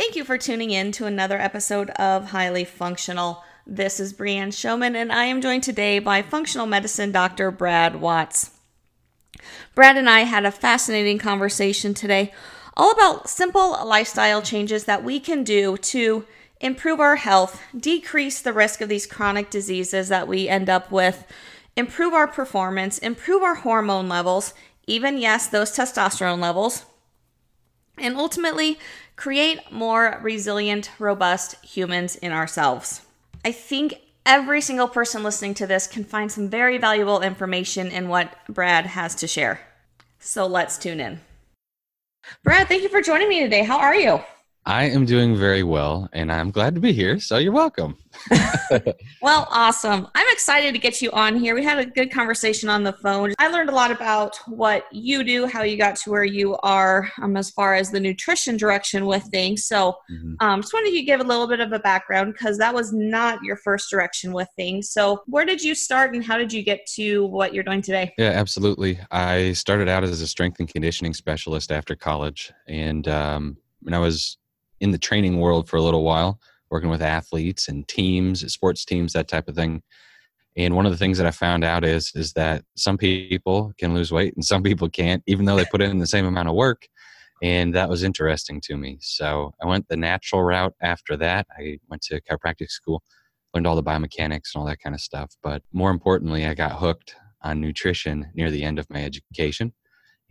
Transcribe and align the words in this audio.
Thank 0.00 0.16
you 0.16 0.24
for 0.24 0.38
tuning 0.38 0.70
in 0.70 0.92
to 0.92 1.04
another 1.04 1.38
episode 1.38 1.90
of 1.90 2.30
Highly 2.30 2.64
Functional. 2.64 3.44
This 3.66 4.00
is 4.00 4.14
Brianne 4.14 4.50
Showman, 4.50 4.96
and 4.96 5.12
I 5.12 5.26
am 5.26 5.42
joined 5.42 5.62
today 5.62 5.98
by 5.98 6.22
functional 6.22 6.66
medicine 6.66 7.12
Dr. 7.12 7.50
Brad 7.50 8.00
Watts. 8.00 8.52
Brad 9.74 9.98
and 9.98 10.08
I 10.08 10.20
had 10.20 10.46
a 10.46 10.50
fascinating 10.50 11.18
conversation 11.18 11.92
today 11.92 12.32
all 12.78 12.92
about 12.92 13.28
simple 13.28 13.72
lifestyle 13.86 14.40
changes 14.40 14.84
that 14.84 15.04
we 15.04 15.20
can 15.20 15.44
do 15.44 15.76
to 15.76 16.24
improve 16.62 16.98
our 16.98 17.16
health, 17.16 17.60
decrease 17.78 18.40
the 18.40 18.54
risk 18.54 18.80
of 18.80 18.88
these 18.88 19.04
chronic 19.04 19.50
diseases 19.50 20.08
that 20.08 20.26
we 20.26 20.48
end 20.48 20.70
up 20.70 20.90
with, 20.90 21.26
improve 21.76 22.14
our 22.14 22.26
performance, 22.26 22.96
improve 22.96 23.42
our 23.42 23.56
hormone 23.56 24.08
levels, 24.08 24.54
even, 24.86 25.18
yes, 25.18 25.46
those 25.46 25.76
testosterone 25.76 26.40
levels, 26.40 26.86
and 27.98 28.16
ultimately 28.16 28.78
create 29.20 29.70
more 29.70 30.18
resilient, 30.22 30.90
robust 30.98 31.62
humans 31.62 32.16
in 32.16 32.32
ourselves. 32.32 33.02
I 33.44 33.52
think 33.52 34.00
every 34.24 34.62
single 34.62 34.88
person 34.88 35.22
listening 35.22 35.52
to 35.54 35.66
this 35.66 35.86
can 35.86 36.04
find 36.04 36.32
some 36.32 36.48
very 36.48 36.78
valuable 36.78 37.20
information 37.20 37.88
in 37.88 38.08
what 38.08 38.34
Brad 38.48 38.86
has 38.86 39.14
to 39.16 39.26
share. 39.26 39.60
So 40.20 40.46
let's 40.46 40.78
tune 40.78 41.00
in. 41.00 41.20
Brad, 42.44 42.66
thank 42.66 42.82
you 42.82 42.88
for 42.88 43.02
joining 43.02 43.28
me 43.28 43.40
today. 43.40 43.62
How 43.62 43.78
are 43.78 43.94
you? 43.94 44.20
I 44.66 44.84
am 44.84 45.06
doing 45.06 45.36
very 45.36 45.62
well, 45.62 46.08
and 46.12 46.30
I'm 46.30 46.50
glad 46.50 46.74
to 46.74 46.80
be 46.80 46.92
here. 46.92 47.18
So 47.18 47.38
you're 47.38 47.52
welcome. 47.52 47.96
well, 49.22 49.48
awesome. 49.50 50.06
I'm 50.14 50.26
excited 50.30 50.74
to 50.74 50.78
get 50.78 51.00
you 51.00 51.10
on 51.12 51.38
here. 51.38 51.54
We 51.54 51.64
had 51.64 51.78
a 51.78 51.86
good 51.86 52.10
conversation 52.10 52.68
on 52.68 52.84
the 52.84 52.92
phone. 52.92 53.32
I 53.38 53.48
learned 53.48 53.70
a 53.70 53.74
lot 53.74 53.90
about 53.90 54.36
what 54.46 54.84
you 54.92 55.24
do, 55.24 55.46
how 55.46 55.62
you 55.62 55.78
got 55.78 55.96
to 55.96 56.10
where 56.10 56.24
you 56.24 56.58
are, 56.58 57.10
um, 57.22 57.38
as 57.38 57.50
far 57.50 57.74
as 57.74 57.90
the 57.90 58.00
nutrition 58.00 58.58
direction 58.58 59.06
with 59.06 59.22
things. 59.30 59.64
So, 59.64 59.96
mm-hmm. 60.12 60.34
um, 60.40 60.60
just 60.60 60.74
wanted 60.74 60.92
you 60.92 61.00
to 61.00 61.06
give 61.06 61.20
a 61.20 61.24
little 61.24 61.48
bit 61.48 61.60
of 61.60 61.72
a 61.72 61.78
background 61.78 62.34
because 62.34 62.58
that 62.58 62.74
was 62.74 62.92
not 62.92 63.42
your 63.42 63.56
first 63.56 63.90
direction 63.90 64.32
with 64.34 64.48
things. 64.56 64.90
So, 64.90 65.22
where 65.26 65.46
did 65.46 65.62
you 65.62 65.74
start, 65.74 66.14
and 66.14 66.22
how 66.22 66.36
did 66.36 66.52
you 66.52 66.62
get 66.62 66.86
to 66.96 67.24
what 67.26 67.54
you're 67.54 67.64
doing 67.64 67.80
today? 67.80 68.12
Yeah, 68.18 68.30
absolutely. 68.30 69.00
I 69.10 69.54
started 69.54 69.88
out 69.88 70.04
as 70.04 70.20
a 70.20 70.26
strength 70.26 70.60
and 70.60 70.68
conditioning 70.68 71.14
specialist 71.14 71.72
after 71.72 71.96
college, 71.96 72.52
and 72.68 73.08
um, 73.08 73.56
when 73.80 73.94
I 73.94 73.98
was 73.98 74.36
in 74.80 74.90
the 74.90 74.98
training 74.98 75.38
world 75.38 75.68
for 75.68 75.76
a 75.76 75.82
little 75.82 76.04
while, 76.04 76.40
working 76.70 76.90
with 76.90 77.02
athletes 77.02 77.68
and 77.68 77.86
teams, 77.88 78.50
sports 78.52 78.84
teams, 78.84 79.12
that 79.12 79.28
type 79.28 79.48
of 79.48 79.54
thing. 79.54 79.82
And 80.56 80.74
one 80.74 80.86
of 80.86 80.92
the 80.92 80.98
things 80.98 81.18
that 81.18 81.26
I 81.26 81.30
found 81.30 81.64
out 81.64 81.84
is 81.84 82.12
is 82.14 82.32
that 82.32 82.64
some 82.76 82.98
people 82.98 83.72
can 83.78 83.94
lose 83.94 84.12
weight 84.12 84.34
and 84.34 84.44
some 84.44 84.62
people 84.62 84.88
can't, 84.88 85.22
even 85.26 85.44
though 85.44 85.56
they 85.56 85.64
put 85.64 85.80
in 85.80 85.98
the 85.98 86.06
same 86.06 86.26
amount 86.26 86.48
of 86.48 86.54
work. 86.54 86.88
And 87.42 87.74
that 87.74 87.88
was 87.88 88.02
interesting 88.02 88.60
to 88.62 88.76
me. 88.76 88.98
So 89.00 89.54
I 89.62 89.66
went 89.66 89.88
the 89.88 89.96
natural 89.96 90.42
route 90.42 90.74
after 90.82 91.16
that. 91.18 91.46
I 91.56 91.78
went 91.88 92.02
to 92.02 92.20
chiropractic 92.20 92.70
school, 92.70 93.02
learned 93.54 93.66
all 93.66 93.76
the 93.76 93.82
biomechanics 93.82 94.54
and 94.54 94.60
all 94.60 94.66
that 94.66 94.80
kind 94.80 94.94
of 94.94 95.00
stuff. 95.00 95.34
But 95.42 95.62
more 95.72 95.90
importantly, 95.90 96.46
I 96.46 96.54
got 96.54 96.72
hooked 96.72 97.14
on 97.42 97.60
nutrition 97.60 98.30
near 98.34 98.50
the 98.50 98.64
end 98.64 98.78
of 98.78 98.90
my 98.90 99.02
education. 99.02 99.72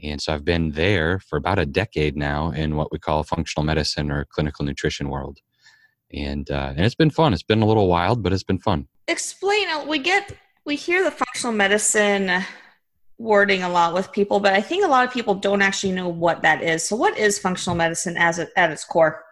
And 0.02 0.22
so 0.22 0.34
I've 0.34 0.46
been 0.46 0.72
there 0.72 1.20
for 1.20 1.38
about 1.38 1.60
a 1.60 1.66
decade 1.66 2.16
now 2.16 2.52
in 2.52 2.76
what 2.76 2.92
we 2.92 3.00
call 3.00 3.24
functional 3.24 3.66
medicine 3.66 4.12
or 4.12 4.26
clinical 4.26 4.66
nutrition 4.66 5.10
world. 5.10 5.40
And 6.14 6.50
uh, 6.50 6.74
and 6.76 6.86
it's 6.86 6.96
been 6.96 7.12
fun. 7.12 7.34
It's 7.34 7.44
been 7.44 7.62
a 7.62 7.66
little 7.68 7.88
wild, 7.88 8.24
but 8.24 8.34
it's 8.34 8.44
been 8.44 8.60
fun. 8.60 8.88
Explain. 9.08 9.70
Uh, 9.70 9.86
we 9.86 10.00
get 10.00 10.36
we 10.66 10.76
hear 10.76 11.04
the 11.04 11.12
functional 11.12 11.54
medicine 11.54 12.44
wording 13.20 13.62
a 13.62 13.70
lot 13.70 13.94
with 13.94 14.12
people, 14.12 14.40
but 14.40 14.54
I 14.54 14.62
think 14.62 14.84
a 14.84 14.88
lot 14.88 15.06
of 15.06 15.14
people 15.14 15.36
don't 15.36 15.62
actually 15.62 15.92
know 15.92 16.08
what 16.08 16.42
that 16.42 16.64
is. 16.64 16.84
So, 16.84 16.96
what 16.96 17.18
is 17.18 17.38
functional 17.38 17.76
medicine 17.76 18.18
as 18.18 18.40
it, 18.40 18.50
at 18.56 18.72
its 18.72 18.84
core? 18.84 19.24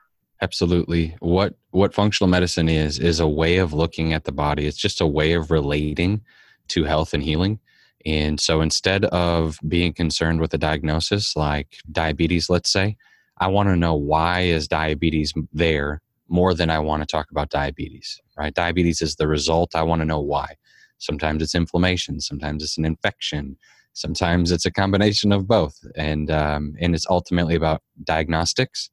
Absolutely. 0.42 1.16
What 1.20 1.56
what 1.72 1.96
functional 1.96 2.30
medicine 2.30 2.70
is 2.70 3.00
is 3.00 3.20
a 3.20 3.28
way 3.28 3.58
of 3.58 3.74
looking 3.74 4.14
at 4.14 4.26
the 4.26 4.32
body. 4.32 4.68
It's 4.68 4.78
just 4.78 5.02
a 5.02 5.08
way 5.08 5.34
of 5.34 5.50
relating 5.50 6.22
to 6.70 6.84
health 6.84 7.14
and 7.14 7.24
healing. 7.24 7.60
And 8.08 8.40
so 8.40 8.62
instead 8.62 9.04
of 9.06 9.60
being 9.68 9.92
concerned 9.92 10.40
with 10.40 10.54
a 10.54 10.58
diagnosis 10.58 11.36
like 11.36 11.76
diabetes, 11.92 12.50
let's 12.50 12.72
say, 12.72 12.96
I 13.38 13.48
want 13.48 13.68
to 13.68 13.76
know 13.76 13.96
why 13.96 14.42
is 14.42 14.66
diabetes 14.70 15.34
there 15.52 16.02
more 16.30 16.54
than 16.54 16.70
I 16.70 16.80
want 16.80 17.02
to 17.02 17.06
talk 17.06 17.30
about 17.32 17.50
diabetes, 17.50 18.22
right? 18.38 18.54
Diabetes 18.54 19.02
is 19.02 19.18
the 19.18 19.28
result. 19.28 19.76
I 19.76 19.84
want 19.84 20.00
to 20.00 20.06
know 20.06 20.22
why. 20.22 20.56
Sometimes 21.00 21.44
it's 21.44 21.54
inflammation, 21.54 22.22
sometimes 22.22 22.64
it's 22.64 22.78
an 22.78 22.86
infection, 22.86 23.58
sometimes 23.92 24.52
it's 24.52 24.66
a 24.66 24.72
combination 24.72 25.34
of 25.34 25.46
both. 25.46 25.78
And, 25.98 26.32
um, 26.32 26.76
and 26.80 26.96
it's 26.96 27.06
ultimately 27.10 27.56
about 27.56 27.84
diagnostics, 28.06 28.90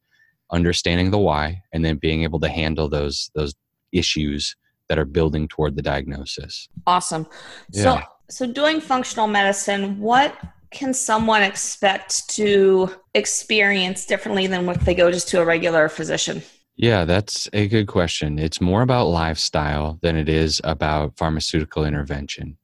understanding 0.50 1.12
the 1.12 1.18
why, 1.18 1.62
and 1.72 1.84
then 1.84 1.98
being 1.98 2.24
able 2.24 2.40
to 2.40 2.48
handle 2.48 2.88
those, 2.88 3.30
those 3.36 3.54
issues 3.92 4.56
that 4.88 4.98
are 4.98 5.04
building 5.04 5.46
toward 5.46 5.76
the 5.76 5.82
diagnosis. 5.82 6.68
Awesome. 6.86 7.28
Yeah. 7.72 7.82
So 7.82 8.02
so, 8.28 8.46
doing 8.46 8.80
functional 8.80 9.26
medicine, 9.26 9.98
what 9.98 10.36
can 10.70 10.92
someone 10.92 11.42
expect 11.42 12.28
to 12.30 12.90
experience 13.14 14.06
differently 14.06 14.46
than 14.46 14.68
if 14.68 14.84
they 14.84 14.94
go 14.94 15.10
just 15.10 15.28
to 15.28 15.40
a 15.40 15.44
regular 15.44 15.88
physician? 15.88 16.42
Yeah, 16.76 17.04
that's 17.04 17.48
a 17.52 17.68
good 17.68 17.86
question. 17.86 18.38
It's 18.38 18.60
more 18.60 18.82
about 18.82 19.06
lifestyle 19.06 19.98
than 20.02 20.16
it 20.16 20.28
is 20.28 20.60
about 20.64 21.16
pharmaceutical 21.16 21.84
intervention. 21.84 22.58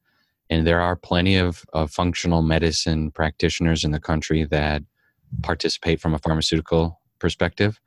And 0.50 0.66
there 0.66 0.80
are 0.80 0.96
plenty 0.96 1.36
of, 1.36 1.64
of 1.72 1.92
functional 1.92 2.42
medicine 2.42 3.12
practitioners 3.12 3.84
in 3.84 3.92
the 3.92 4.00
country 4.00 4.44
that 4.46 4.82
participate 5.42 6.00
from 6.00 6.12
a 6.12 6.18
pharmaceutical 6.18 7.00
perspective. 7.20 7.80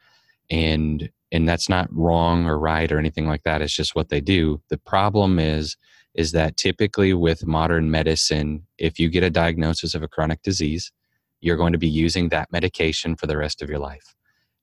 And 0.49 1.09
and 1.33 1.49
that's 1.49 1.67
not 1.67 1.91
wrong 1.91 2.45
or 2.45 2.59
right 2.59 2.91
or 2.91 2.99
anything 2.99 3.27
like 3.27 3.41
that. 3.43 3.61
It's 3.61 3.75
just 3.75 3.95
what 3.95 4.09
they 4.09 4.21
do. 4.21 4.61
The 4.69 4.77
problem 4.77 5.39
is 5.39 5.75
is 6.15 6.31
that 6.31 6.57
typically 6.57 7.13
with 7.13 7.45
modern 7.45 7.89
medicine, 7.89 8.65
if 8.77 8.99
you 8.99 9.09
get 9.09 9.23
a 9.23 9.29
diagnosis 9.29 9.95
of 9.95 10.03
a 10.03 10.07
chronic 10.07 10.41
disease, 10.43 10.91
you're 11.41 11.57
going 11.57 11.73
to 11.73 11.79
be 11.79 11.89
using 11.89 12.29
that 12.29 12.51
medication 12.51 13.15
for 13.15 13.27
the 13.27 13.37
rest 13.37 13.61
of 13.61 13.69
your 13.69 13.79
life. 13.79 14.15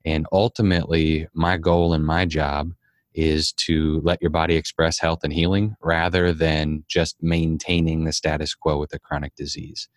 And 0.05 0.27
ultimately, 0.33 1.29
my 1.35 1.57
goal 1.57 1.93
and 1.93 2.07
my 2.07 2.25
job 2.25 2.73
is 3.13 3.53
to 3.53 4.01
let 4.05 4.23
your 4.23 4.31
body 4.31 4.55
express 4.55 4.99
health 4.99 5.21
and 5.25 5.33
healing 5.33 5.77
rather 5.83 6.33
than 6.33 6.85
just 6.89 7.17
maintaining 7.23 8.05
the 8.05 8.13
status 8.13 8.55
quo 8.55 8.79
with 8.79 8.95
a 8.95 8.99
chronic 8.99 9.35
disease. 9.35 9.89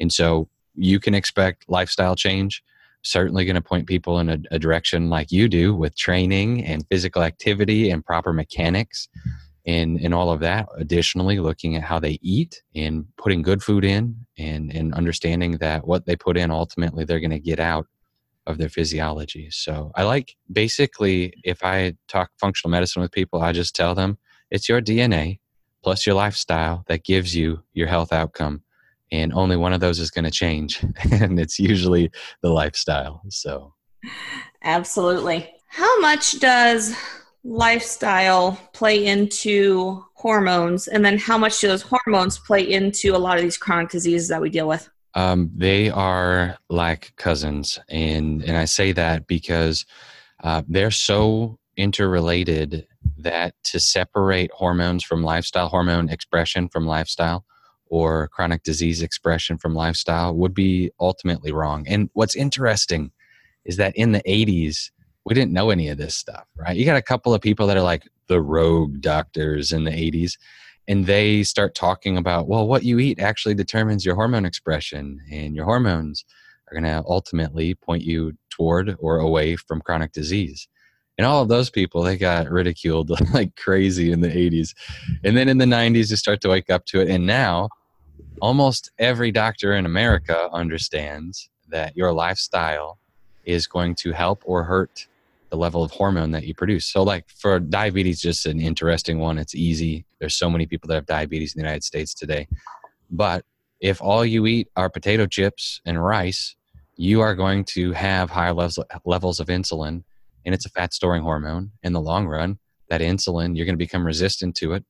And 0.00 0.12
so 0.12 0.48
you 0.74 1.00
can 1.00 1.14
expect 1.14 1.64
lifestyle 1.68 2.16
change. 2.16 2.62
Certainly 3.02 3.44
going 3.44 3.54
to 3.54 3.62
point 3.62 3.86
people 3.86 4.18
in 4.18 4.28
a, 4.28 4.38
a 4.50 4.58
direction 4.58 5.08
like 5.08 5.30
you 5.30 5.48
do 5.48 5.74
with 5.74 5.96
training 5.96 6.64
and 6.64 6.84
physical 6.90 7.22
activity 7.22 7.88
and 7.88 8.04
proper 8.04 8.32
mechanics 8.32 9.08
and 9.66 9.98
and 10.00 10.14
all 10.14 10.30
of 10.30 10.40
that 10.40 10.68
additionally 10.76 11.38
looking 11.38 11.76
at 11.76 11.82
how 11.82 11.98
they 11.98 12.18
eat 12.22 12.62
and 12.74 13.04
putting 13.16 13.42
good 13.42 13.62
food 13.62 13.84
in 13.84 14.16
and 14.38 14.72
and 14.72 14.94
understanding 14.94 15.58
that 15.58 15.86
what 15.86 16.06
they 16.06 16.16
put 16.16 16.36
in 16.36 16.50
ultimately 16.50 17.04
they're 17.04 17.20
going 17.20 17.30
to 17.30 17.38
get 17.38 17.60
out 17.60 17.86
of 18.46 18.58
their 18.58 18.68
physiology. 18.68 19.48
So 19.50 19.90
i 19.96 20.04
like 20.04 20.36
basically 20.50 21.34
if 21.42 21.64
i 21.64 21.94
talk 22.06 22.30
functional 22.38 22.70
medicine 22.70 23.02
with 23.02 23.10
people 23.10 23.42
i 23.42 23.52
just 23.52 23.74
tell 23.74 23.94
them 23.94 24.18
it's 24.52 24.68
your 24.68 24.80
dna 24.80 25.40
plus 25.82 26.06
your 26.06 26.14
lifestyle 26.14 26.84
that 26.86 27.04
gives 27.04 27.34
you 27.34 27.62
your 27.72 27.88
health 27.88 28.12
outcome 28.12 28.62
and 29.12 29.32
only 29.32 29.56
one 29.56 29.72
of 29.72 29.80
those 29.80 29.98
is 29.98 30.10
going 30.10 30.24
to 30.24 30.30
change. 30.30 30.84
And 31.12 31.38
it's 31.38 31.58
usually 31.58 32.10
the 32.42 32.50
lifestyle 32.50 33.22
so. 33.28 33.74
Absolutely. 34.62 35.50
How 35.68 36.00
much 36.00 36.38
does 36.40 36.96
lifestyle 37.46 38.58
play 38.72 39.06
into 39.06 40.04
hormones? 40.14 40.88
And 40.88 41.04
then 41.04 41.16
how 41.16 41.38
much 41.38 41.60
do 41.60 41.68
those 41.68 41.82
hormones 41.82 42.38
play 42.38 42.62
into 42.62 43.14
a 43.14 43.18
lot 43.18 43.36
of 43.36 43.42
these 43.42 43.56
chronic 43.56 43.90
diseases 43.90 44.28
that 44.28 44.40
we 44.40 44.50
deal 44.50 44.68
with? 44.68 44.88
Um, 45.14 45.50
they 45.54 45.88
are 45.88 46.58
like 46.68 47.14
cousins. 47.16 47.78
And 47.88 48.42
and 48.42 48.56
i 48.56 48.66
say 48.66 48.92
that 48.92 49.26
because 49.26 49.86
uh, 50.42 50.62
they're 50.68 50.90
so 50.90 51.58
interrelated 51.76 52.86
that 53.18 53.54
to 53.64 53.80
separate 53.80 54.50
hormones 54.52 55.04
from 55.04 55.22
lifestyle 55.22 55.68
hormone 55.68 56.08
expression 56.08 56.68
from 56.68 56.86
lifestyle 56.86 57.44
or 57.88 58.28
chronic 58.28 58.62
disease 58.62 59.02
expression 59.02 59.56
from 59.56 59.74
lifestyle 59.74 60.34
would 60.34 60.54
be 60.54 60.90
ultimately 60.98 61.52
wrong. 61.52 61.86
And 61.86 62.10
what's 62.14 62.34
interesting 62.34 63.12
is 63.64 63.76
that 63.76 63.96
in 63.96 64.12
the 64.12 64.22
80s 64.22 64.90
we 65.26 65.34
didn't 65.34 65.52
know 65.52 65.70
any 65.70 65.88
of 65.88 65.98
this 65.98 66.14
stuff, 66.14 66.46
right? 66.56 66.76
You 66.76 66.84
got 66.84 66.96
a 66.96 67.02
couple 67.02 67.34
of 67.34 67.40
people 67.42 67.66
that 67.66 67.76
are 67.76 67.82
like 67.82 68.08
the 68.28 68.40
rogue 68.40 69.00
doctors 69.00 69.72
in 69.72 69.82
the 69.82 69.90
80s, 69.90 70.38
and 70.86 71.04
they 71.04 71.42
start 71.42 71.74
talking 71.74 72.16
about, 72.16 72.46
well, 72.46 72.68
what 72.68 72.84
you 72.84 73.00
eat 73.00 73.18
actually 73.18 73.56
determines 73.56 74.06
your 74.06 74.14
hormone 74.14 74.44
expression, 74.44 75.20
and 75.30 75.56
your 75.56 75.64
hormones 75.64 76.24
are 76.70 76.80
going 76.80 76.84
to 76.84 77.02
ultimately 77.08 77.74
point 77.74 78.04
you 78.04 78.34
toward 78.50 78.94
or 79.00 79.18
away 79.18 79.56
from 79.56 79.80
chronic 79.80 80.12
disease. 80.12 80.68
And 81.18 81.26
all 81.26 81.42
of 81.42 81.48
those 81.48 81.70
people, 81.70 82.02
they 82.02 82.16
got 82.16 82.48
ridiculed 82.48 83.10
like 83.34 83.56
crazy 83.56 84.12
in 84.12 84.20
the 84.20 84.28
80s. 84.28 84.74
And 85.24 85.36
then 85.36 85.48
in 85.48 85.58
the 85.58 85.64
90s, 85.64 86.10
you 86.10 86.16
start 86.16 86.40
to 86.42 86.48
wake 86.48 86.70
up 86.70 86.86
to 86.86 87.00
it. 87.00 87.08
And 87.08 87.26
now, 87.26 87.68
almost 88.40 88.92
every 89.00 89.32
doctor 89.32 89.74
in 89.74 89.86
America 89.86 90.48
understands 90.52 91.50
that 91.68 91.96
your 91.96 92.12
lifestyle 92.12 92.98
is 93.44 93.66
going 93.66 93.96
to 93.96 94.12
help 94.12 94.42
or 94.44 94.62
hurt 94.62 95.08
the 95.56 95.60
level 95.60 95.82
of 95.82 95.90
hormone 95.90 96.30
that 96.32 96.44
you 96.44 96.54
produce. 96.54 96.86
So, 96.86 97.02
like 97.02 97.24
for 97.30 97.58
diabetes, 97.58 98.20
just 98.20 98.46
an 98.46 98.60
interesting 98.60 99.18
one. 99.18 99.38
It's 99.38 99.54
easy. 99.54 100.04
There's 100.20 100.34
so 100.34 100.50
many 100.50 100.66
people 100.66 100.88
that 100.88 100.94
have 100.94 101.06
diabetes 101.06 101.54
in 101.54 101.60
the 101.60 101.64
United 101.64 101.82
States 101.82 102.14
today. 102.14 102.46
But 103.10 103.44
if 103.80 104.02
all 104.02 104.24
you 104.24 104.46
eat 104.46 104.68
are 104.76 104.90
potato 104.90 105.26
chips 105.26 105.80
and 105.86 106.02
rice, 106.02 106.54
you 106.96 107.20
are 107.20 107.34
going 107.34 107.64
to 107.76 107.92
have 107.92 108.30
higher 108.30 108.52
levels 108.52 108.78
levels 109.04 109.40
of 109.40 109.46
insulin, 109.48 110.04
and 110.44 110.54
it's 110.54 110.66
a 110.66 110.70
fat 110.70 110.92
storing 110.92 111.22
hormone. 111.22 111.72
In 111.82 111.92
the 111.92 112.00
long 112.00 112.26
run, 112.26 112.58
that 112.88 113.00
insulin 113.00 113.56
you're 113.56 113.66
going 113.66 113.74
to 113.74 113.86
become 113.86 114.06
resistant 114.06 114.54
to 114.56 114.74
it, 114.74 114.84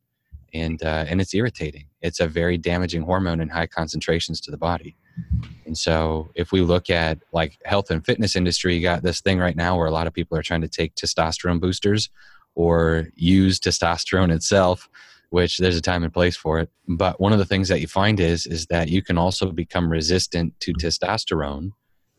and 0.53 0.83
uh, 0.83 1.05
and 1.09 1.21
it's 1.21 1.35
irritating. 1.35 1.87
It's 2.03 2.21
a 2.21 2.27
very 2.27 2.59
damaging 2.59 3.03
hormone 3.03 3.41
in 3.41 3.49
high 3.49 3.69
concentrations 3.69 4.41
to 4.43 4.51
the 4.51 4.59
body. 4.59 4.97
And 5.65 5.77
so, 5.77 6.31
if 6.35 6.53
we 6.53 6.61
look 6.61 6.91
at 6.91 7.19
like 7.33 7.59
health 7.65 7.91
and 7.91 8.05
fitness 8.05 8.37
industry, 8.37 8.77
you 8.77 8.83
got 8.83 9.03
this 9.03 9.21
thing 9.21 9.39
right 9.39 9.57
now 9.57 9.77
where 9.77 9.87
a 9.87 9.91
lot 9.91 10.07
of 10.07 10.13
people 10.13 10.39
are 10.39 10.43
trying 10.43 10.61
to 10.61 10.69
take 10.69 10.95
testosterone 10.95 11.61
boosters 11.61 12.09
or 12.55 13.09
use 13.17 13.59
testosterone 13.59 14.33
itself, 14.33 14.89
which 15.31 15.59
there's 15.59 15.77
a 15.77 15.83
time 15.83 16.05
and 16.05 16.13
place 16.13 16.37
for 16.37 16.61
it. 16.61 16.71
But 16.89 17.21
one 17.21 17.33
of 17.33 17.39
the 17.39 17.45
things 17.45 17.69
that 17.69 17.81
you 17.81 17.89
find 17.89 18.21
is 18.21 18.47
is 18.47 18.67
that 18.67 18.89
you 18.89 19.03
can 19.03 19.19
also 19.19 19.51
become 19.51 19.91
resistant 19.91 20.59
to 20.61 20.73
testosterone, 20.73 21.73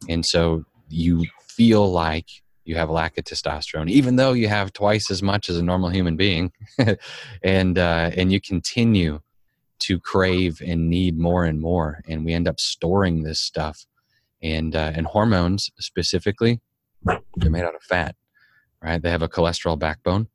and 0.09 0.25
so 0.25 0.65
you 0.89 1.25
feel 1.47 1.89
like 1.89 2.27
you 2.65 2.75
have 2.75 2.89
a 2.89 2.93
lack 2.93 3.17
of 3.17 3.23
testosterone, 3.23 3.89
even 3.89 4.17
though 4.17 4.33
you 4.33 4.49
have 4.49 4.73
twice 4.73 5.09
as 5.09 5.23
much 5.23 5.49
as 5.49 5.57
a 5.57 5.63
normal 5.63 5.89
human 5.89 6.17
being, 6.17 6.51
and 7.43 7.77
uh, 7.77 8.11
and 8.15 8.31
you 8.31 8.41
continue 8.41 9.21
to 9.79 9.99
crave 9.99 10.61
and 10.65 10.89
need 10.89 11.17
more 11.17 11.45
and 11.45 11.59
more, 11.59 12.01
and 12.07 12.25
we 12.25 12.33
end 12.33 12.47
up 12.47 12.59
storing 12.59 13.23
this 13.23 13.39
stuff, 13.39 13.85
and 14.41 14.75
uh, 14.75 14.91
and 14.95 15.07
hormones 15.07 15.71
specifically, 15.79 16.59
they're 17.35 17.51
made 17.51 17.63
out 17.63 17.75
of 17.75 17.83
fat, 17.83 18.15
right? 18.81 19.01
They 19.01 19.11
have 19.11 19.21
a 19.21 19.29
cholesterol 19.29 19.77
backbone, 19.77 20.27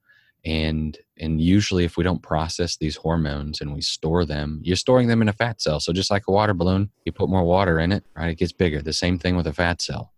and 0.45 0.97
and 1.19 1.41
usually 1.41 1.85
if 1.85 1.97
we 1.97 2.05
don't 2.05 2.23
process 2.23 2.77
these 2.77 2.97
hormones 2.97 3.61
and 3.61 3.75
we 3.75 3.81
store 3.81 4.25
them, 4.25 4.61
you're 4.63 4.77
storing 4.77 5.09
them 5.09 5.23
in 5.23 5.29
a 5.29 5.33
fat 5.33 5.61
cell. 5.61 5.81
So 5.81 5.93
just 5.93 6.11
like 6.11 6.25
a 6.29 6.33
water 6.33 6.55
balloon, 6.55 6.91
you 7.05 7.13
put 7.13 7.29
more 7.29 7.45
water 7.45 7.79
in 7.79 7.93
it, 7.93 8.05
right? 8.17 8.31
It 8.31 8.39
gets 8.39 8.53
bigger. 8.53 8.83
The 8.83 8.93
same 8.93 9.19
thing 9.19 9.37
with 9.37 9.47
a 9.47 9.53
fat 9.53 9.83
cell 9.83 10.13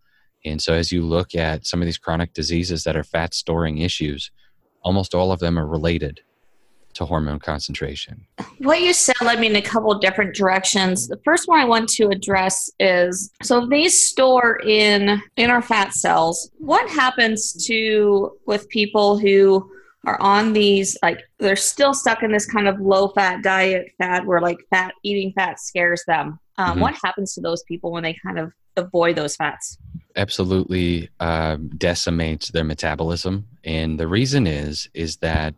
and 0.44 0.62
so, 0.62 0.74
as 0.74 0.92
you 0.92 1.04
look 1.04 1.34
at 1.34 1.66
some 1.66 1.80
of 1.80 1.86
these 1.86 1.98
chronic 1.98 2.34
diseases 2.34 2.84
that 2.84 2.96
are 2.96 3.04
fat 3.04 3.32
storing 3.32 3.78
issues, 3.78 4.30
almost 4.82 5.14
all 5.14 5.32
of 5.32 5.40
them 5.40 5.58
are 5.58 5.66
related 5.66 6.20
to 6.94 7.04
hormone 7.04 7.38
concentration. 7.38 8.26
What 8.58 8.80
you 8.80 8.92
said 8.92 9.20
led 9.20 9.40
me 9.40 9.48
in 9.48 9.56
a 9.56 9.62
couple 9.62 9.92
of 9.92 10.00
different 10.00 10.34
directions. 10.34 11.08
The 11.08 11.20
first 11.24 11.48
one 11.48 11.60
I 11.60 11.64
want 11.64 11.88
to 11.90 12.08
address 12.08 12.70
is 12.78 13.30
so 13.42 13.66
these 13.66 14.08
store 14.08 14.60
in 14.64 15.20
in 15.36 15.50
our 15.50 15.62
fat 15.62 15.94
cells, 15.94 16.50
what 16.58 16.88
happens 16.90 17.52
to 17.66 18.32
with 18.46 18.68
people 18.68 19.18
who 19.18 19.70
are 20.06 20.20
on 20.20 20.52
these 20.52 20.98
like 21.02 21.22
they're 21.38 21.56
still 21.56 21.94
stuck 21.94 22.22
in 22.22 22.30
this 22.30 22.46
kind 22.46 22.68
of 22.68 22.78
low 22.78 23.08
fat 23.08 23.42
diet 23.42 23.90
fad 23.98 24.26
where 24.26 24.40
like 24.40 24.58
fat 24.70 24.92
eating 25.02 25.32
fat 25.32 25.58
scares 25.58 26.02
them. 26.06 26.38
Um, 26.58 26.72
mm-hmm. 26.72 26.80
What 26.80 26.94
happens 27.02 27.34
to 27.34 27.40
those 27.40 27.62
people 27.64 27.90
when 27.90 28.02
they 28.02 28.16
kind 28.24 28.38
of 28.38 28.52
avoid 28.76 29.16
those 29.16 29.36
fats? 29.36 29.78
absolutely 30.16 31.08
uh, 31.20 31.56
decimates 31.76 32.48
their 32.48 32.64
metabolism 32.64 33.46
and 33.64 33.98
the 33.98 34.06
reason 34.06 34.46
is 34.46 34.88
is 34.94 35.16
that 35.18 35.54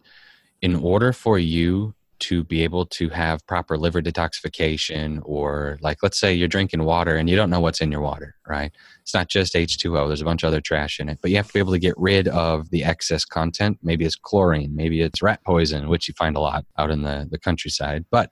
in 0.62 0.76
order 0.76 1.12
for 1.12 1.38
you 1.38 1.94
to 2.18 2.44
be 2.44 2.62
able 2.62 2.86
to 2.86 3.08
have 3.10 3.46
proper 3.46 3.76
liver 3.76 4.00
detoxification 4.00 5.20
or 5.24 5.78
like 5.82 5.98
let's 6.02 6.18
say 6.18 6.32
you're 6.32 6.48
drinking 6.48 6.82
water 6.84 7.16
and 7.16 7.28
you 7.28 7.36
don't 7.36 7.50
know 7.50 7.60
what's 7.60 7.80
in 7.80 7.92
your 7.92 8.00
water 8.00 8.34
right? 8.48 8.72
It's 9.02 9.14
not 9.14 9.28
just 9.28 9.54
h2o 9.54 10.08
there's 10.08 10.22
a 10.22 10.24
bunch 10.24 10.42
of 10.42 10.48
other 10.48 10.60
trash 10.60 10.98
in 10.98 11.08
it 11.08 11.18
but 11.20 11.30
you 11.30 11.36
have 11.36 11.48
to 11.48 11.52
be 11.52 11.58
able 11.58 11.72
to 11.72 11.78
get 11.78 11.94
rid 11.96 12.28
of 12.28 12.70
the 12.70 12.84
excess 12.84 13.24
content. 13.24 13.78
Maybe 13.82 14.04
it's 14.04 14.16
chlorine 14.16 14.74
maybe 14.74 15.02
it's 15.02 15.22
rat 15.22 15.40
poison 15.44 15.88
which 15.88 16.08
you 16.08 16.14
find 16.14 16.36
a 16.36 16.40
lot 16.40 16.64
out 16.78 16.90
in 16.90 17.02
the, 17.02 17.28
the 17.30 17.38
countryside. 17.38 18.04
But 18.10 18.30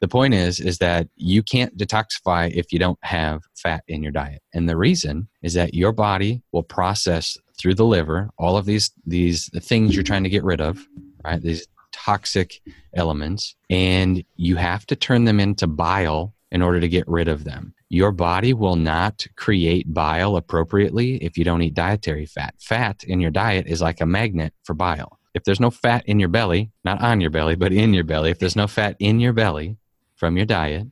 the 0.00 0.08
point 0.08 0.34
is 0.34 0.60
is 0.60 0.78
that 0.78 1.08
you 1.16 1.42
can't 1.42 1.76
detoxify 1.76 2.52
if 2.54 2.72
you 2.72 2.78
don't 2.78 2.98
have 3.02 3.42
fat 3.56 3.84
in 3.88 4.02
your 4.02 4.12
diet. 4.12 4.42
And 4.52 4.68
the 4.68 4.76
reason 4.76 5.28
is 5.42 5.54
that 5.54 5.74
your 5.74 5.92
body 5.92 6.42
will 6.52 6.62
process 6.62 7.36
through 7.58 7.74
the 7.74 7.84
liver 7.84 8.30
all 8.38 8.56
of 8.56 8.64
these 8.64 8.90
these 9.06 9.48
things 9.60 9.94
you're 9.94 10.04
trying 10.04 10.24
to 10.24 10.30
get 10.30 10.44
rid 10.44 10.60
of 10.60 10.86
right? 11.24 11.40
These 11.40 11.66
toxic 11.92 12.60
elements 12.94 13.54
and 13.70 14.24
you 14.36 14.56
have 14.56 14.84
to 14.86 14.96
turn 14.96 15.24
them 15.24 15.40
into 15.40 15.66
bile 15.66 16.34
in 16.50 16.60
order 16.60 16.80
to 16.80 16.88
get 16.88 17.06
rid 17.08 17.28
of 17.28 17.44
them. 17.44 17.74
Your 17.88 18.12
body 18.12 18.52
will 18.52 18.76
not 18.76 19.26
create 19.36 19.92
bile 19.92 20.36
appropriately 20.36 21.16
if 21.16 21.38
you 21.38 21.44
don't 21.44 21.62
eat 21.62 21.74
dietary 21.74 22.26
fat. 22.26 22.54
Fat 22.58 23.04
in 23.04 23.20
your 23.20 23.30
diet 23.30 23.66
is 23.66 23.80
like 23.80 24.00
a 24.00 24.06
magnet 24.06 24.52
for 24.64 24.74
bile. 24.74 25.18
If 25.34 25.44
there's 25.44 25.60
no 25.60 25.70
fat 25.70 26.04
in 26.06 26.20
your 26.20 26.28
belly 26.28 26.70
not 26.84 27.00
on 27.00 27.20
your 27.20 27.30
belly 27.30 27.54
but 27.54 27.72
in 27.72 27.94
your 27.94 28.04
belly 28.04 28.30
if 28.30 28.38
there's 28.38 28.56
no 28.56 28.66
fat 28.66 28.96
in 28.98 29.20
your 29.20 29.32
belly 29.32 29.76
from 30.16 30.36
your 30.36 30.46
diet, 30.46 30.86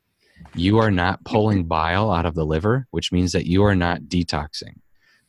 you 0.55 0.79
are 0.79 0.91
not 0.91 1.25
pulling 1.25 1.65
bile 1.65 2.11
out 2.11 2.27
of 2.27 2.35
the 2.35 2.45
liver, 2.45 2.87
which 2.91 3.13
means 3.13 3.33
that 3.33 3.47
you 3.47 3.65
are 3.65 3.75
not 3.75 4.03
detoxing. 4.03 4.77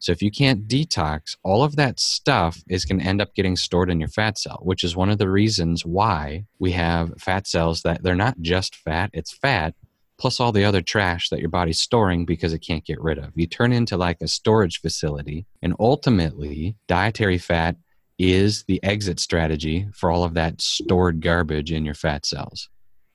So 0.04 0.12
if 0.12 0.22
you 0.22 0.32
can't 0.32 0.68
detox, 0.68 1.38
all 1.44 1.64
of 1.64 1.78
that 1.78 1.98
stuff 1.98 2.62
is 2.68 2.84
going 2.84 3.00
to 3.00 3.06
end 3.06 3.22
up 3.22 3.34
getting 3.36 3.56
stored 3.56 3.90
in 3.90 4.02
your 4.02 4.10
fat 4.10 4.38
cell, 4.38 4.60
which 4.62 4.84
is 4.84 4.98
one 4.98 5.10
of 5.10 5.18
the 5.18 5.30
reasons 5.30 5.86
why 5.86 6.44
we 6.60 6.74
have 6.74 7.14
fat 7.18 7.48
cells 7.48 7.84
that 7.84 8.04
they're 8.04 8.14
not 8.14 8.42
just 8.42 8.76
fat, 8.76 9.12
it's 9.14 9.32
fat 9.32 9.76
plus 10.18 10.42
all 10.42 10.52
the 10.52 10.66
other 10.66 10.82
trash 10.82 11.30
that 11.30 11.40
your 11.40 11.48
body's 11.48 11.80
storing 11.80 12.26
because 12.26 12.52
it 12.52 12.60
can't 12.60 12.84
get 12.84 13.00
rid 13.00 13.18
of. 13.18 13.32
You 13.34 13.48
turn 13.48 13.72
into 13.72 13.96
like 13.96 14.18
a 14.20 14.28
storage 14.28 14.82
facility, 14.82 15.46
and 15.62 15.74
ultimately, 15.80 16.76
dietary 16.88 17.38
fat 17.38 17.78
is 18.20 18.66
the 18.66 18.84
exit 18.84 19.22
strategy 19.22 19.88
for 19.94 20.12
all 20.12 20.26
of 20.26 20.34
that 20.34 20.62
stored 20.62 21.22
garbage 21.22 21.72
in 21.72 21.86
your 21.86 21.94
fat 21.94 22.26
cells. 22.26 22.68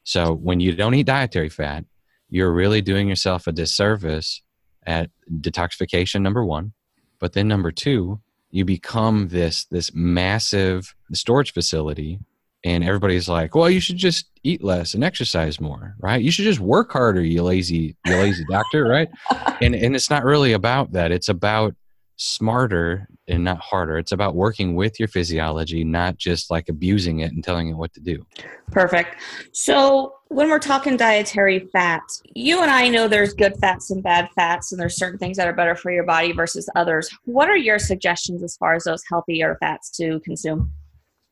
So 0.05 0.33
when 0.33 0.59
you 0.59 0.75
don't 0.75 0.95
eat 0.95 1.07
dietary 1.07 1.51
fat, 1.51 1.85
you're 2.31 2.51
really 2.51 2.81
doing 2.81 3.09
yourself 3.09 3.47
a 3.47 3.53
disservice 3.53 4.41
at 4.87 5.11
detoxification 5.31 6.23
number 6.23 6.45
1, 6.45 6.73
but 7.19 7.33
then 7.33 7.49
number 7.49 7.73
2, 7.73 8.21
you 8.51 8.65
become 8.65 9.29
this 9.29 9.65
this 9.67 9.93
massive 9.95 10.95
storage 11.13 11.53
facility 11.53 12.19
and 12.65 12.83
everybody's 12.83 13.29
like, 13.29 13.55
"Well, 13.55 13.71
you 13.71 13.81
should 13.81 13.97
just 13.97 14.27
eat 14.43 14.65
less 14.65 14.95
and 14.95 15.05
exercise 15.05 15.61
more, 15.61 15.95
right? 16.01 16.21
You 16.21 16.31
should 16.31 16.45
just 16.45 16.61
work 16.61 16.93
harder, 16.93 17.23
you 17.23 17.43
lazy 17.43 17.97
you 18.05 18.17
lazy 18.17 18.45
doctor, 18.49 18.85
right?" 18.85 19.09
And 19.61 19.75
and 19.75 19.97
it's 19.97 20.11
not 20.11 20.25
really 20.25 20.53
about 20.53 20.93
that. 20.93 21.11
It's 21.11 21.29
about 21.29 21.75
smarter 22.19 23.09
and 23.29 23.45
not 23.45 23.61
harder. 23.61 23.97
It's 23.97 24.13
about 24.13 24.35
working 24.35 24.75
with 24.75 24.99
your 24.99 25.09
physiology, 25.09 25.85
not 25.85 26.19
just 26.19 26.51
like 26.51 26.69
abusing 26.69 27.21
it 27.21 27.33
and 27.33 27.43
telling 27.43 27.69
it 27.69 27.77
what 27.77 27.95
to 27.95 28.01
do. 28.01 28.27
Perfect. 28.71 29.17
So, 29.53 30.15
when 30.31 30.51
we're 30.51 30.59
talking 30.59 30.99
dietary 30.99 31.61
fats, 31.73 32.23
you 32.35 32.61
and 32.61 32.71
I 32.71 32.89
know 32.89 33.09
there's 33.09 33.33
good 33.33 33.57
fats 33.57 33.91
and 33.91 34.03
bad 34.03 34.29
fats, 34.35 34.73
and 34.73 34.81
there's 34.81 34.97
certain 34.97 35.19
things 35.19 35.39
that 35.39 35.49
are 35.49 35.55
better 35.55 35.75
for 35.75 35.91
your 35.91 36.05
body 36.05 36.33
versus 36.33 36.69
others. 36.77 37.09
What 37.25 37.49
are 37.49 37.57
your 37.57 37.79
suggestions 37.79 38.43
as 38.43 38.57
far 38.57 38.75
as 38.75 38.85
those 38.85 39.03
healthier 39.09 39.57
fats 39.61 39.89
to 39.97 40.21
consume? 40.21 40.71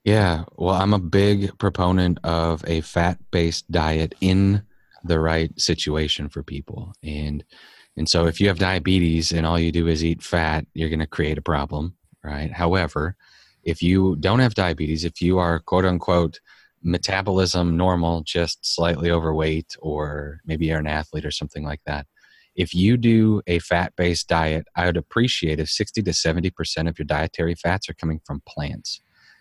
Yeah, 0.05 0.45
well, 0.57 0.77
I'm 0.77 0.95
a 0.95 1.01
big 1.01 1.59
proponent 1.59 2.21
of 2.25 2.65
a 2.67 2.81
fat 2.81 3.19
based 3.33 3.71
diet 3.71 4.15
in 4.21 4.63
the 5.05 5.21
right 5.21 5.51
situation 5.61 6.29
for 6.29 6.43
people. 6.43 6.95
And 7.03 7.45
and 7.97 8.09
so 8.09 8.27
if 8.27 8.41
you 8.41 8.49
have 8.49 8.59
diabetes 8.59 9.33
and 9.33 9.47
all 9.47 9.59
you 9.59 9.73
do 9.73 9.87
is 9.87 10.05
eat 10.05 10.23
fat, 10.23 10.67
you're 10.75 10.91
going 10.91 11.01
to 11.01 11.07
create 11.07 11.39
a 11.39 11.43
problem, 11.43 11.97
right? 12.23 12.53
However, 12.53 13.17
if 13.65 13.83
you 13.83 14.17
don't 14.17 14.41
have 14.41 14.55
diabetes, 14.55 15.05
if 15.05 15.21
you 15.23 15.39
are 15.39 15.61
quote 15.61 15.87
unquote 15.87 16.41
metabolism 16.83 17.77
normal, 17.77 18.23
just 18.23 18.75
slightly 18.75 19.11
overweight, 19.11 19.77
or 19.81 20.41
maybe 20.45 20.67
you're 20.67 20.79
an 20.79 20.87
athlete 20.87 21.25
or 21.25 21.31
something 21.31 21.65
like 21.65 21.81
that, 21.87 22.07
if 22.55 22.75
you 22.75 22.97
do 22.97 23.43
a 23.47 23.59
fat 23.59 23.93
based 23.97 24.29
diet, 24.29 24.67
I 24.77 24.87
would 24.87 24.97
appreciate 24.97 25.59
if 25.59 25.69
60 25.69 26.03
to 26.03 26.11
70% 26.11 26.89
of 26.89 26.99
your 26.99 27.07
dietary 27.07 27.55
fats 27.55 27.89
are 27.89 27.95
coming 27.95 28.21
from 28.25 28.43
plants. 28.47 29.01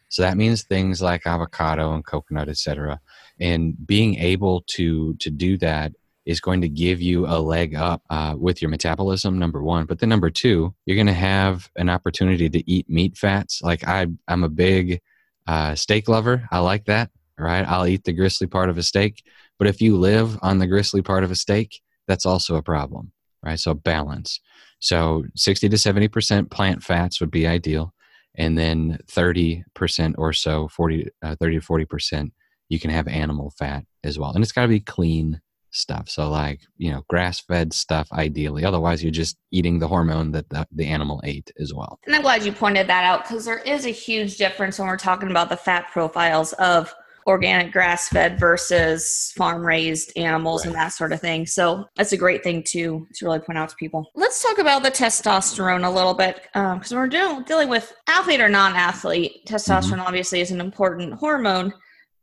So 0.10 0.22
that 0.22 0.38
means 0.38 0.64
things 0.64 1.02
like 1.02 1.26
avocado 1.26 1.94
and 1.94 2.06
coconut, 2.06 2.48
etc. 2.48 3.00
And 3.40 3.76
being 3.86 4.16
able 4.16 4.62
to 4.68 5.16
to 5.16 5.30
do 5.30 5.58
that 5.58 5.92
is 6.26 6.40
going 6.40 6.62
to 6.62 6.70
give 6.70 7.02
you 7.02 7.26
a 7.28 7.40
leg 7.40 7.76
up 7.76 8.02
uh, 8.10 8.36
with 8.38 8.62
your 8.62 8.70
metabolism 8.70 9.38
number 9.38 9.62
one. 9.62 9.86
But 9.86 10.00
then 10.00 10.10
number 10.10 10.30
two 10.30 10.74
you're 10.86 10.96
going 10.96 11.08
to 11.08 11.14
have 11.14 11.70
an 11.76 11.90
opportunity 11.90 12.50
to 12.50 12.70
eat 12.70 12.90
meat 12.90 13.18
fats. 13.18 13.62
Like 13.62 13.88
I, 13.88 14.08
i'm 14.28 14.44
a 14.44 14.50
big 14.50 15.02
uh, 15.48 15.76
steak 15.76 16.08
lover. 16.08 16.48
I 16.52 16.60
like 16.60 16.86
that 16.86 17.12
right? 17.38 17.68
I'll 17.68 17.86
eat 17.86 18.06
the 18.06 18.14
gristly 18.14 18.48
part 18.48 18.70
of 18.70 18.78
a 18.78 18.84
steak. 18.84 19.22
But 19.60 19.68
if 19.68 19.82
you 19.82 19.98
live 19.98 20.40
on 20.42 20.60
the 20.60 20.68
gristly 20.68 21.02
part 21.02 21.24
of 21.24 21.32
a 21.32 21.36
steak 21.36 21.82
that's 22.08 22.26
also 22.26 22.56
a 22.56 22.62
problem 22.62 23.12
right? 23.46 23.60
So 23.60 23.74
balance. 23.74 24.42
So 24.80 25.24
60 25.36 25.70
to 25.70 25.78
70% 25.78 26.50
plant 26.50 26.84
fats 26.84 27.22
would 27.22 27.32
be 27.32 27.48
ideal. 27.48 27.94
And 28.38 28.58
then 28.58 29.00
30% 29.08 30.16
or 30.18 30.34
so 30.34 30.68
40 30.68 31.08
uh, 31.24 31.36
30 31.40 31.60
to 31.60 31.66
40% 31.66 32.32
you 32.68 32.80
can 32.80 32.90
have 32.90 33.08
animal 33.08 33.54
fat 33.58 33.86
as 34.04 34.18
well. 34.18 34.32
And 34.32 34.44
it's 34.44 34.52
got 34.52 34.64
to 34.64 34.68
be 34.68 34.80
clean 34.80 35.40
stuff. 35.76 36.10
So, 36.10 36.30
like, 36.30 36.62
you 36.78 36.92
know, 36.92 37.04
grass 37.10 37.40
fed 37.40 37.74
stuff 37.74 38.08
ideally. 38.12 38.66
Otherwise, 38.66 39.04
you're 39.04 39.12
just 39.12 39.38
eating 39.52 39.80
the 39.80 39.88
hormone 39.88 40.32
that 40.32 40.50
the, 40.50 40.68
the 40.72 40.86
animal 40.86 41.22
ate 41.24 41.52
as 41.60 41.74
well. 41.74 42.00
And 42.06 42.16
I'm 42.16 42.22
glad 42.22 42.44
you 42.44 42.52
pointed 42.52 42.88
that 42.88 43.04
out 43.04 43.24
because 43.24 43.46
there 43.46 43.60
is 43.60 43.86
a 43.86 43.90
huge 43.90 44.38
difference 44.38 44.80
when 44.80 44.88
we're 44.88 44.98
talking 44.98 45.32
about 45.32 45.50
the 45.50 45.58
fat 45.58 45.92
profiles 45.92 46.54
of 46.54 46.94
organic 47.28 47.72
grass 47.72 48.08
fed 48.10 48.40
versus 48.40 49.34
farm 49.36 49.66
raised 49.66 50.16
animals 50.16 50.62
right. 50.62 50.68
and 50.68 50.76
that 50.76 50.90
sort 50.90 51.12
of 51.12 51.20
thing. 51.20 51.46
So 51.46 51.86
that's 51.96 52.12
a 52.12 52.18
great 52.18 52.44
thing 52.44 52.64
to 52.68 53.08
to 53.16 53.26
really 53.26 53.40
point 53.40 53.58
out 53.58 53.70
to 53.70 53.76
people. 53.76 54.10
Let's 54.16 54.42
talk 54.44 54.60
about 54.60 54.84
the 54.84 54.92
testosterone 54.92 55.86
a 55.86 55.90
little 55.90 56.14
bit 56.14 56.42
because 56.54 56.92
um, 56.92 56.98
we're 56.98 57.08
dealing 57.08 57.44
dealing 57.44 57.70
with 57.70 57.94
athlete 58.08 58.42
or 58.42 58.50
non 58.50 58.74
athlete. 58.74 59.46
Testosterone 59.48 59.94
mm-hmm. 59.94 60.02
obviously 60.02 60.42
is 60.42 60.52
an 60.52 60.62
important 60.62 61.14
hormone, 61.14 61.74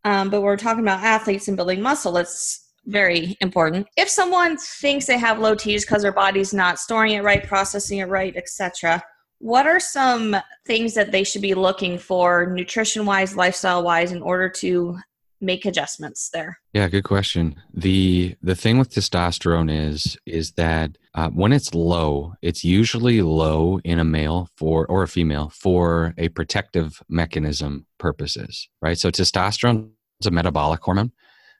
um, 0.04 0.30
but 0.30 0.42
we're 0.42 0.56
talking 0.56 0.82
about 0.82 1.02
athletes 1.02 1.48
and 1.48 1.56
building 1.56 1.80
muscle. 1.80 2.16
It's 2.16 2.61
very 2.86 3.36
important. 3.40 3.86
If 3.96 4.08
someone 4.08 4.56
thinks 4.56 5.06
they 5.06 5.18
have 5.18 5.38
low 5.38 5.54
T's 5.54 5.84
because 5.84 6.02
their 6.02 6.12
body's 6.12 6.52
not 6.52 6.78
storing 6.78 7.12
it 7.12 7.22
right, 7.22 7.46
processing 7.46 7.98
it 7.98 8.08
right, 8.08 8.36
etc., 8.36 9.02
what 9.42 9.66
are 9.66 9.80
some 9.80 10.36
things 10.66 10.94
that 10.94 11.10
they 11.10 11.24
should 11.24 11.42
be 11.42 11.54
looking 11.54 11.98
for 11.98 12.46
nutrition 12.46 13.04
wise 13.04 13.36
lifestyle 13.36 13.82
wise 13.82 14.12
in 14.12 14.22
order 14.22 14.48
to 14.48 14.96
make 15.40 15.66
adjustments 15.66 16.30
there 16.32 16.56
yeah 16.72 16.88
good 16.88 17.02
question 17.02 17.56
the 17.74 18.36
the 18.40 18.54
thing 18.54 18.78
with 18.78 18.94
testosterone 18.94 19.68
is 19.68 20.16
is 20.24 20.52
that 20.52 20.96
uh, 21.14 21.28
when 21.30 21.52
it's 21.52 21.74
low 21.74 22.32
it's 22.40 22.62
usually 22.62 23.20
low 23.20 23.80
in 23.82 23.98
a 23.98 24.04
male 24.04 24.48
for 24.56 24.86
or 24.86 25.02
a 25.02 25.08
female 25.08 25.50
for 25.52 26.14
a 26.16 26.28
protective 26.28 27.02
mechanism 27.08 27.84
purposes 27.98 28.68
right 28.80 28.98
so 28.98 29.10
testosterone 29.10 29.90
is 30.20 30.26
a 30.28 30.30
metabolic 30.30 30.80
hormone 30.80 31.10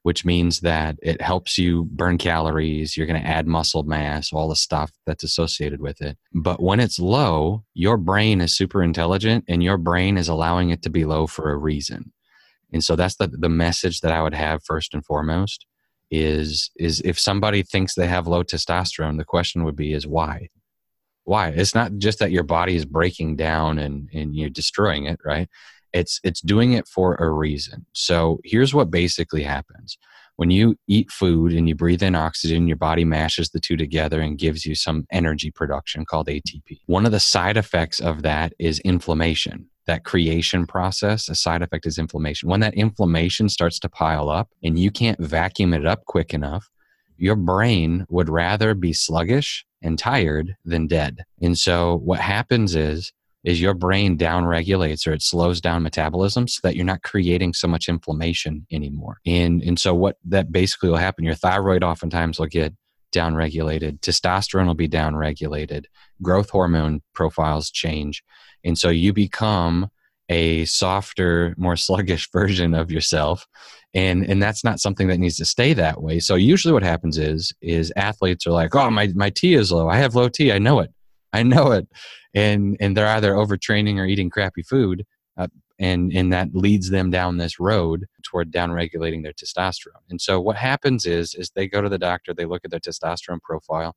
which 0.02 0.25
means 0.25 0.61
that 0.61 0.97
it 1.02 1.21
helps 1.21 1.59
you 1.59 1.85
burn 1.92 2.18
calories. 2.18 2.97
You're 2.97 3.06
going 3.06 3.23
to 3.23 3.28
add 3.28 3.47
muscle 3.47 3.85
mass, 3.85 4.32
all 4.32 4.49
the 4.49 4.56
stuff 4.56 4.90
that's 5.06 5.23
associated 5.23 5.80
with 5.80 6.00
it. 6.00 6.18
But 6.35 6.61
when 6.61 6.80
it's 6.80 6.99
low, 6.99 7.64
your 7.75 7.97
brain 7.97 8.40
is 8.40 8.54
super 8.54 8.82
intelligent 8.82 9.44
and 9.49 9.62
your 9.62 9.78
brain 9.78 10.18
is 10.18 10.28
allowing 10.28 10.71
it 10.71 10.82
to 10.82 10.90
be 10.90 11.04
low 11.04 11.26
for 11.26 11.50
a 11.50 11.56
reason. 11.56 12.12
And 12.73 12.82
so 12.82 12.97
that's 12.97 13.16
the, 13.16 13.28
the 13.28 13.49
message 13.49 14.00
that 14.00 14.12
I 14.12 14.23
would 14.23 14.35
have 14.35 14.64
first 14.64 14.94
and 14.94 15.04
foremost 15.04 15.66
is 16.11 16.71
is 16.76 17.00
if 17.04 17.18
somebody 17.18 17.62
thinks 17.62 17.94
they 17.94 18.06
have 18.06 18.26
low 18.26 18.42
testosterone, 18.42 19.16
the 19.16 19.25
question 19.25 19.64
would 19.64 19.76
be 19.76 19.94
is 19.94 20.06
why? 20.06 20.49
Why? 21.25 21.49
It's 21.49 21.75
not 21.75 21.97
just 21.99 22.18
that 22.18 22.32
your 22.32 22.42
body 22.42 22.75
is 22.75 22.85
breaking 22.85 23.37
down 23.37 23.78
and, 23.78 24.11
and 24.12 24.35
you're 24.35 24.50
destroying 24.50 25.06
it, 25.06 25.21
right? 25.25 25.49
It's 25.93 26.21
it's 26.25 26.41
doing 26.41 26.73
it 26.73 26.87
for 26.87 27.15
a 27.17 27.31
reason. 27.31 27.87
So 27.93 28.39
here's 28.45 28.75
what 28.75 28.91
basically 28.91 29.43
happens. 29.43 29.99
When 30.37 30.51
you 30.51 30.77
eat 30.89 31.11
food 31.11 31.53
and 31.53 31.69
you 31.69 31.75
breathe 31.75 32.03
in 32.03 32.15
oxygen 32.15 32.67
your 32.67 32.77
body 32.77 33.05
mashes 33.05 33.51
the 33.51 33.61
two 33.61 33.77
together 33.77 34.21
and 34.21 34.39
gives 34.39 34.65
you 34.65 34.75
some 34.75 35.07
energy 35.13 35.51
production 35.51 36.05
called 36.07 36.27
atp 36.27 36.81
one 36.87 37.05
of 37.05 37.13
the 37.13 37.21
side 37.21 37.59
effects 37.59 38.01
of 38.01 38.23
that 38.23 38.55
is 38.59 38.81
inflammation 38.81 39.69
that 39.87 40.05
creation 40.05 40.65
process. 40.65 41.29
A 41.29 41.35
side 41.35 41.61
effect 41.61 41.87
is 41.87 41.99
inflammation. 41.99 42.49
When 42.49 42.61
that 42.61 42.75
inflammation 42.75 43.49
starts 43.49 43.81
to 43.81 43.89
pile 43.89 44.31
up 44.31 44.49
and 44.63 44.79
you 44.79 44.93
can't 44.93 45.21
vacuum 45.21 45.75
it 45.75 45.85
up 45.85 46.05
quick 46.07 46.33
enough 46.33 46.71
your 47.23 47.37
brain 47.37 48.05
would 48.09 48.29
rather 48.29 48.75
be 48.75 48.93
sluggish 48.93 49.65
and 49.81 49.97
tired 49.97 50.57
than 50.65 50.89
dead. 50.89 51.25
And 51.41 51.57
so 51.57 52.01
what 52.05 52.19
happens 52.19 52.75
is 52.75 53.13
is 53.45 53.61
your 53.61 53.75
brain 53.75 54.17
down 54.17 54.47
regulates 54.47 55.07
or 55.07 55.13
it 55.13 55.23
slows 55.23 55.61
down 55.61 55.83
metabolism 55.83 56.47
so 56.47 56.61
that 56.63 56.77
you're 56.77 56.85
not 56.85 57.03
creating 57.03 57.53
so 57.53 57.67
much 57.67 57.89
inflammation 57.89 58.67
anymore. 58.71 59.19
And 59.27 59.63
and 59.63 59.79
so 59.79 59.95
what 59.95 60.17
that 60.27 60.53
basically 60.53 60.91
will 60.91 60.97
happen, 60.97 61.25
your 61.25 61.35
thyroid 61.35 61.83
oftentimes 61.83 62.39
will 62.39 62.47
get 62.47 62.75
down 63.11 63.35
regulated, 63.35 64.01
testosterone 64.01 64.67
will 64.67 64.75
be 64.75 64.89
down 64.89 65.15
regulated, 65.17 65.87
growth 66.23 66.51
hormone 66.51 67.03
profiles 67.15 67.71
change. 67.71 68.23
And 68.65 68.79
so 68.79 68.89
you 68.89 69.13
become 69.13 69.91
a 70.29 70.65
softer, 70.65 71.55
more 71.59 71.77
sluggish 71.87 72.31
version 72.33 72.75
of 72.75 72.91
yourself. 72.91 73.47
And 73.95 74.25
and 74.25 74.43
that's 74.43 74.65
not 74.65 74.81
something 74.81 75.09
that 75.09 75.19
needs 75.19 75.37
to 75.37 75.45
stay 75.45 75.75
that 75.75 76.01
way. 76.01 76.19
So 76.19 76.35
usually 76.35 76.73
what 76.73 76.83
happens 76.83 77.19
is 77.19 77.53
is 77.61 77.93
athletes 77.97 78.47
are 78.47 78.53
like, 78.53 78.75
"Oh, 78.75 78.91
my 78.91 79.09
my 79.15 79.29
T 79.29 79.53
is 79.55 79.71
low. 79.71 79.89
I 79.89 79.99
have 79.99 80.15
low 80.15 80.31
T. 80.31 80.51
I 80.51 80.59
know 80.59 80.81
it." 80.81 80.91
I 81.35 81.43
know 81.43 81.73
it. 81.73 81.89
And 82.35 82.77
and 82.81 82.97
they're 82.97 83.07
either 83.07 83.33
overtraining 83.33 83.99
or 83.99 84.07
eating 84.07 84.31
crappy 84.31 84.62
food, 84.62 85.05
uh, 85.37 85.49
and 85.79 86.12
and 86.12 86.33
that 86.33 86.55
leads 86.55 86.91
them 86.91 87.11
down 87.11 87.37
this 87.37 87.61
road 87.61 88.07
toward 88.23 88.51
down 88.51 88.73
regulating 88.73 89.23
their 89.23 89.33
testosterone. 89.33 90.05
And 90.11 90.21
so 90.21 90.41
what 90.41 90.57
happens 90.57 91.07
is 91.07 91.35
is 91.35 91.51
they 91.51 91.69
go 91.69 91.83
to 91.83 91.89
the 91.89 91.99
doctor, 91.99 92.33
they 92.33 92.47
look 92.47 92.62
at 92.65 92.71
their 92.71 92.81
testosterone 92.81 93.41
profile, 93.43 93.95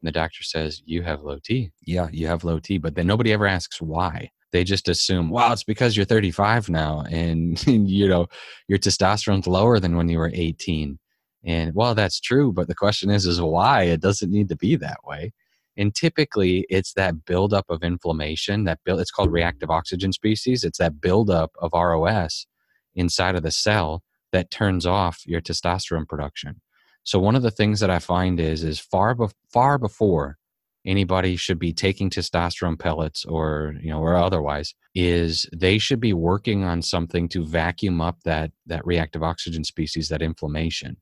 and 0.00 0.08
the 0.08 0.12
doctor 0.12 0.42
says, 0.42 0.82
"You 0.86 1.02
have 1.02 1.22
low 1.22 1.38
T." 1.42 1.72
Yeah, 1.82 2.08
you 2.12 2.26
have 2.26 2.44
low 2.44 2.58
T, 2.58 2.78
but 2.78 2.94
then 2.94 3.06
nobody 3.06 3.32
ever 3.32 3.46
asks 3.46 3.80
why. 3.82 4.30
They 4.52 4.62
just 4.64 4.88
assume, 4.88 5.30
well, 5.30 5.52
it's 5.52 5.64
because 5.64 5.96
you're 5.96 6.06
35 6.06 6.68
now, 6.70 7.02
and, 7.10 7.60
and 7.66 7.90
you 7.90 8.08
know 8.08 8.28
your 8.68 8.78
testosterone's 8.78 9.46
lower 9.48 9.80
than 9.80 9.96
when 9.96 10.08
you 10.08 10.18
were 10.18 10.30
18. 10.32 10.98
And 11.44 11.74
well, 11.74 11.94
that's 11.94 12.20
true, 12.20 12.52
but 12.52 12.68
the 12.68 12.74
question 12.74 13.10
is, 13.10 13.26
is 13.26 13.40
why? 13.40 13.82
It 13.84 14.00
doesn't 14.00 14.30
need 14.30 14.48
to 14.50 14.56
be 14.56 14.76
that 14.76 14.98
way. 15.04 15.32
And 15.76 15.94
typically, 15.94 16.66
it's 16.68 16.92
that 16.94 17.24
buildup 17.24 17.66
of 17.68 17.82
inflammation. 17.82 18.64
That 18.64 18.80
build, 18.84 19.00
it's 19.00 19.10
called 19.10 19.32
reactive 19.32 19.70
oxygen 19.70 20.12
species. 20.12 20.64
It's 20.64 20.78
that 20.78 21.00
buildup 21.00 21.52
of 21.60 21.72
ROS 21.72 22.46
inside 22.94 23.34
of 23.34 23.42
the 23.42 23.50
cell 23.50 24.02
that 24.32 24.50
turns 24.50 24.86
off 24.86 25.22
your 25.26 25.40
testosterone 25.40 26.08
production. 26.08 26.60
So 27.02 27.18
one 27.18 27.36
of 27.36 27.42
the 27.42 27.50
things 27.50 27.80
that 27.80 27.90
I 27.90 27.98
find 27.98 28.40
is 28.40 28.64
is 28.64 28.78
far 28.80 29.14
be, 29.14 29.28
far 29.52 29.78
before 29.78 30.38
anybody 30.86 31.36
should 31.36 31.58
be 31.58 31.72
taking 31.72 32.10
testosterone 32.10 32.78
pellets 32.78 33.24
or 33.24 33.74
you 33.80 33.90
know 33.90 34.00
or 34.00 34.16
otherwise 34.16 34.74
is 34.94 35.48
they 35.54 35.78
should 35.78 36.00
be 36.00 36.12
working 36.12 36.64
on 36.64 36.82
something 36.82 37.28
to 37.28 37.44
vacuum 37.44 38.00
up 38.00 38.22
that 38.24 38.50
that 38.66 38.86
reactive 38.86 39.22
oxygen 39.22 39.64
species 39.64 40.08
that 40.08 40.22
inflammation 40.22 40.96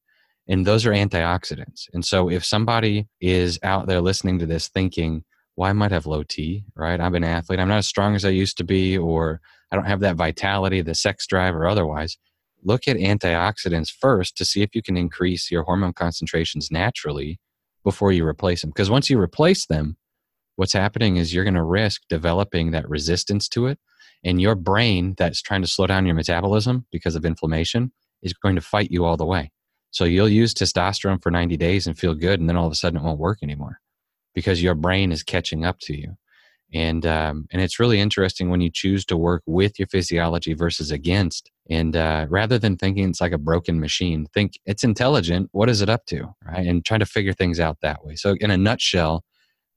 and 0.48 0.66
those 0.66 0.84
are 0.86 0.92
antioxidants. 0.92 1.88
And 1.92 2.04
so 2.04 2.30
if 2.30 2.44
somebody 2.44 3.08
is 3.20 3.58
out 3.62 3.86
there 3.86 4.00
listening 4.00 4.38
to 4.40 4.46
this 4.46 4.68
thinking, 4.68 5.24
well, 5.56 5.70
I 5.70 5.72
might 5.72 5.92
have 5.92 6.06
low 6.06 6.22
T, 6.22 6.64
right? 6.74 7.00
I'm 7.00 7.14
an 7.14 7.24
athlete. 7.24 7.60
I'm 7.60 7.68
not 7.68 7.78
as 7.78 7.86
strong 7.86 8.14
as 8.14 8.24
I 8.24 8.30
used 8.30 8.56
to 8.58 8.64
be, 8.64 8.96
or 8.96 9.40
I 9.70 9.76
don't 9.76 9.86
have 9.86 10.00
that 10.00 10.16
vitality, 10.16 10.80
the 10.80 10.94
sex 10.94 11.26
drive, 11.26 11.54
or 11.54 11.66
otherwise. 11.66 12.16
Look 12.64 12.88
at 12.88 12.96
antioxidants 12.96 13.90
first 13.90 14.36
to 14.36 14.44
see 14.44 14.62
if 14.62 14.74
you 14.74 14.82
can 14.82 14.96
increase 14.96 15.50
your 15.50 15.64
hormone 15.64 15.92
concentrations 15.92 16.70
naturally 16.70 17.38
before 17.84 18.12
you 18.12 18.26
replace 18.26 18.62
them. 18.62 18.70
Because 18.70 18.90
once 18.90 19.10
you 19.10 19.18
replace 19.18 19.66
them, 19.66 19.96
what's 20.56 20.72
happening 20.72 21.16
is 21.16 21.34
you're 21.34 21.44
going 21.44 21.54
to 21.54 21.62
risk 21.62 22.02
developing 22.08 22.70
that 22.70 22.88
resistance 22.88 23.48
to 23.48 23.66
it. 23.66 23.78
And 24.24 24.40
your 24.40 24.54
brain 24.54 25.14
that's 25.18 25.42
trying 25.42 25.62
to 25.62 25.68
slow 25.68 25.86
down 25.86 26.06
your 26.06 26.14
metabolism 26.14 26.86
because 26.92 27.16
of 27.16 27.24
inflammation 27.24 27.92
is 28.22 28.32
going 28.32 28.54
to 28.54 28.60
fight 28.60 28.90
you 28.90 29.04
all 29.04 29.16
the 29.16 29.26
way. 29.26 29.50
So 29.92 30.04
you'll 30.04 30.28
use 30.28 30.54
testosterone 30.54 31.22
for 31.22 31.30
90 31.30 31.56
days 31.58 31.86
and 31.86 31.96
feel 31.96 32.14
good, 32.14 32.40
and 32.40 32.48
then 32.48 32.56
all 32.56 32.66
of 32.66 32.72
a 32.72 32.76
sudden 32.76 32.98
it 32.98 33.04
won't 33.04 33.20
work 33.20 33.38
anymore 33.42 33.78
because 34.34 34.62
your 34.62 34.74
brain 34.74 35.12
is 35.12 35.22
catching 35.22 35.64
up 35.64 35.78
to 35.82 35.96
you. 35.96 36.16
And 36.74 37.04
um, 37.04 37.46
and 37.52 37.60
it's 37.60 37.78
really 37.78 38.00
interesting 38.00 38.48
when 38.48 38.62
you 38.62 38.70
choose 38.72 39.04
to 39.06 39.16
work 39.16 39.42
with 39.44 39.78
your 39.78 39.88
physiology 39.88 40.54
versus 40.54 40.90
against. 40.90 41.50
And 41.68 41.94
uh, 41.94 42.26
rather 42.30 42.58
than 42.58 42.78
thinking 42.78 43.10
it's 43.10 43.20
like 43.20 43.32
a 43.32 43.38
broken 43.38 43.78
machine, 43.78 44.26
think 44.32 44.54
it's 44.64 44.82
intelligent. 44.82 45.50
What 45.52 45.68
is 45.68 45.82
it 45.82 45.90
up 45.90 46.06
to, 46.06 46.34
right? 46.46 46.66
And 46.66 46.82
trying 46.82 47.00
to 47.00 47.06
figure 47.06 47.34
things 47.34 47.60
out 47.60 47.76
that 47.82 48.02
way. 48.06 48.16
So 48.16 48.36
in 48.40 48.50
a 48.50 48.56
nutshell, 48.56 49.22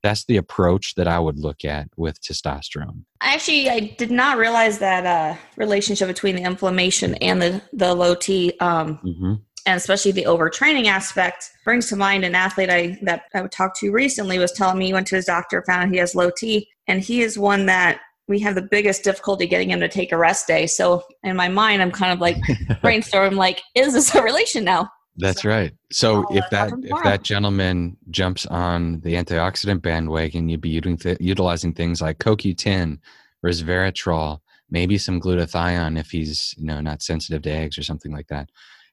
that's 0.04 0.24
the 0.24 0.38
approach 0.38 0.96
that 0.96 1.08
I 1.08 1.20
would 1.20 1.38
look 1.38 1.66
at 1.66 1.90
with 1.98 2.22
testosterone. 2.22 3.04
Actually, 3.20 3.70
I 3.70 3.80
did 3.98 4.12
not 4.12 4.38
realize 4.38 4.80
that 4.80 5.06
uh, 5.06 5.38
relationship 5.58 6.08
between 6.08 6.38
the 6.38 6.44
inflammation 6.44 7.16
and 7.16 7.42
the 7.42 7.62
the 7.74 7.94
low 7.94 8.16
T. 8.16 8.54
Um, 8.62 9.00
mm-hmm 9.04 9.34
and 9.66 9.78
especially 9.78 10.12
the 10.12 10.26
overtraining 10.26 10.86
aspect 10.86 11.52
brings 11.64 11.88
to 11.88 11.96
mind 11.96 12.24
an 12.24 12.36
athlete 12.36 12.70
I 12.70 12.98
that 13.02 13.24
I 13.34 13.48
talked 13.48 13.80
to 13.80 13.92
recently 13.92 14.38
was 14.38 14.52
telling 14.52 14.78
me 14.78 14.88
he 14.88 14.94
went 14.94 15.08
to 15.08 15.16
his 15.16 15.26
doctor, 15.26 15.64
found 15.66 15.84
out 15.84 15.90
he 15.90 15.98
has 15.98 16.16
low 16.16 16.30
T, 16.36 16.70
and 16.88 17.02
he 17.02 17.22
is 17.22 17.38
one 17.38 17.66
that 17.66 18.00
we 18.28 18.40
have 18.40 18.56
the 18.56 18.62
biggest 18.62 19.04
difficulty 19.04 19.48
getting 19.48 19.70
him 19.70 19.80
to 19.80 19.88
take 19.88 20.12
a 20.12 20.18
rest 20.18 20.48
day. 20.48 20.68
So 20.68 21.04
in 21.24 21.36
my 21.36 21.48
mind, 21.48 21.82
I'm 21.82 21.92
kind 21.92 22.12
of 22.12 22.20
like 22.20 22.38
brainstorming, 22.84 23.36
like, 23.36 23.62
is 23.76 23.94
this 23.94 24.14
a 24.16 24.22
relation 24.22 24.64
now? 24.64 24.90
That's 25.18 25.44
so, 25.44 25.50
right. 25.50 25.72
So 25.92 26.26
if 26.32 26.50
that 26.50 26.74
if 26.84 27.04
that 27.04 27.24
gentleman 27.24 27.98
jumps 28.10 28.46
on 28.48 29.00
the 29.02 29.14
antioxidant 29.14 29.82
bandwagon, 29.82 30.50
you'd 30.50 30.62
be 30.62 30.70
using 30.70 30.98
th- 30.98 31.18
utilizing 31.22 31.74
things 31.74 32.02
like 32.02 32.20
CoQ10, 32.20 33.00
resveratrol, 33.44 34.40
maybe 34.70 34.98
some 34.98 35.22
glutathione 35.22 36.00
if 36.00 36.12
he's 36.12 36.54
you 36.58 36.66
know 36.66 36.82
not 36.82 37.02
sensitive 37.02 37.42
to 37.44 37.50
eggs 37.50 37.78
or 37.78 37.84
something 37.84 38.12
like 38.12 38.28
that 38.28 38.50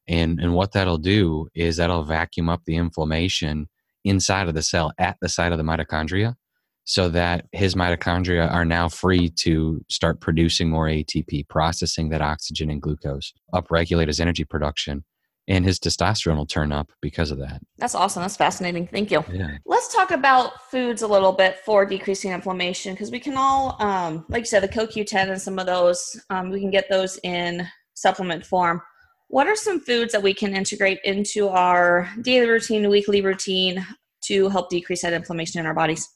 and 0.09 0.40
and 0.40 0.54
what 0.54 0.73
that'll 0.73 0.99
do 0.99 1.49
is 1.54 1.76
that'll 1.76 2.02
vacuum 2.04 2.49
up 2.49 2.62
the 2.64 2.76
inflammation 2.76 3.68
inside 4.04 4.49
of 4.49 4.54
the 4.54 4.62
cell 4.62 4.92
at 4.99 5.16
the 5.21 5.28
site 5.28 5.52
of 5.52 5.59
the 5.59 5.64
mitochondria 5.64 6.35
so 6.85 7.09
that 7.09 7.47
his 7.52 7.76
mitochondria 7.76 8.50
are 8.50 8.64
now 8.64 8.88
free 8.88 9.28
to 9.28 9.85
start 9.88 10.21
producing 10.21 10.68
more 10.68 10.88
ATP, 10.88 11.49
processing 11.49 12.09
that 12.09 12.21
oxygen 12.21 12.71
and 12.71 12.82
glucose, 12.82 13.32
upregulate 13.54 14.09
his 14.09 14.18
energy 14.18 14.44
production. 14.44 15.04
and 15.49 15.64
his 15.64 15.78
testosterone 15.80 16.37
will 16.37 16.47
turn 16.47 16.71
up 16.71 16.90
because 17.00 17.30
of 17.32 17.38
that. 17.38 17.61
That's 17.78 17.97
awesome. 17.97 18.23
That's 18.23 18.37
fascinating. 18.37 18.87
Thank 18.87 19.11
you. 19.11 19.25
Yeah. 19.30 19.59
Let's 19.66 19.92
talk 19.92 20.12
about 20.12 20.71
foods 20.71 21.02
a 21.02 21.09
little 21.09 21.32
bit 21.32 21.59
for 21.64 21.85
decreasing 21.85 22.30
inflammation 22.30 22.94
because 22.94 23.11
we 23.11 23.18
can 23.18 23.37
all, 23.37 23.76
um, 23.80 24.25
like 24.28 24.42
you 24.42 24.47
said, 24.47 24.62
the 24.62 24.68
CoQ10 24.68 25.30
and 25.30 25.42
some 25.42 25.59
of 25.59 25.66
those, 25.66 26.21
um, 26.30 26.50
we 26.50 26.61
can 26.61 26.71
get 26.71 26.88
those 26.88 27.18
in 27.25 27.66
supplement 27.94 28.47
form. 28.47 28.80
What 29.32 29.46
are 29.46 29.56
some 29.56 29.80
foods 29.80 30.12
that 30.12 30.22
we 30.22 30.34
can 30.34 30.54
integrate 30.54 30.98
into 31.04 31.48
our 31.48 32.06
daily 32.20 32.50
routine, 32.50 32.86
weekly 32.90 33.22
routine 33.22 33.82
to 34.24 34.50
help 34.50 34.68
decrease 34.68 35.00
that 35.00 35.14
inflammation 35.14 35.58
in 35.58 35.64
our 35.64 35.72
bodies? 35.72 36.06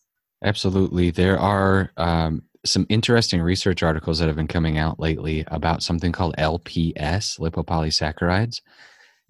Absolutely. 0.45 1.11
There 1.11 1.39
are 1.39 1.93
um, 1.97 2.43
some 2.67 2.85
interesting 2.91 3.41
research 3.41 3.83
articles 3.83 4.19
that 4.19 4.27
have 4.27 4.37
been 4.37 4.47
coming 4.47 4.77
out 4.77 5.01
lately 5.01 5.45
about 5.47 5.83
something 5.83 6.13
called 6.13 6.35
LPS, 6.37 7.41
lipopolysaccharides. 7.41 8.61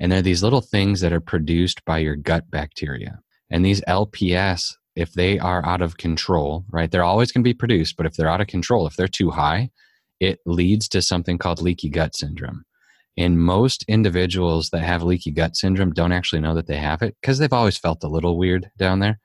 And 0.00 0.10
they're 0.10 0.20
these 0.20 0.42
little 0.42 0.62
things 0.62 1.00
that 1.02 1.12
are 1.12 1.20
produced 1.20 1.84
by 1.84 1.98
your 1.98 2.16
gut 2.16 2.50
bacteria. 2.50 3.20
And 3.50 3.64
these 3.64 3.82
LPS, 3.82 4.74
if 4.96 5.12
they 5.12 5.38
are 5.38 5.64
out 5.64 5.80
of 5.80 5.96
control, 5.96 6.64
right, 6.72 6.90
they're 6.90 7.04
always 7.04 7.30
going 7.30 7.44
to 7.44 7.48
be 7.48 7.54
produced, 7.54 7.96
but 7.96 8.06
if 8.06 8.14
they're 8.14 8.28
out 8.28 8.40
of 8.40 8.48
control, 8.48 8.88
if 8.88 8.96
they're 8.96 9.06
too 9.06 9.30
high, 9.30 9.70
it 10.18 10.40
leads 10.44 10.88
to 10.88 11.00
something 11.00 11.38
called 11.38 11.62
leaky 11.62 11.88
gut 11.88 12.16
syndrome. 12.16 12.64
And 13.16 13.40
most 13.40 13.84
individuals 13.88 14.70
that 14.70 14.82
have 14.82 15.02
leaky 15.02 15.30
gut 15.30 15.56
syndrome 15.56 15.92
don't 15.92 16.12
actually 16.12 16.40
know 16.40 16.54
that 16.54 16.66
they 16.66 16.76
have 16.76 17.02
it 17.02 17.16
because 17.20 17.38
they've 17.38 17.52
always 17.52 17.78
felt 17.78 18.04
a 18.04 18.08
little 18.08 18.36
weird 18.36 18.70
down 18.76 19.00
there. 19.00 19.18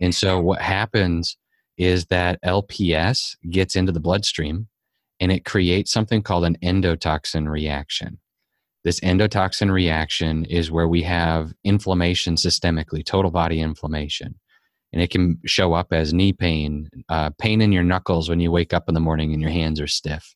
And 0.00 0.14
so 0.14 0.40
what 0.40 0.60
happens 0.60 1.36
is 1.78 2.06
that 2.06 2.42
LPS 2.42 3.36
gets 3.50 3.76
into 3.76 3.92
the 3.92 4.00
bloodstream 4.00 4.68
and 5.20 5.32
it 5.32 5.44
creates 5.44 5.92
something 5.92 6.22
called 6.22 6.44
an 6.44 6.58
endotoxin 6.62 7.48
reaction. 7.48 8.18
This 8.84 9.00
endotoxin 9.00 9.72
reaction 9.72 10.44
is 10.44 10.70
where 10.70 10.86
we 10.86 11.02
have 11.02 11.52
inflammation 11.64 12.36
systemically, 12.36 13.04
total 13.04 13.32
body 13.32 13.60
inflammation. 13.60 14.38
And 14.92 15.02
it 15.02 15.10
can 15.10 15.40
show 15.44 15.74
up 15.74 15.92
as 15.92 16.14
knee 16.14 16.32
pain, 16.32 16.88
uh, 17.08 17.30
pain 17.38 17.60
in 17.60 17.72
your 17.72 17.82
knuckles 17.82 18.28
when 18.28 18.38
you 18.38 18.52
wake 18.52 18.72
up 18.72 18.84
in 18.86 18.94
the 18.94 19.00
morning 19.00 19.32
and 19.32 19.42
your 19.42 19.50
hands 19.50 19.80
are 19.80 19.88
stiff, 19.88 20.35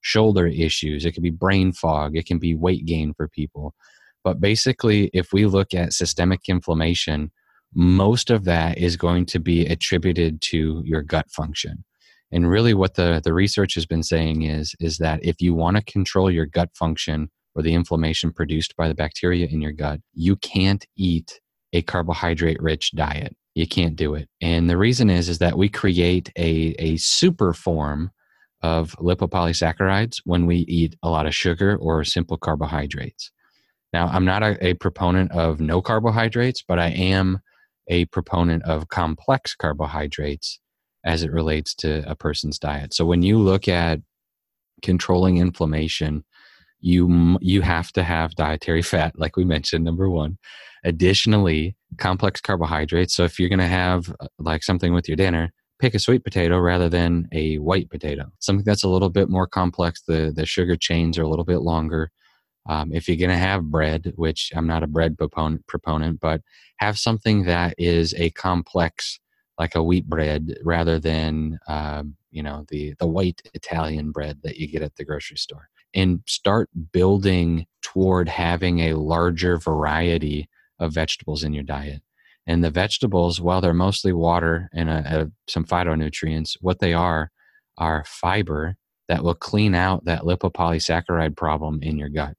shoulder 0.00 0.46
issues. 0.46 1.04
It 1.04 1.12
can 1.12 1.22
be 1.22 1.30
brain 1.30 1.72
fog. 1.72 2.16
It 2.16 2.26
can 2.26 2.38
be 2.38 2.54
weight 2.54 2.86
gain 2.86 3.14
for 3.14 3.28
people. 3.28 3.74
But 4.22 4.40
basically, 4.40 5.10
if 5.12 5.32
we 5.32 5.46
look 5.46 5.74
at 5.74 5.92
systemic 5.92 6.48
inflammation, 6.48 7.30
most 7.74 8.30
of 8.30 8.44
that 8.44 8.78
is 8.78 8.96
going 8.96 9.26
to 9.26 9.38
be 9.38 9.66
attributed 9.66 10.42
to 10.42 10.82
your 10.84 11.02
gut 11.02 11.30
function. 11.30 11.84
And 12.32 12.48
really, 12.48 12.74
what 12.74 12.94
the, 12.94 13.20
the 13.22 13.32
research 13.32 13.74
has 13.74 13.86
been 13.86 14.02
saying 14.02 14.42
is, 14.42 14.74
is 14.78 14.98
that 14.98 15.24
if 15.24 15.40
you 15.40 15.54
want 15.54 15.76
to 15.76 15.82
control 15.84 16.30
your 16.30 16.46
gut 16.46 16.70
function, 16.74 17.30
or 17.54 17.62
the 17.62 17.74
inflammation 17.74 18.32
produced 18.32 18.76
by 18.76 18.88
the 18.88 18.94
bacteria 18.94 19.46
in 19.46 19.60
your 19.60 19.72
gut, 19.72 20.00
you 20.14 20.36
can't 20.36 20.86
eat 20.96 21.40
a 21.72 21.82
carbohydrate 21.82 22.60
rich 22.60 22.92
diet. 22.92 23.36
You 23.54 23.66
can't 23.66 23.96
do 23.96 24.14
it. 24.14 24.28
And 24.40 24.70
the 24.70 24.76
reason 24.76 25.10
is 25.10 25.28
is 25.28 25.38
that 25.38 25.58
we 25.58 25.68
create 25.68 26.30
a, 26.36 26.74
a 26.78 26.96
super 26.96 27.52
form 27.52 28.10
of 28.62 28.94
lipopolysaccharides 28.96 30.18
when 30.24 30.46
we 30.46 30.58
eat 30.58 30.96
a 31.02 31.08
lot 31.08 31.26
of 31.26 31.34
sugar 31.34 31.76
or 31.76 32.04
simple 32.04 32.36
carbohydrates. 32.36 33.30
Now, 33.92 34.06
I'm 34.06 34.24
not 34.24 34.42
a, 34.42 34.64
a 34.64 34.74
proponent 34.74 35.32
of 35.32 35.60
no 35.60 35.82
carbohydrates, 35.82 36.62
but 36.66 36.78
I 36.78 36.88
am 36.88 37.40
a 37.88 38.04
proponent 38.06 38.62
of 38.64 38.88
complex 38.88 39.54
carbohydrates 39.54 40.60
as 41.04 41.22
it 41.22 41.32
relates 41.32 41.74
to 41.74 42.08
a 42.08 42.14
person's 42.14 42.58
diet. 42.58 42.94
So 42.94 43.04
when 43.04 43.22
you 43.22 43.38
look 43.38 43.66
at 43.66 44.00
controlling 44.82 45.38
inflammation, 45.38 46.24
you 46.80 47.38
you 47.40 47.62
have 47.62 47.92
to 47.92 48.02
have 48.02 48.34
dietary 48.34 48.82
fat 48.92 49.12
like 49.18 49.36
we 49.36 49.44
mentioned 49.44 49.84
number 49.84 50.08
1 50.08 50.38
additionally 50.84 51.76
complex 51.98 52.40
carbohydrates 52.40 53.14
so 53.14 53.24
if 53.24 53.38
you're 53.38 53.50
going 53.50 53.58
to 53.58 53.66
have 53.66 54.10
uh, 54.20 54.26
like 54.38 54.62
something 54.62 54.94
with 54.94 55.06
your 55.06 55.16
dinner 55.16 55.52
pick 55.80 55.94
a 55.94 55.98
sweet 55.98 56.24
potato 56.24 56.58
rather 56.58 56.88
than 56.88 57.28
a 57.32 57.58
white 57.58 57.90
potato. 57.90 58.30
Something 58.38 58.64
that's 58.64 58.84
a 58.84 58.88
little 58.88 59.10
bit 59.10 59.28
more 59.28 59.46
complex. 59.46 60.02
The 60.02 60.32
the 60.34 60.46
sugar 60.46 60.76
chains 60.76 61.18
are 61.18 61.22
a 61.22 61.28
little 61.28 61.44
bit 61.44 61.58
longer. 61.58 62.10
Um, 62.68 62.92
if 62.92 63.08
you're 63.08 63.16
going 63.16 63.30
to 63.30 63.36
have 63.36 63.70
bread 63.70 64.12
which 64.16 64.52
i'm 64.54 64.66
not 64.66 64.82
a 64.82 64.86
bread 64.86 65.16
proponent 65.16 65.66
proponent 65.66 66.20
but 66.20 66.42
have 66.76 66.98
something 66.98 67.44
that 67.44 67.74
is 67.78 68.12
a 68.14 68.30
complex 68.30 69.18
like 69.60 69.74
a 69.74 69.82
wheat 69.82 70.06
bread 70.06 70.56
rather 70.62 70.98
than 70.98 71.58
um, 71.68 72.16
you 72.30 72.42
know 72.42 72.64
the 72.68 72.94
the 72.98 73.06
white 73.06 73.42
italian 73.54 74.10
bread 74.10 74.40
that 74.42 74.56
you 74.56 74.66
get 74.66 74.82
at 74.82 74.96
the 74.96 75.04
grocery 75.04 75.36
store. 75.36 75.68
And 75.92 76.20
start 76.26 76.70
building 76.92 77.66
toward 77.82 78.28
having 78.28 78.78
a 78.80 78.94
larger 78.94 79.58
variety 79.58 80.48
of 80.78 80.92
vegetables 80.92 81.42
in 81.42 81.52
your 81.52 81.64
diet. 81.64 82.00
And 82.50 82.64
the 82.64 82.70
vegetables, 82.70 83.40
while 83.40 83.60
they're 83.60 83.72
mostly 83.72 84.12
water 84.12 84.68
and 84.72 84.90
a, 84.90 85.22
a, 85.22 85.50
some 85.50 85.64
phytonutrients, 85.64 86.56
what 86.60 86.80
they 86.80 86.92
are 86.92 87.30
are 87.78 88.04
fiber 88.06 88.76
that 89.08 89.22
will 89.24 89.34
clean 89.34 89.74
out 89.74 90.04
that 90.04 90.22
lipopolysaccharide 90.22 91.36
problem 91.36 91.78
in 91.82 91.96
your 91.96 92.08
gut 92.08 92.34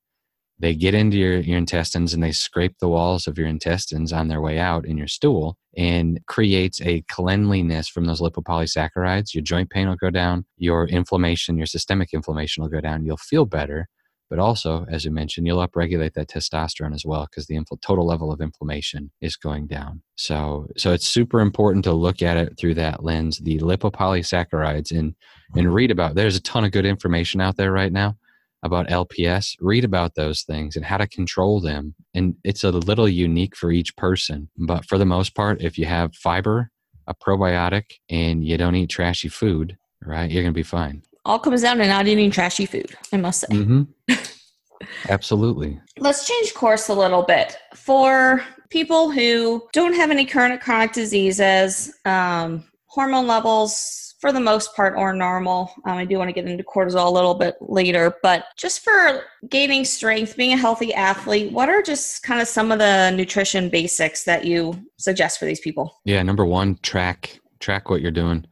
they 0.62 0.76
get 0.76 0.94
into 0.94 1.18
your, 1.18 1.40
your 1.40 1.58
intestines 1.58 2.14
and 2.14 2.22
they 2.22 2.32
scrape 2.32 2.78
the 2.80 2.88
walls 2.88 3.26
of 3.26 3.38
your 3.38 3.48
intestines 3.48 4.14
on 4.14 4.28
their 4.28 4.42
way 4.42 4.60
out 4.60 4.86
in 4.86 4.96
your 4.96 5.08
stool 5.08 5.58
and 5.76 6.20
creates 6.28 6.80
a 6.82 7.04
cleanliness 7.10 7.88
from 7.90 8.06
those 8.06 8.22
lipopolysaccharides. 8.22 9.34
Your 9.34 9.44
joint 9.44 9.72
pain 9.72 9.90
will 9.90 9.96
go 9.96 10.12
down, 10.12 10.46
your 10.58 10.86
inflammation, 10.88 11.58
your 11.58 11.66
systemic 11.66 12.14
inflammation 12.14 12.62
will 12.62 12.70
go 12.70 12.80
down. 12.80 13.04
You'll 13.04 13.18
feel 13.18 13.46
better, 13.46 13.88
but 14.32 14.40
also, 14.40 14.86
as 14.90 15.04
you 15.04 15.12
mentioned, 15.12 15.46
you'll 15.46 15.68
upregulate 15.68 16.14
that 16.14 16.30
testosterone 16.30 16.96
as 16.96 17.06
well 17.06 17.28
because 17.30 17.48
the 17.48 17.56
infl- 17.56 17.82
total 17.82 18.08
level 18.08 18.32
of 18.32 18.40
inflammation 18.40 19.12
is 19.20 19.36
going 19.36 19.68
down. 19.68 20.02
So, 20.16 20.68
so 20.78 20.94
it's 20.94 21.06
super 21.06 21.42
important 21.42 21.84
to 21.84 21.92
look 21.92 22.22
at 22.22 22.38
it 22.38 22.58
through 22.58 22.76
that 22.76 23.04
lens. 23.04 23.40
The 23.40 23.60
lipopolysaccharides 23.60 24.98
and 24.98 25.16
and 25.54 25.74
read 25.74 25.92
about. 25.92 26.16
There's 26.16 26.38
a 26.38 26.42
ton 26.42 26.64
of 26.64 26.72
good 26.72 26.86
information 26.86 27.42
out 27.42 27.58
there 27.58 27.74
right 27.74 27.92
now 27.92 28.16
about 28.64 28.88
LPS, 28.88 29.58
read 29.60 29.84
about 29.84 30.16
those 30.16 30.44
things 30.44 30.78
and 30.78 30.86
how 30.86 30.96
to 30.96 31.08
control 31.08 31.60
them. 31.60 31.94
And 32.14 32.36
it's 32.46 32.64
a 32.64 32.72
little 32.72 33.10
unique 33.10 33.58
for 33.58 33.70
each 33.70 33.98
person. 33.98 34.50
But 34.58 34.86
for 34.86 34.98
the 34.98 35.06
most 35.06 35.36
part, 35.36 35.62
if 35.62 35.78
you 35.78 35.88
have 35.88 36.16
fiber, 36.16 36.72
a 37.06 37.14
probiotic, 37.14 37.96
and 38.10 38.46
you 38.46 38.58
don't 38.58 38.76
eat 38.76 38.92
trashy 38.92 39.28
food, 39.28 39.78
right, 40.02 40.32
you're 40.32 40.44
going 40.44 40.54
to 40.54 40.58
be 40.58 40.64
fine. 40.64 41.02
All 41.26 41.40
comes 41.40 41.62
down 41.62 41.78
to 41.78 41.88
not 41.88 42.08
eating 42.08 42.32
trashy 42.32 42.66
food, 42.66 42.96
I 43.14 43.18
must 43.18 43.42
say. 43.42 43.48
Mm-hmm. 43.48 44.14
Absolutely. 45.10 45.80
Let's 45.98 46.28
change 46.28 46.54
course 46.54 46.90
a 46.90 46.94
little 46.94 47.24
bit. 47.24 47.58
For 47.76 48.44
people 48.70 49.12
who 49.12 49.68
don't 49.74 49.94
have 49.94 50.10
any 50.10 50.26
current 50.26 50.62
chronic 50.62 50.94
diseases, 50.94 51.94
um, 52.06 52.64
hormone 52.88 53.28
levels 53.28 54.16
for 54.20 54.32
the 54.32 54.40
most 54.40 54.76
part 54.76 54.96
are 54.96 55.14
normal. 55.14 55.74
Um, 55.86 55.98
I 55.98 56.06
do 56.06 56.18
want 56.18 56.30
to 56.30 56.34
get 56.34 56.46
into 56.46 56.64
cortisol 56.64 57.08
a 57.08 57.10
little 57.10 57.34
bit 57.34 57.56
later, 57.60 58.16
but 58.22 58.46
just 58.56 58.84
for 58.84 59.24
gaining 59.50 59.84
strength, 59.84 60.38
being 60.38 60.54
a 60.54 60.58
healthy 60.58 60.94
athlete, 60.94 61.52
what 61.52 61.70
are 61.70 61.82
just 61.82 62.22
kind 62.22 62.40
of 62.40 62.48
some 62.48 62.72
of 62.72 62.78
the 62.78 63.10
nutrition 63.12 63.70
basics 63.70 64.24
that 64.26 64.46
you 64.46 64.80
suggest 64.98 65.40
for 65.40 65.46
these 65.46 65.60
people? 65.60 66.00
Yeah, 66.06 66.22
number 66.22 66.46
one, 66.46 66.78
track 66.84 67.40
track 67.60 67.90
what 67.90 68.02
you're 68.02 68.12
doing. 68.12 68.46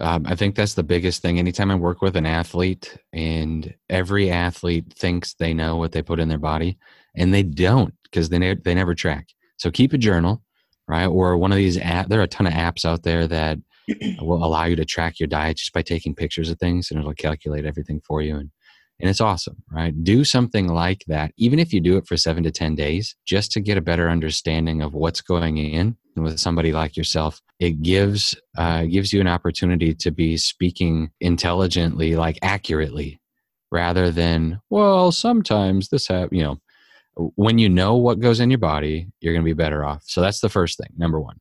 Um, 0.00 0.24
I 0.26 0.34
think 0.34 0.54
that's 0.54 0.74
the 0.74 0.82
biggest 0.82 1.20
thing. 1.20 1.38
Anytime 1.38 1.70
I 1.70 1.74
work 1.74 2.00
with 2.00 2.16
an 2.16 2.26
athlete, 2.26 2.96
and 3.12 3.74
every 3.90 4.30
athlete 4.30 4.92
thinks 4.94 5.34
they 5.34 5.52
know 5.52 5.76
what 5.76 5.92
they 5.92 6.02
put 6.02 6.18
in 6.18 6.28
their 6.28 6.38
body, 6.38 6.78
and 7.14 7.32
they 7.32 7.42
don't 7.42 7.94
because 8.04 8.28
they 8.28 8.38
ne- 8.38 8.54
they 8.54 8.74
never 8.74 8.94
track. 8.94 9.28
So 9.58 9.70
keep 9.70 9.92
a 9.92 9.98
journal, 9.98 10.42
right? 10.88 11.06
Or 11.06 11.36
one 11.36 11.52
of 11.52 11.58
these 11.58 11.78
app. 11.78 12.08
There 12.08 12.20
are 12.20 12.24
a 12.24 12.28
ton 12.28 12.46
of 12.46 12.54
apps 12.54 12.84
out 12.84 13.02
there 13.02 13.26
that 13.26 13.58
will 14.20 14.44
allow 14.44 14.64
you 14.64 14.76
to 14.76 14.84
track 14.84 15.20
your 15.20 15.26
diet 15.26 15.58
just 15.58 15.72
by 15.72 15.82
taking 15.82 16.14
pictures 16.14 16.50
of 16.50 16.58
things 16.58 16.90
and 16.90 17.00
it'll 17.00 17.14
calculate 17.14 17.66
everything 17.66 18.00
for 18.06 18.22
you 18.22 18.36
and 18.36 18.50
and 19.00 19.08
it's 19.10 19.20
awesome 19.20 19.56
right 19.70 20.04
do 20.04 20.24
something 20.24 20.68
like 20.68 21.04
that 21.06 21.32
even 21.36 21.58
if 21.58 21.72
you 21.72 21.80
do 21.80 21.96
it 21.96 22.06
for 22.06 22.16
7 22.16 22.42
to 22.42 22.50
10 22.50 22.74
days 22.74 23.16
just 23.24 23.52
to 23.52 23.60
get 23.60 23.78
a 23.78 23.82
better 23.82 24.08
understanding 24.08 24.82
of 24.82 24.94
what's 24.94 25.20
going 25.20 25.58
in 25.58 25.96
and 26.16 26.24
with 26.24 26.38
somebody 26.38 26.72
like 26.72 26.96
yourself 26.96 27.40
it 27.58 27.82
gives 27.82 28.34
uh, 28.56 28.84
gives 28.84 29.12
you 29.12 29.20
an 29.20 29.28
opportunity 29.28 29.94
to 29.94 30.10
be 30.10 30.36
speaking 30.36 31.10
intelligently 31.20 32.16
like 32.16 32.38
accurately 32.42 33.20
rather 33.70 34.10
than 34.10 34.60
well 34.70 35.12
sometimes 35.12 35.88
this 35.88 36.08
have 36.08 36.32
you 36.32 36.42
know 36.42 36.58
when 37.36 37.58
you 37.58 37.68
know 37.68 37.96
what 37.96 38.20
goes 38.20 38.40
in 38.40 38.50
your 38.50 38.58
body 38.58 39.06
you're 39.20 39.34
going 39.34 39.44
to 39.44 39.48
be 39.48 39.52
better 39.52 39.84
off 39.84 40.02
so 40.06 40.20
that's 40.20 40.40
the 40.40 40.48
first 40.48 40.78
thing 40.78 40.88
number 40.96 41.20
one 41.20 41.38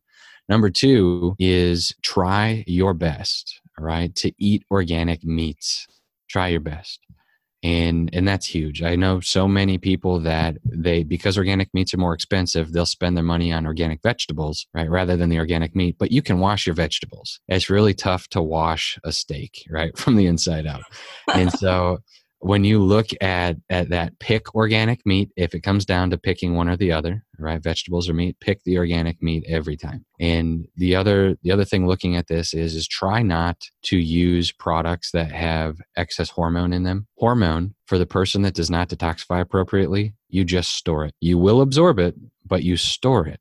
Number 0.51 0.69
two 0.69 1.35
is 1.39 1.95
try 2.03 2.65
your 2.67 2.93
best, 2.93 3.61
right, 3.79 4.13
to 4.15 4.33
eat 4.37 4.65
organic 4.69 5.23
meats. 5.23 5.87
Try 6.29 6.49
your 6.49 6.59
best. 6.59 6.99
And 7.63 8.10
and 8.13 8.28
that's 8.28 8.47
huge. 8.47 8.82
I 8.82 8.95
know 8.95 9.19
so 9.19 9.47
many 9.47 9.78
people 9.78 10.19
that 10.21 10.58
they 10.65 11.04
because 11.04 11.38
organic 11.38 11.71
meats 11.74 11.93
are 11.93 11.97
more 11.97 12.13
expensive, 12.13 12.74
they'll 12.74 12.88
spend 12.88 13.15
their 13.15 13.24
money 13.24 13.54
on 13.54 13.67
organic 13.67 14.02
vegetables, 14.02 14.65
right, 14.74 14.89
rather 14.89 15.15
than 15.15 15.30
the 15.30 15.38
organic 15.38 15.76
meat. 15.76 15.97
But 16.00 16.12
you 16.12 16.24
can 16.24 16.39
wash 16.39 16.65
your 16.65 16.74
vegetables. 16.74 17.39
It's 17.47 17.69
really 17.69 17.93
tough 17.93 18.28
to 18.30 18.41
wash 18.41 18.97
a 19.04 19.12
steak, 19.12 19.63
right, 19.69 19.95
from 19.97 20.15
the 20.15 20.26
inside 20.26 20.65
out. 20.65 20.84
And 21.34 21.52
so 21.52 22.00
when 22.41 22.63
you 22.63 22.80
look 22.80 23.08
at 23.21 23.58
at 23.69 23.89
that 23.89 24.17
pick 24.19 24.56
organic 24.56 25.06
meat 25.06 25.30
if 25.38 25.54
it 25.54 25.62
comes 25.62 25.86
down 25.86 26.10
to 26.10 26.17
picking 26.17 26.56
one 26.56 26.67
or 26.67 26.75
the 26.75 26.91
other 26.91 27.23
right 27.38 27.62
vegetables 27.62 28.10
or 28.10 28.13
meat 28.13 28.36
pick 28.39 28.63
the 28.63 28.77
organic 28.77 29.21
meat 29.21 29.43
every 29.47 29.77
time. 29.77 30.04
And 30.19 30.67
the 30.75 30.95
other 30.95 31.38
the 31.43 31.51
other 31.51 31.65
thing 31.65 31.88
looking 31.88 32.15
at 32.15 32.27
this 32.27 32.54
is 32.54 32.75
is 32.75 32.88
try 32.88 33.21
not 33.21 33.58
to 33.84 33.97
use 33.97 34.51
products 34.51 35.12
that 35.12 35.32
have 35.32 35.77
excess 35.95 36.30
hormone 36.30 36.73
in 36.73 36.84
them. 36.84 37.08
Hormone 37.17 37.75
for 37.86 37.97
the 37.97 38.06
person 38.06 38.41
that 38.41 38.56
does 38.56 38.69
not 38.69 38.89
detoxify 38.89 39.41
appropriately 39.41 40.13
you 40.30 40.43
just 40.43 40.71
store 40.71 41.06
it. 41.06 41.13
You 41.19 41.38
will 41.38 41.62
absorb 41.62 41.99
it 41.99 42.15
but 42.45 42.63
you 42.63 42.75
store 42.75 43.27
it. 43.27 43.39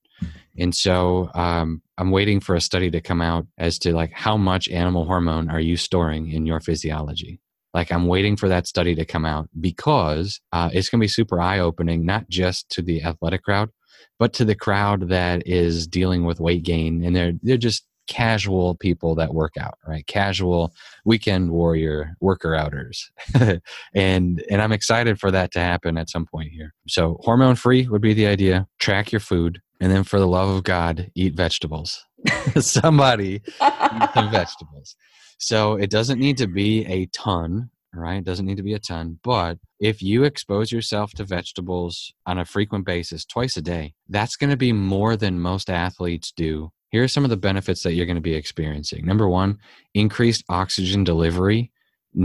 And 0.56 0.74
so 0.74 1.30
um, 1.34 1.82
i'm 1.96 2.10
waiting 2.10 2.40
for 2.40 2.54
a 2.54 2.60
study 2.60 2.90
to 2.90 3.00
come 3.00 3.20
out 3.20 3.46
as 3.58 3.78
to 3.78 3.92
like 3.94 4.12
how 4.12 4.36
much 4.36 4.68
animal 4.68 5.04
hormone 5.04 5.50
are 5.50 5.60
you 5.60 5.76
storing 5.76 6.30
in 6.30 6.46
your 6.46 6.60
physiology 6.60 7.40
like 7.74 7.92
I'm 7.92 8.06
waiting 8.06 8.36
for 8.36 8.48
that 8.48 8.66
study 8.66 8.94
to 8.96 9.04
come 9.04 9.24
out 9.24 9.48
because 9.60 10.40
uh, 10.52 10.70
it's 10.72 10.88
going 10.88 11.00
to 11.00 11.04
be 11.04 11.08
super 11.08 11.40
eye 11.40 11.60
opening, 11.60 12.04
not 12.04 12.28
just 12.28 12.68
to 12.70 12.82
the 12.82 13.02
athletic 13.02 13.44
crowd, 13.44 13.70
but 14.18 14.32
to 14.34 14.44
the 14.44 14.54
crowd 14.54 15.08
that 15.08 15.46
is 15.46 15.86
dealing 15.86 16.24
with 16.24 16.40
weight 16.40 16.62
gain 16.62 17.04
and 17.04 17.14
they're 17.14 17.32
they're 17.42 17.56
just 17.56 17.84
casual 18.10 18.74
people 18.74 19.14
that 19.14 19.32
work 19.32 19.56
out, 19.56 19.78
right? 19.86 20.04
Casual 20.06 20.74
weekend 21.04 21.52
warrior 21.52 22.16
worker 22.20 22.54
outers. 22.54 23.10
and 23.94 24.44
and 24.50 24.60
I'm 24.60 24.72
excited 24.72 25.18
for 25.18 25.30
that 25.30 25.52
to 25.52 25.60
happen 25.60 25.96
at 25.96 26.10
some 26.10 26.26
point 26.26 26.50
here. 26.50 26.74
So 26.88 27.18
hormone 27.22 27.54
free 27.54 27.86
would 27.88 28.02
be 28.02 28.12
the 28.12 28.26
idea. 28.26 28.66
Track 28.78 29.12
your 29.12 29.20
food. 29.20 29.60
And 29.80 29.90
then 29.90 30.04
for 30.04 30.18
the 30.18 30.26
love 30.26 30.50
of 30.50 30.64
God, 30.64 31.10
eat 31.14 31.34
vegetables. 31.34 32.04
Somebody 32.60 33.42
eat 33.44 34.10
some 34.12 34.30
vegetables. 34.30 34.96
So 35.40 35.76
it 35.76 35.88
doesn't 35.90 36.20
need 36.20 36.36
to 36.36 36.46
be 36.46 36.84
a 36.84 37.06
ton, 37.06 37.70
right? 37.94 38.18
It 38.18 38.24
doesn't 38.24 38.44
need 38.44 38.58
to 38.58 38.62
be 38.62 38.74
a 38.74 38.78
ton. 38.78 39.18
But 39.24 39.58
if 39.80 40.02
you 40.02 40.24
expose 40.24 40.70
yourself 40.70 41.12
to 41.12 41.24
vegetables 41.24 42.12
on 42.26 42.38
a 42.38 42.44
frequent 42.44 42.84
basis, 42.84 43.24
twice 43.24 43.56
a 43.56 43.62
day, 43.62 43.94
that's 44.10 44.36
going 44.36 44.50
to 44.50 44.56
be 44.56 44.74
more 44.74 45.16
than 45.16 45.40
most 45.40 45.70
athletes 45.70 46.30
do. 46.30 46.70
Here 46.90 47.02
are 47.02 47.08
some 47.08 47.24
of 47.24 47.30
the 47.30 47.38
benefits 47.38 47.82
that 47.84 47.94
you're 47.94 48.04
going 48.04 48.16
to 48.16 48.20
be 48.20 48.34
experiencing. 48.34 49.06
Number 49.06 49.28
one, 49.28 49.58
increased 49.94 50.44
oxygen 50.50 51.04
delivery 51.04 51.72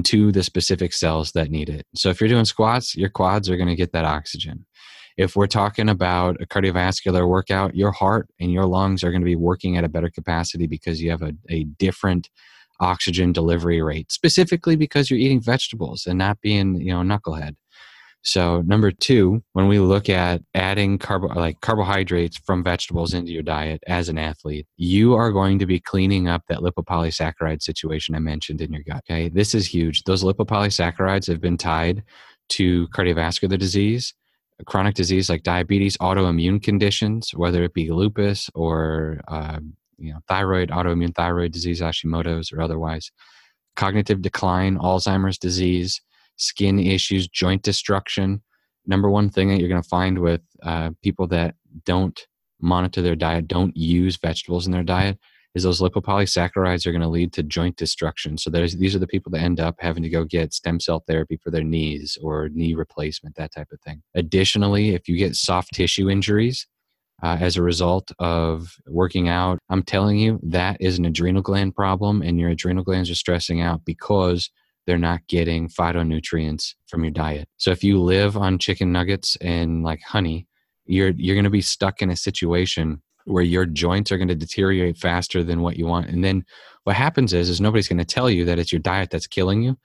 to 0.03 0.33
the 0.33 0.43
specific 0.43 0.91
cells 0.91 1.31
that 1.33 1.49
need 1.49 1.69
it. 1.69 1.85
So 1.95 2.09
if 2.09 2.19
you're 2.19 2.27
doing 2.27 2.45
squats, 2.45 2.97
your 2.97 3.09
quads 3.09 3.49
are 3.49 3.55
going 3.55 3.69
to 3.69 3.75
get 3.75 3.93
that 3.93 4.03
oxygen. 4.03 4.65
If 5.15 5.37
we're 5.37 5.47
talking 5.47 5.87
about 5.87 6.41
a 6.41 6.45
cardiovascular 6.45 7.25
workout, 7.29 7.75
your 7.75 7.91
heart 7.91 8.27
and 8.41 8.51
your 8.51 8.65
lungs 8.65 9.05
are 9.05 9.11
going 9.11 9.21
to 9.21 9.25
be 9.25 9.37
working 9.37 9.77
at 9.77 9.85
a 9.85 9.89
better 9.89 10.09
capacity 10.09 10.67
because 10.67 11.01
you 11.01 11.11
have 11.11 11.21
a, 11.21 11.31
a 11.49 11.63
different 11.63 12.29
oxygen 12.79 13.31
delivery 13.31 13.81
rate, 13.81 14.11
specifically 14.11 14.75
because 14.75 15.09
you're 15.09 15.19
eating 15.19 15.41
vegetables 15.41 16.05
and 16.05 16.17
not 16.17 16.39
being, 16.41 16.79
you 16.81 16.93
know, 16.93 17.01
knucklehead. 17.01 17.55
So 18.25 18.61
number 18.61 18.89
two, 18.89 19.43
when 19.53 19.67
we 19.67 19.77
look 19.77 20.09
at 20.09 20.41
adding 20.55 20.97
carbo 20.97 21.27
like 21.27 21.61
carbohydrates 21.61 22.37
from 22.37 22.63
vegetables 22.63 23.13
into 23.13 23.31
your 23.31 23.43
diet 23.43 23.83
as 23.85 24.09
an 24.09 24.17
athlete, 24.17 24.65
you 24.77 25.13
are 25.13 25.31
going 25.31 25.59
to 25.59 25.67
be 25.67 25.79
cleaning 25.79 26.27
up 26.27 26.41
that 26.49 26.59
lipopolysaccharide 26.59 27.61
situation 27.61 28.15
I 28.15 28.19
mentioned 28.19 28.61
in 28.61 28.73
your 28.73 28.81
gut. 28.81 29.03
Okay. 29.07 29.29
This 29.29 29.53
is 29.53 29.67
huge. 29.67 30.03
Those 30.03 30.23
lipopolysaccharides 30.23 31.27
have 31.27 31.39
been 31.39 31.57
tied 31.57 32.01
to 32.49 32.87
cardiovascular 32.87 33.59
disease, 33.59 34.15
chronic 34.65 34.95
disease 34.95 35.29
like 35.29 35.43
diabetes, 35.43 35.95
autoimmune 35.97 36.63
conditions, 36.63 37.29
whether 37.35 37.63
it 37.63 37.75
be 37.75 37.91
lupus 37.91 38.49
or 38.55 39.21
um, 39.27 39.75
you 39.97 40.13
know, 40.13 40.19
thyroid, 40.27 40.69
autoimmune 40.69 41.15
thyroid 41.15 41.51
disease, 41.51 41.81
Hashimoto's, 41.81 42.51
or 42.51 42.61
otherwise, 42.61 43.11
cognitive 43.75 44.21
decline, 44.21 44.77
Alzheimer's 44.77 45.37
disease, 45.37 46.01
skin 46.37 46.79
issues, 46.79 47.27
joint 47.27 47.63
destruction. 47.63 48.41
Number 48.85 49.09
one 49.09 49.29
thing 49.29 49.49
that 49.49 49.59
you're 49.59 49.69
going 49.69 49.81
to 49.81 49.87
find 49.87 50.19
with 50.19 50.41
uh, 50.63 50.91
people 51.01 51.27
that 51.27 51.55
don't 51.85 52.19
monitor 52.61 53.01
their 53.01 53.15
diet, 53.15 53.47
don't 53.47 53.75
use 53.75 54.17
vegetables 54.17 54.65
in 54.65 54.71
their 54.71 54.83
diet, 54.83 55.17
is 55.55 55.63
those 55.63 55.79
lipopolysaccharides 55.79 56.85
are 56.85 56.91
going 56.91 57.01
to 57.01 57.07
lead 57.07 57.31
to 57.33 57.41
joint 57.41 57.77
destruction. 57.77 58.37
So 58.37 58.49
these 58.49 58.95
are 58.95 58.99
the 58.99 59.07
people 59.07 59.31
that 59.31 59.41
end 59.41 59.59
up 59.59 59.75
having 59.79 60.03
to 60.03 60.09
go 60.09 60.25
get 60.25 60.53
stem 60.53 60.79
cell 60.79 61.03
therapy 61.07 61.39
for 61.41 61.49
their 61.49 61.63
knees 61.63 62.17
or 62.21 62.49
knee 62.49 62.75
replacement, 62.75 63.35
that 63.35 63.53
type 63.53 63.69
of 63.71 63.79
thing. 63.81 64.03
Additionally, 64.15 64.93
if 64.93 65.07
you 65.07 65.15
get 65.15 65.35
soft 65.35 65.73
tissue 65.73 66.09
injuries, 66.09 66.67
uh, 67.23 67.37
as 67.39 67.57
a 67.57 67.61
result 67.63 68.11
of 68.19 68.75
working 68.87 69.29
out, 69.29 69.59
I'm 69.69 69.83
telling 69.83 70.17
you 70.17 70.39
that 70.43 70.77
is 70.79 70.97
an 70.97 71.05
adrenal 71.05 71.41
gland 71.41 71.75
problem, 71.75 72.21
and 72.21 72.39
your 72.39 72.49
adrenal 72.49 72.83
glands 72.83 73.09
are 73.09 73.15
stressing 73.15 73.61
out 73.61 73.85
because 73.85 74.49
they're 74.85 74.97
not 74.97 75.25
getting 75.27 75.67
phytonutrients 75.67 76.75
from 76.87 77.03
your 77.03 77.11
diet. 77.11 77.47
So 77.57 77.71
if 77.71 77.83
you 77.83 77.99
live 77.99 78.37
on 78.37 78.59
chicken 78.59 78.91
nuggets 78.91 79.35
and 79.37 79.83
like 79.83 80.01
honey, 80.01 80.47
you're 80.85 81.11
you're 81.15 81.35
going 81.35 81.45
to 81.45 81.49
be 81.49 81.61
stuck 81.61 82.01
in 82.01 82.11
a 82.11 82.15
situation 82.15 83.01
where 83.25 83.43
your 83.43 83.65
joints 83.65 84.11
are 84.11 84.17
going 84.17 84.27
to 84.27 84.35
deteriorate 84.35 84.97
faster 84.97 85.43
than 85.43 85.61
what 85.61 85.77
you 85.77 85.87
want. 85.87 86.07
And 86.07 86.23
then 86.23 86.43
what 86.83 86.95
happens 86.95 87.33
is 87.33 87.49
is 87.49 87.59
nobody's 87.59 87.87
going 87.87 87.97
to 87.97 88.05
tell 88.05 88.29
you 88.29 88.45
that 88.45 88.59
it's 88.59 88.71
your 88.71 88.79
diet 88.79 89.09
that's 89.09 89.27
killing 89.27 89.63
you. 89.63 89.77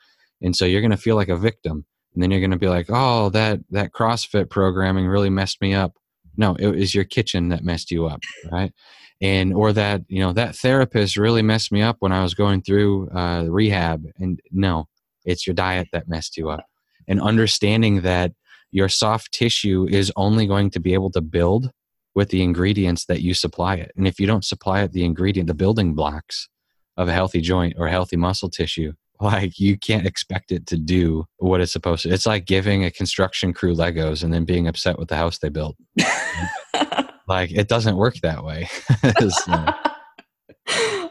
And 0.42 0.54
so 0.54 0.64
you're 0.64 0.82
going 0.82 0.90
to 0.90 0.96
feel 0.96 1.16
like 1.16 1.28
a 1.28 1.36
victim. 1.36 1.86
And 2.12 2.22
then 2.22 2.30
you're 2.30 2.40
going 2.40 2.50
to 2.50 2.58
be 2.58 2.68
like, 2.68 2.86
"Oh, 2.88 3.30
that 3.30 3.60
that 3.70 3.92
CrossFit 3.92 4.50
programming 4.50 5.06
really 5.06 5.30
messed 5.30 5.60
me 5.62 5.74
up." 5.74 5.94
No, 6.40 6.54
it 6.54 6.68
was 6.68 6.94
your 6.94 7.04
kitchen 7.04 7.50
that 7.50 7.64
messed 7.64 7.90
you 7.90 8.06
up, 8.06 8.20
right? 8.50 8.72
And 9.20 9.52
or 9.52 9.74
that 9.74 10.00
you 10.08 10.20
know 10.20 10.32
that 10.32 10.56
therapist 10.56 11.18
really 11.18 11.42
messed 11.42 11.70
me 11.70 11.82
up 11.82 11.96
when 12.00 12.12
I 12.12 12.22
was 12.22 12.32
going 12.32 12.62
through 12.62 13.10
uh, 13.10 13.44
rehab. 13.46 14.06
And 14.18 14.40
no, 14.50 14.88
it's 15.26 15.46
your 15.46 15.52
diet 15.52 15.88
that 15.92 16.08
messed 16.08 16.38
you 16.38 16.48
up. 16.48 16.64
And 17.06 17.20
understanding 17.20 18.00
that 18.00 18.32
your 18.72 18.88
soft 18.88 19.32
tissue 19.32 19.86
is 19.90 20.10
only 20.16 20.46
going 20.46 20.70
to 20.70 20.80
be 20.80 20.94
able 20.94 21.10
to 21.10 21.20
build 21.20 21.72
with 22.14 22.30
the 22.30 22.42
ingredients 22.42 23.04
that 23.04 23.20
you 23.20 23.34
supply 23.34 23.74
it. 23.74 23.92
And 23.94 24.08
if 24.08 24.18
you 24.18 24.26
don't 24.26 24.44
supply 24.44 24.80
it 24.80 24.92
the 24.92 25.04
ingredient, 25.04 25.46
the 25.46 25.54
building 25.54 25.94
blocks 25.94 26.48
of 26.96 27.06
a 27.06 27.12
healthy 27.12 27.42
joint 27.42 27.74
or 27.76 27.88
healthy 27.88 28.16
muscle 28.16 28.48
tissue, 28.48 28.94
like 29.20 29.58
you 29.58 29.78
can't 29.78 30.06
expect 30.06 30.52
it 30.52 30.66
to 30.66 30.76
do 30.76 31.24
what 31.38 31.60
it's 31.60 31.72
supposed 31.72 32.02
to. 32.02 32.10
It's 32.10 32.26
like 32.26 32.46
giving 32.46 32.84
a 32.84 32.90
construction 32.90 33.52
crew 33.52 33.74
Legos 33.74 34.24
and 34.24 34.32
then 34.32 34.44
being 34.44 34.66
upset 34.66 34.98
with 34.98 35.08
the 35.08 35.16
house 35.16 35.38
they 35.38 35.48
built. 35.48 35.76
like 37.28 37.52
it 37.52 37.68
doesn't 37.68 37.96
work 37.96 38.16
that 38.22 38.44
way. 38.44 38.68
so. 39.28 39.66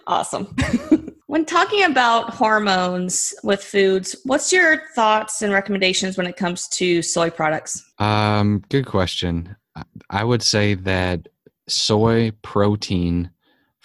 Awesome. 0.08 0.56
when 1.28 1.46
talking 1.46 1.84
about 1.84 2.34
hormones 2.34 3.36
with 3.44 3.64
foods, 3.64 4.16
what's 4.24 4.52
your 4.52 4.82
thoughts 4.96 5.44
and 5.44 5.54
recommendations 5.54 6.18
when 6.18 6.26
it 6.26 6.36
comes 6.36 6.68
to 6.70 7.04
soy 7.04 7.30
products? 7.30 7.84
Um, 8.00 8.64
good 8.70 8.88
question. 8.88 9.56
I 10.10 10.24
would 10.24 10.42
say 10.42 10.74
that 10.74 11.28
soy 11.68 12.32
protein 12.42 13.30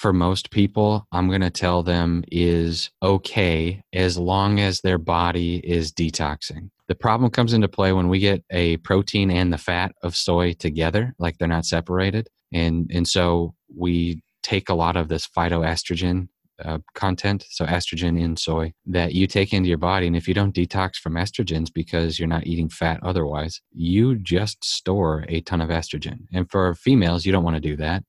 for 0.05 0.13
most 0.13 0.51
people, 0.51 1.07
I'm 1.13 1.29
going 1.29 1.41
to 1.41 1.49
tell 1.49 1.83
them 1.83 2.25
is 2.31 2.91
okay 3.03 3.83
as 3.95 4.19
long 4.19 4.61
as 4.61 4.83
their 4.83 4.99
body 4.99 5.63
is 5.65 5.95
detoxing. 5.95 6.69
The 6.89 6.95
problem 6.95 7.31
comes 7.31 7.55
into 7.55 7.69
play 7.69 7.91
when 7.95 8.11
we 8.11 8.19
get 8.19 8.45
a 8.51 8.77
protein 8.89 9.31
and 9.31 9.51
the 9.51 9.57
fat 9.57 9.93
of 10.03 10.15
soy 10.15 10.53
together, 10.53 11.15
like 11.19 11.39
they're 11.39 11.49
not 11.49 11.65
separated. 11.65 12.29
And, 12.53 12.91
and 12.93 13.09
so 13.09 13.55
we 13.75 14.21
take 14.43 14.69
a 14.69 14.75
lot 14.75 14.99
of 14.99 15.09
this 15.09 15.27
phytoestrogen 15.27 16.29
uh, 16.63 16.81
content, 16.95 17.47
so 17.49 17.65
estrogen 17.65 18.21
in 18.21 18.37
soy, 18.37 18.75
that 18.85 19.15
you 19.15 19.27
take 19.27 19.55
into 19.55 19.71
your 19.71 19.79
body. 19.79 20.07
And 20.07 20.17
if 20.17 20.29
you 20.29 20.35
don't 20.35 20.55
detox 20.55 20.97
from 20.97 21.15
estrogens 21.15 21.73
because 21.73 22.19
you're 22.19 22.29
not 22.29 22.47
eating 22.47 22.69
fat 22.69 23.01
otherwise, 23.03 23.63
you 23.73 24.17
just 24.17 24.63
store 24.63 25.25
a 25.31 25.41
ton 25.41 25.63
of 25.63 25.71
estrogen. 25.71 26.27
And 26.31 26.51
for 26.51 26.75
females, 26.75 27.25
you 27.25 27.33
don't 27.33 27.43
want 27.43 27.57
to 27.57 27.61
do 27.61 27.77
that 27.77 28.05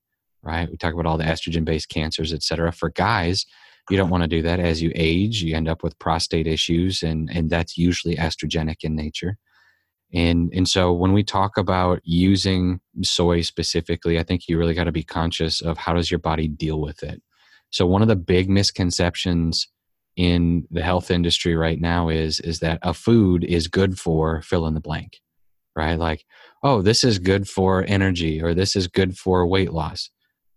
right? 0.46 0.70
We 0.70 0.76
talk 0.76 0.94
about 0.94 1.06
all 1.06 1.18
the 1.18 1.24
estrogen 1.24 1.64
based 1.64 1.88
cancers, 1.88 2.32
et 2.32 2.42
cetera. 2.42 2.72
For 2.72 2.90
guys, 2.90 3.44
you 3.90 3.96
don't 3.96 4.10
want 4.10 4.22
to 4.22 4.28
do 4.28 4.42
that. 4.42 4.60
As 4.60 4.80
you 4.80 4.92
age, 4.94 5.42
you 5.42 5.56
end 5.56 5.68
up 5.68 5.82
with 5.82 5.98
prostate 5.98 6.46
issues, 6.46 7.02
and, 7.02 7.30
and 7.30 7.50
that's 7.50 7.76
usually 7.76 8.16
estrogenic 8.16 8.82
in 8.82 8.94
nature. 8.94 9.38
And, 10.14 10.52
and 10.54 10.68
so 10.68 10.92
when 10.92 11.12
we 11.12 11.24
talk 11.24 11.58
about 11.58 12.00
using 12.04 12.80
soy 13.02 13.42
specifically, 13.42 14.18
I 14.18 14.22
think 14.22 14.48
you 14.48 14.56
really 14.56 14.74
got 14.74 14.84
to 14.84 14.92
be 14.92 15.02
conscious 15.02 15.60
of 15.60 15.76
how 15.78 15.94
does 15.94 16.10
your 16.10 16.20
body 16.20 16.48
deal 16.48 16.80
with 16.80 17.02
it. 17.02 17.20
So 17.70 17.86
one 17.86 18.02
of 18.02 18.08
the 18.08 18.16
big 18.16 18.48
misconceptions 18.48 19.68
in 20.16 20.66
the 20.70 20.82
health 20.82 21.10
industry 21.10 21.54
right 21.54 21.80
now 21.80 22.08
is 22.08 22.40
is 22.40 22.60
that 22.60 22.78
a 22.82 22.94
food 22.94 23.44
is 23.44 23.68
good 23.68 23.98
for 23.98 24.40
fill 24.42 24.66
in 24.66 24.74
the 24.74 24.80
blank 24.80 25.20
right 25.76 25.98
like 25.98 26.24
oh 26.62 26.80
this 26.80 27.04
is 27.04 27.18
good 27.18 27.46
for 27.46 27.84
energy 27.86 28.42
or 28.42 28.54
this 28.54 28.74
is 28.74 28.88
good 28.88 29.16
for 29.16 29.46
weight 29.46 29.72
loss 29.72 30.10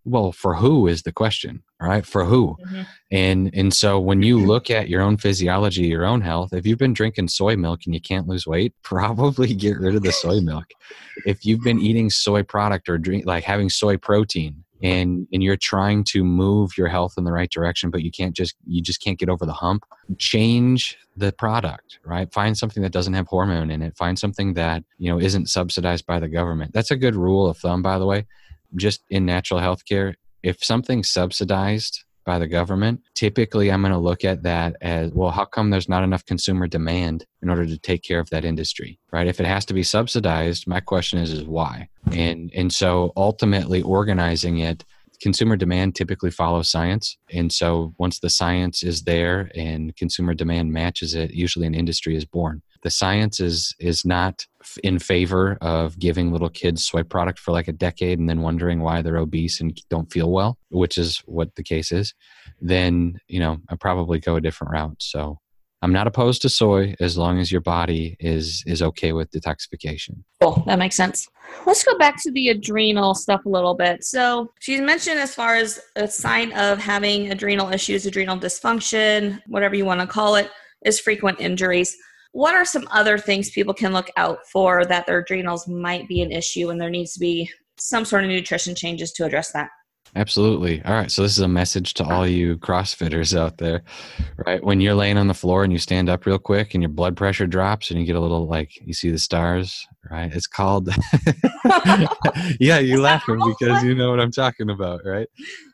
well 0.06 0.32
for 0.32 0.56
who 0.56 0.88
is 0.88 1.04
the 1.04 1.12
question 1.12 1.64
right? 1.82 2.06
For 2.06 2.26
who? 2.26 2.58
Mm-hmm. 2.66 2.82
and 3.12 3.52
and 3.54 3.74
so 3.74 4.00
when 4.00 4.22
you 4.22 4.40
look 4.40 4.70
at 4.70 4.90
your 4.90 5.02
own 5.02 5.18
physiology 5.18 5.84
your 5.84 6.06
own 6.06 6.22
health 6.22 6.54
if 6.54 6.66
you've 6.66 6.80
been 6.80 6.94
drinking 6.94 7.30
soy 7.30 7.56
milk 7.56 7.82
and 7.86 7.94
you 7.94 8.02
can't 8.02 8.28
lose 8.28 8.46
weight 8.46 8.74
probably 8.84 9.54
get 9.54 9.80
rid 9.80 9.96
of 9.96 10.04
the 10.04 10.12
soy 10.12 10.40
milk. 10.42 10.66
If 11.26 11.46
you've 11.46 11.64
been 11.64 11.80
eating 11.80 12.10
soy 12.10 12.44
product 12.44 12.90
or 12.90 12.98
drink 12.98 13.26
like 13.26 13.44
having 13.44 13.70
soy 13.70 13.98
protein 13.98 14.64
and 14.82 15.28
and 15.34 15.44
you're 15.44 15.58
trying 15.58 16.04
to 16.06 16.24
move 16.24 16.78
your 16.78 16.88
health 16.88 17.16
in 17.18 17.26
the 17.26 17.32
right 17.32 17.50
direction 17.50 17.90
but 17.90 18.02
you 18.02 18.12
can't 18.12 18.36
just 18.36 18.56
you 18.66 18.82
just 18.82 19.02
can't 19.04 19.20
get 19.20 19.30
over 19.30 19.46
the 19.46 19.54
hump 19.54 19.84
change 20.18 20.98
the 21.18 21.32
product 21.34 22.00
right? 22.06 22.32
Find 22.34 22.58
something 22.58 22.82
that 22.84 22.92
doesn't 22.92 23.14
have 23.14 23.28
hormone 23.28 23.70
in 23.70 23.82
it. 23.82 23.96
Find 23.98 24.18
something 24.18 24.54
that 24.54 24.84
you 24.98 25.12
know 25.12 25.20
isn't 25.20 25.50
subsidized 25.50 26.06
by 26.06 26.20
the 26.20 26.30
government. 26.30 26.74
That's 26.74 26.92
a 26.92 26.96
good 26.96 27.16
rule 27.16 27.48
of 27.50 27.58
thumb 27.58 27.82
by 27.82 28.00
the 28.00 28.06
way 28.06 28.26
just 28.76 29.04
in 29.10 29.26
natural 29.26 29.60
health 29.60 29.86
care 29.86 30.16
if 30.44 30.64
something's 30.64 31.10
subsidized 31.10 32.04
by 32.26 32.38
the 32.38 32.48
government, 32.48 33.02
typically 33.16 33.72
I'm 33.72 33.82
going 33.82 33.92
to 33.92 33.98
look 33.98 34.24
at 34.24 34.44
that 34.44 34.76
as 34.82 35.12
well, 35.14 35.32
how 35.32 35.46
come 35.46 35.70
there's 35.70 35.90
not 35.90 36.04
enough 36.04 36.26
consumer 36.26 36.68
demand 36.68 37.26
in 37.42 37.50
order 37.50 37.66
to 37.66 37.78
take 37.78 38.04
care 38.04 38.20
of 38.20 38.30
that 38.30 38.46
industry, 38.46 39.00
right? 39.12 39.28
If 39.28 39.40
it 39.40 39.46
has 39.46 39.66
to 39.66 39.74
be 39.74 39.84
subsidized, 39.84 40.68
my 40.68 40.80
question 40.80 41.20
is, 41.20 41.32
is 41.32 41.44
why? 41.44 41.90
And, 42.12 42.52
and 42.54 42.72
so 42.72 43.14
ultimately 43.18 43.82
organizing 43.82 44.60
it, 44.60 44.86
consumer 45.22 45.58
demand 45.58 45.96
typically 45.96 46.32
follows 46.32 46.70
science. 46.70 47.18
And 47.34 47.52
so 47.52 47.94
once 47.98 48.20
the 48.20 48.30
science 48.30 48.84
is 48.84 49.04
there 49.04 49.50
and 49.56 49.96
consumer 49.96 50.34
demand 50.34 50.72
matches 50.72 51.16
it, 51.16 51.32
usually 51.32 51.68
an 51.68 51.76
industry 51.76 52.16
is 52.16 52.26
born 52.26 52.62
the 52.84 52.90
science 52.90 53.40
is 53.40 53.76
is 53.80 54.06
not 54.06 54.46
in 54.84 55.00
favor 55.00 55.58
of 55.62 55.98
giving 56.00 56.32
little 56.32 56.50
kids 56.50 56.86
soy 56.86 57.04
product 57.04 57.40
for 57.40 57.52
like 57.52 57.68
a 57.68 57.74
decade 57.74 58.20
and 58.20 58.30
then 58.30 58.42
wondering 58.42 58.82
why 58.82 59.02
they're 59.02 59.18
obese 59.18 59.60
and 59.60 59.80
don't 59.90 60.12
feel 60.12 60.32
well, 60.32 60.58
which 60.70 60.98
is 60.98 61.20
what 61.26 61.56
the 61.56 61.64
case 61.64 61.92
is, 61.92 62.14
then 62.62 63.20
you 63.28 63.40
know 63.40 63.58
I 63.70 63.76
probably 63.76 64.20
go 64.20 64.36
a 64.36 64.42
different 64.42 64.74
route. 64.74 64.98
So 65.00 65.40
I'm 65.82 65.94
not 65.94 66.08
opposed 66.08 66.42
to 66.42 66.50
soy 66.50 66.94
as 67.00 67.18
long 67.18 67.40
as 67.40 67.52
your 67.52 67.62
body 67.62 68.18
is 68.20 68.64
is 68.68 68.82
okay 68.82 69.14
with 69.14 69.32
detoxification. 69.32 70.24
Cool, 70.42 70.64
that 70.68 70.78
makes 70.78 70.96
sense. 70.96 71.28
Let's 71.66 71.84
go 71.84 71.98
back 71.98 72.22
to 72.24 72.32
the 72.32 72.50
adrenal 72.50 73.16
stuff 73.16 73.46
a 73.46 73.50
little 73.50 73.76
bit. 73.76 74.04
So 74.04 74.52
she's 74.60 74.82
mentioned 74.82 75.20
as 75.20 75.34
far 75.34 75.56
as 75.56 75.80
a 75.96 76.08
sign 76.08 76.52
of 76.54 76.80
having 76.80 77.32
adrenal 77.32 77.72
issues, 77.72 78.06
adrenal 78.06 78.38
dysfunction, 78.38 79.42
whatever 79.48 79.76
you 79.76 79.86
want 79.86 80.02
to 80.02 80.08
call 80.08 80.36
it, 80.36 80.50
is 80.86 81.00
frequent 81.00 81.40
injuries. 81.40 81.96
What 82.32 82.54
are 82.54 82.66
some 82.66 82.88
other 82.92 83.18
things 83.18 83.50
people 83.50 83.74
can 83.74 83.92
look 83.92 84.10
out 84.16 84.40
for 84.52 84.86
that 84.86 85.06
their 85.06 85.20
adrenals 85.20 85.68
might 85.68 86.08
be 86.08 86.22
an 86.22 86.32
issue 86.32 86.70
and 86.70 86.80
there 86.80 86.90
needs 86.90 87.14
to 87.14 87.20
be 87.20 87.50
some 87.78 88.06
sort 88.06 88.24
of 88.24 88.30
nutrition 88.30 88.76
changes 88.76 89.12
to 89.14 89.26
address 89.26 89.52
that? 89.52 89.70
Absolutely. 90.16 90.84
All 90.84 90.94
right. 90.94 91.12
So 91.12 91.22
this 91.22 91.34
is 91.34 91.40
a 91.40 91.48
message 91.48 91.94
to 91.96 92.04
all 92.04 92.28
you 92.28 92.58
CrossFitters 92.58 93.38
out 93.38 93.58
there, 93.58 93.84
right? 94.46 94.64
When 94.64 94.82
you're 94.82 94.96
laying 94.96 95.18
on 95.18 95.28
the 95.28 95.34
floor 95.34 95.64
and 95.64 95.72
you 95.72 95.80
stand 95.80 96.10
up 96.10 96.26
real 96.26 96.40
quick 96.40 96.74
and 96.74 96.82
your 96.82 96.90
blood 96.90 97.16
pressure 97.16 97.46
drops 97.46 97.92
and 97.92 98.00
you 98.00 98.06
get 98.06 98.16
a 98.16 98.20
little 98.20 98.48
like 98.48 98.72
you 98.86 98.94
see 98.94 99.12
the 99.12 99.20
stars, 99.20 99.86
right? 100.10 100.34
It's 100.34 100.48
called. 100.48 100.90
yeah, 102.60 102.80
you 102.80 103.02
laughing 103.02 103.40
because 103.46 103.84
you 103.84 103.94
know 103.94 104.10
what 104.10 104.20
I'm 104.20 104.32
talking 104.32 104.70
about, 104.70 105.02
right? 105.06 105.28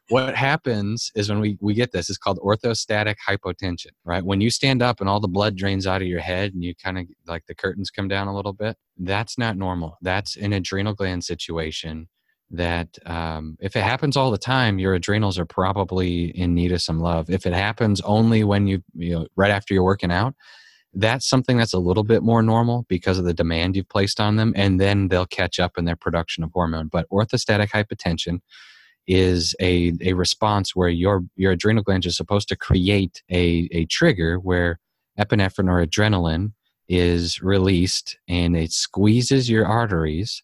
what 0.09 0.35
happens 0.35 1.11
is 1.15 1.29
when 1.29 1.39
we, 1.39 1.57
we 1.61 1.73
get 1.73 1.91
this, 1.91 2.09
it's 2.09 2.17
called 2.17 2.39
orthostatic 2.39 3.15
hypotension, 3.27 3.87
right? 4.03 4.23
When 4.23 4.39
you 4.39 4.51
stand 4.51 4.81
up 4.81 4.99
and 4.99 5.09
all 5.09 5.19
the 5.19 5.27
blood 5.27 5.55
drains 5.55 5.87
out 5.87 6.01
of 6.01 6.07
your 6.07 6.19
head 6.19 6.53
and 6.53 6.63
you 6.63 6.75
kind 6.75 6.99
of 6.99 7.05
like 7.25 7.45
the 7.47 7.55
curtains 7.55 7.89
come 7.89 8.07
down 8.07 8.27
a 8.27 8.35
little 8.35 8.53
bit, 8.53 8.77
that's 8.97 9.37
not 9.37 9.57
normal. 9.57 9.97
That's 10.01 10.35
an 10.35 10.53
adrenal 10.53 10.93
gland 10.93 11.23
situation 11.23 12.07
that 12.57 12.97
um, 13.05 13.57
if 13.59 13.75
it 13.75 13.83
happens 13.83 14.17
all 14.17 14.31
the 14.31 14.37
time, 14.37 14.79
your 14.79 14.93
adrenals 14.93 15.37
are 15.37 15.45
probably 15.45 16.25
in 16.37 16.53
need 16.53 16.71
of 16.71 16.81
some 16.81 16.99
love. 16.99 17.29
If 17.29 17.45
it 17.45 17.53
happens 17.53 18.01
only 18.01 18.43
when 18.43 18.67
you, 18.67 18.83
you 18.93 19.19
know, 19.19 19.27
right 19.35 19.51
after 19.51 19.73
you're 19.73 19.83
working 19.83 20.11
out, 20.11 20.35
that's 20.93 21.27
something 21.27 21.57
that's 21.57 21.73
a 21.73 21.79
little 21.79 22.03
bit 22.03 22.23
more 22.23 22.41
normal 22.41 22.85
because 22.87 23.19
of 23.19 23.25
the 23.25 23.33
demand 23.33 23.75
you've 23.75 23.89
placed 23.89 24.19
on 24.19 24.37
them, 24.37 24.53
and 24.55 24.79
then 24.79 25.09
they'll 25.09 25.25
catch 25.25 25.59
up 25.59 25.77
in 25.77 25.85
their 25.85 25.97
production 25.97 26.43
of 26.43 26.51
hormone. 26.53 26.87
But 26.87 27.09
orthostatic 27.09 27.69
hypotension 27.69 28.39
is 29.07 29.55
a, 29.59 29.93
a 30.01 30.13
response 30.13 30.75
where 30.75 30.89
your, 30.89 31.23
your 31.35 31.51
adrenal 31.51 31.83
glands 31.83 32.07
are 32.07 32.11
supposed 32.11 32.47
to 32.49 32.55
create 32.55 33.21
a, 33.29 33.67
a 33.71 33.85
trigger 33.85 34.37
where 34.37 34.79
epinephrine 35.19 35.69
or 35.69 35.85
adrenaline 35.85 36.53
is 36.87 37.41
released 37.41 38.17
and 38.27 38.55
it 38.55 38.71
squeezes 38.71 39.49
your 39.49 39.65
arteries 39.65 40.43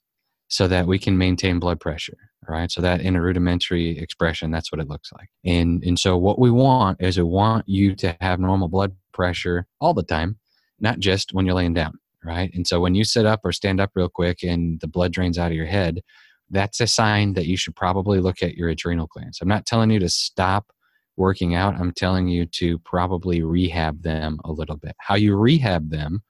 so 0.51 0.67
that 0.67 0.85
we 0.85 0.99
can 0.99 1.17
maintain 1.17 1.59
blood 1.59 1.79
pressure 1.79 2.17
right 2.47 2.71
so 2.71 2.81
that 2.81 3.01
in 3.01 3.15
a 3.15 3.21
rudimentary 3.21 3.97
expression 3.97 4.51
that's 4.51 4.71
what 4.71 4.81
it 4.81 4.87
looks 4.87 5.11
like 5.13 5.29
and 5.45 5.83
and 5.83 5.97
so 5.97 6.17
what 6.17 6.39
we 6.39 6.51
want 6.51 7.01
is 7.01 7.17
we 7.17 7.23
want 7.23 7.67
you 7.67 7.95
to 7.95 8.15
have 8.21 8.39
normal 8.39 8.67
blood 8.67 8.95
pressure 9.13 9.65
all 9.79 9.93
the 9.93 10.03
time 10.03 10.37
not 10.79 10.99
just 10.99 11.33
when 11.33 11.45
you're 11.45 11.55
laying 11.55 11.73
down 11.73 11.93
right 12.23 12.51
and 12.53 12.67
so 12.67 12.79
when 12.79 12.95
you 12.95 13.03
sit 13.03 13.25
up 13.25 13.41
or 13.43 13.51
stand 13.51 13.79
up 13.79 13.91
real 13.95 14.09
quick 14.09 14.43
and 14.43 14.79
the 14.81 14.87
blood 14.87 15.11
drains 15.11 15.37
out 15.37 15.51
of 15.51 15.57
your 15.57 15.65
head 15.65 16.01
that's 16.51 16.81
a 16.81 16.87
sign 16.87 17.33
that 17.33 17.47
you 17.47 17.57
should 17.57 17.75
probably 17.75 18.19
look 18.19 18.43
at 18.43 18.55
your 18.55 18.69
adrenal 18.69 19.07
glands. 19.07 19.39
I'm 19.41 19.47
not 19.47 19.65
telling 19.65 19.89
you 19.89 19.99
to 19.99 20.09
stop 20.09 20.71
working 21.17 21.55
out, 21.55 21.75
I'm 21.75 21.93
telling 21.93 22.27
you 22.27 22.45
to 22.45 22.77
probably 22.79 23.41
rehab 23.41 24.03
them 24.03 24.39
a 24.43 24.51
little 24.51 24.75
bit. 24.75 24.95
How 24.99 25.15
you 25.15 25.35
rehab 25.35 25.89
them 25.89 26.23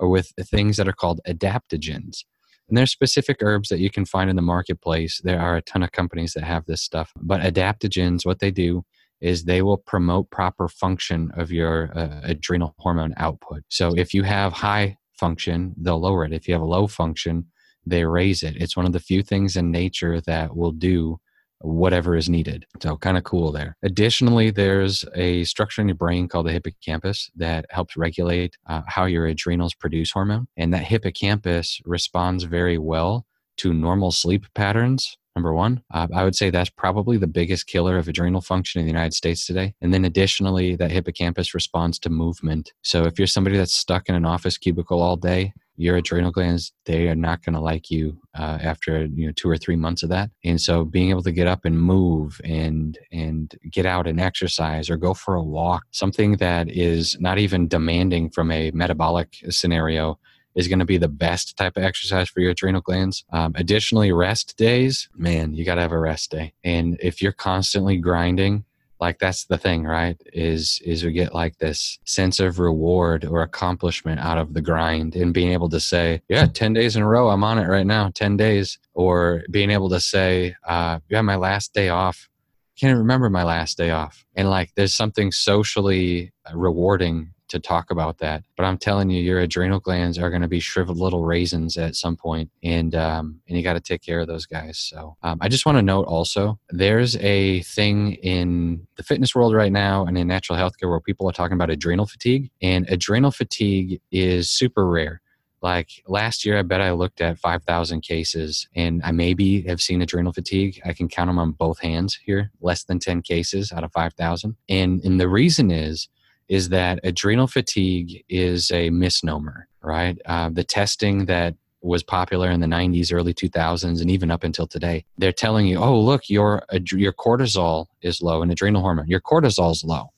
with 0.00 0.32
things 0.40 0.76
that 0.76 0.88
are 0.88 0.92
called 0.92 1.20
adaptogens. 1.26 2.24
And 2.68 2.76
there's 2.76 2.90
specific 2.90 3.38
herbs 3.40 3.68
that 3.68 3.78
you 3.78 3.90
can 3.90 4.04
find 4.04 4.28
in 4.28 4.36
the 4.36 4.42
marketplace. 4.42 5.20
There 5.22 5.40
are 5.40 5.56
a 5.56 5.62
ton 5.62 5.82
of 5.82 5.92
companies 5.92 6.32
that 6.34 6.44
have 6.44 6.66
this 6.66 6.82
stuff. 6.82 7.12
But 7.16 7.40
adaptogens, 7.40 8.26
what 8.26 8.40
they 8.40 8.50
do 8.50 8.84
is 9.20 9.44
they 9.44 9.62
will 9.62 9.78
promote 9.78 10.30
proper 10.30 10.68
function 10.68 11.30
of 11.34 11.50
your 11.50 11.90
uh, 11.96 12.20
adrenal 12.24 12.74
hormone 12.78 13.14
output. 13.16 13.62
So 13.68 13.94
if 13.96 14.12
you 14.12 14.24
have 14.24 14.52
high 14.52 14.96
function, 15.18 15.74
they'll 15.78 16.00
lower 16.00 16.24
it. 16.24 16.32
If 16.32 16.48
you 16.48 16.54
have 16.54 16.62
low 16.62 16.86
function, 16.86 17.46
they 17.86 18.04
raise 18.04 18.42
it. 18.42 18.56
It's 18.56 18.76
one 18.76 18.84
of 18.84 18.92
the 18.92 19.00
few 19.00 19.22
things 19.22 19.56
in 19.56 19.70
nature 19.70 20.20
that 20.22 20.56
will 20.56 20.72
do 20.72 21.18
whatever 21.60 22.16
is 22.16 22.28
needed. 22.28 22.66
So 22.82 22.96
kind 22.96 23.16
of 23.16 23.24
cool 23.24 23.52
there. 23.52 23.76
Additionally, 23.82 24.50
there's 24.50 25.04
a 25.14 25.44
structure 25.44 25.80
in 25.80 25.88
your 25.88 25.96
brain 25.96 26.28
called 26.28 26.46
the 26.46 26.52
hippocampus 26.52 27.30
that 27.36 27.66
helps 27.70 27.96
regulate 27.96 28.56
uh, 28.68 28.82
how 28.86 29.04
your 29.04 29.26
adrenals 29.26 29.74
produce 29.74 30.10
hormone. 30.10 30.48
And 30.56 30.72
that 30.74 30.84
hippocampus 30.84 31.80
responds 31.84 32.44
very 32.44 32.78
well 32.78 33.26
to 33.58 33.72
normal 33.72 34.12
sleep 34.12 34.46
patterns. 34.54 35.16
Number 35.34 35.52
one, 35.52 35.82
uh, 35.92 36.06
I 36.14 36.24
would 36.24 36.34
say 36.34 36.48
that's 36.48 36.70
probably 36.70 37.18
the 37.18 37.26
biggest 37.26 37.66
killer 37.66 37.98
of 37.98 38.08
adrenal 38.08 38.40
function 38.40 38.80
in 38.80 38.86
the 38.86 38.92
United 38.92 39.12
States 39.12 39.46
today. 39.46 39.74
And 39.82 39.92
then 39.92 40.06
additionally, 40.06 40.76
that 40.76 40.90
hippocampus 40.90 41.52
responds 41.52 41.98
to 42.00 42.10
movement. 42.10 42.72
So 42.82 43.04
if 43.04 43.18
you're 43.18 43.26
somebody 43.26 43.58
that's 43.58 43.74
stuck 43.74 44.08
in 44.08 44.14
an 44.14 44.24
office 44.24 44.56
cubicle 44.56 45.02
all 45.02 45.16
day, 45.16 45.52
your 45.76 45.96
adrenal 45.96 46.30
glands 46.30 46.72
they 46.84 47.08
are 47.08 47.14
not 47.14 47.44
going 47.44 47.54
to 47.54 47.60
like 47.60 47.90
you 47.90 48.18
uh, 48.38 48.58
after 48.62 49.06
you 49.06 49.26
know 49.26 49.32
two 49.32 49.48
or 49.48 49.56
three 49.56 49.76
months 49.76 50.02
of 50.02 50.08
that 50.08 50.30
and 50.44 50.60
so 50.60 50.84
being 50.84 51.10
able 51.10 51.22
to 51.22 51.32
get 51.32 51.46
up 51.46 51.64
and 51.64 51.80
move 51.80 52.40
and 52.44 52.98
and 53.12 53.56
get 53.70 53.86
out 53.86 54.06
and 54.06 54.20
exercise 54.20 54.88
or 54.88 54.96
go 54.96 55.14
for 55.14 55.34
a 55.34 55.42
walk 55.42 55.84
something 55.90 56.36
that 56.36 56.70
is 56.70 57.18
not 57.20 57.38
even 57.38 57.68
demanding 57.68 58.30
from 58.30 58.50
a 58.50 58.70
metabolic 58.72 59.36
scenario 59.50 60.18
is 60.56 60.68
going 60.68 60.78
to 60.78 60.86
be 60.86 60.98
the 60.98 61.06
best 61.06 61.56
type 61.56 61.76
of 61.76 61.84
exercise 61.84 62.28
for 62.28 62.40
your 62.40 62.50
adrenal 62.50 62.80
glands. 62.80 63.24
Um, 63.30 63.52
additionally, 63.56 64.10
rest 64.10 64.56
days, 64.56 65.08
man, 65.14 65.52
you 65.54 65.64
got 65.64 65.74
to 65.76 65.82
have 65.82 65.92
a 65.92 65.98
rest 65.98 66.30
day. 66.30 66.54
And 66.64 66.98
if 67.00 67.20
you're 67.20 67.32
constantly 67.32 67.98
grinding, 67.98 68.64
like 69.00 69.18
that's 69.18 69.44
the 69.44 69.58
thing 69.58 69.84
right? 69.84 70.20
Is 70.32 70.80
is 70.84 71.04
we 71.04 71.12
get 71.12 71.34
like 71.34 71.58
this 71.58 71.98
sense 72.04 72.40
of 72.40 72.58
reward 72.58 73.24
or 73.24 73.42
accomplishment 73.42 74.20
out 74.20 74.38
of 74.38 74.54
the 74.54 74.62
grind 74.62 75.16
and 75.16 75.34
being 75.34 75.52
able 75.52 75.68
to 75.68 75.80
say 75.80 76.22
yeah 76.28 76.46
10 76.46 76.72
days 76.72 76.96
in 76.96 77.02
a 77.02 77.08
row 77.08 77.28
i'm 77.28 77.44
on 77.44 77.58
it 77.58 77.66
right 77.66 77.86
now 77.86 78.10
10 78.14 78.36
days. 78.36 78.78
Or 78.94 79.42
being 79.50 79.70
able 79.70 79.90
to 79.90 80.00
say 80.00 80.54
uh, 80.66 81.00
yeah 81.08 81.20
my 81.20 81.36
last 81.36 81.74
day 81.74 81.90
off 81.90 82.28
can't 82.76 82.98
remember 82.98 83.30
my 83.30 83.42
last 83.42 83.78
day 83.78 83.90
off. 83.90 84.24
And 84.34 84.50
like 84.50 84.72
there's 84.74 84.94
something 84.94 85.32
socially 85.32 86.32
rewarding 86.54 87.32
to 87.48 87.60
talk 87.60 87.90
about 87.90 88.18
that. 88.18 88.44
But 88.56 88.64
I'm 88.64 88.78
telling 88.78 89.10
you, 89.10 89.22
your 89.22 89.40
adrenal 89.40 89.80
glands 89.80 90.18
are 90.18 90.30
going 90.30 90.42
to 90.42 90.48
be 90.48 90.60
shriveled 90.60 90.98
little 90.98 91.24
raisins 91.24 91.76
at 91.76 91.94
some 91.94 92.16
point, 92.16 92.50
and 92.62 92.94
um, 92.94 93.40
and 93.48 93.56
you 93.56 93.62
got 93.62 93.74
to 93.74 93.80
take 93.80 94.02
care 94.02 94.20
of 94.20 94.26
those 94.26 94.46
guys. 94.46 94.78
So 94.78 95.16
um, 95.22 95.38
I 95.40 95.48
just 95.48 95.66
want 95.66 95.78
to 95.78 95.82
note 95.82 96.06
also, 96.06 96.58
there's 96.70 97.16
a 97.16 97.62
thing 97.62 98.14
in 98.14 98.86
the 98.96 99.02
fitness 99.02 99.34
world 99.34 99.54
right 99.54 99.72
now 99.72 100.04
and 100.06 100.16
in 100.18 100.26
natural 100.26 100.58
healthcare 100.58 100.88
where 100.88 101.00
people 101.00 101.28
are 101.28 101.32
talking 101.32 101.54
about 101.54 101.70
adrenal 101.70 102.06
fatigue, 102.06 102.50
and 102.62 102.88
adrenal 102.88 103.30
fatigue 103.30 104.00
is 104.10 104.50
super 104.50 104.86
rare. 104.86 105.20
Like 105.62 106.02
last 106.06 106.44
year, 106.44 106.58
I 106.58 106.62
bet 106.62 106.80
I 106.80 106.92
looked 106.92 107.20
at 107.20 107.38
5,000 107.38 108.02
cases 108.02 108.68
and 108.76 109.00
I 109.02 109.10
maybe 109.10 109.62
have 109.62 109.80
seen 109.80 110.02
adrenal 110.02 110.32
fatigue. 110.32 110.80
I 110.84 110.92
can 110.92 111.08
count 111.08 111.28
them 111.28 111.38
on 111.38 111.52
both 111.52 111.80
hands 111.80 112.18
here, 112.24 112.52
less 112.60 112.84
than 112.84 112.98
10 112.98 113.22
cases 113.22 113.72
out 113.72 113.82
of 113.82 113.90
5,000. 113.92 114.54
And, 114.68 115.02
and 115.02 115.18
the 115.18 115.28
reason 115.28 115.70
is 115.70 116.08
is 116.48 116.68
that 116.70 117.00
adrenal 117.04 117.46
fatigue 117.46 118.24
is 118.28 118.70
a 118.70 118.90
misnomer, 118.90 119.68
right? 119.82 120.18
Uh, 120.26 120.50
the 120.50 120.64
testing 120.64 121.26
that 121.26 121.54
was 121.82 122.02
popular 122.02 122.50
in 122.50 122.60
the 122.60 122.66
90s, 122.66 123.12
early 123.12 123.32
2000s, 123.32 124.00
and 124.00 124.10
even 124.10 124.30
up 124.30 124.44
until 124.44 124.66
today, 124.66 125.04
they're 125.18 125.32
telling 125.32 125.66
you, 125.66 125.78
oh, 125.78 125.98
look, 125.98 126.28
your, 126.28 126.62
your 126.72 127.12
cortisol 127.12 127.86
is 128.02 128.20
low, 128.20 128.42
an 128.42 128.50
adrenal 128.50 128.82
hormone. 128.82 129.06
Your 129.06 129.20
cortisol 129.20 129.72
is 129.72 129.84
low. 129.84 130.10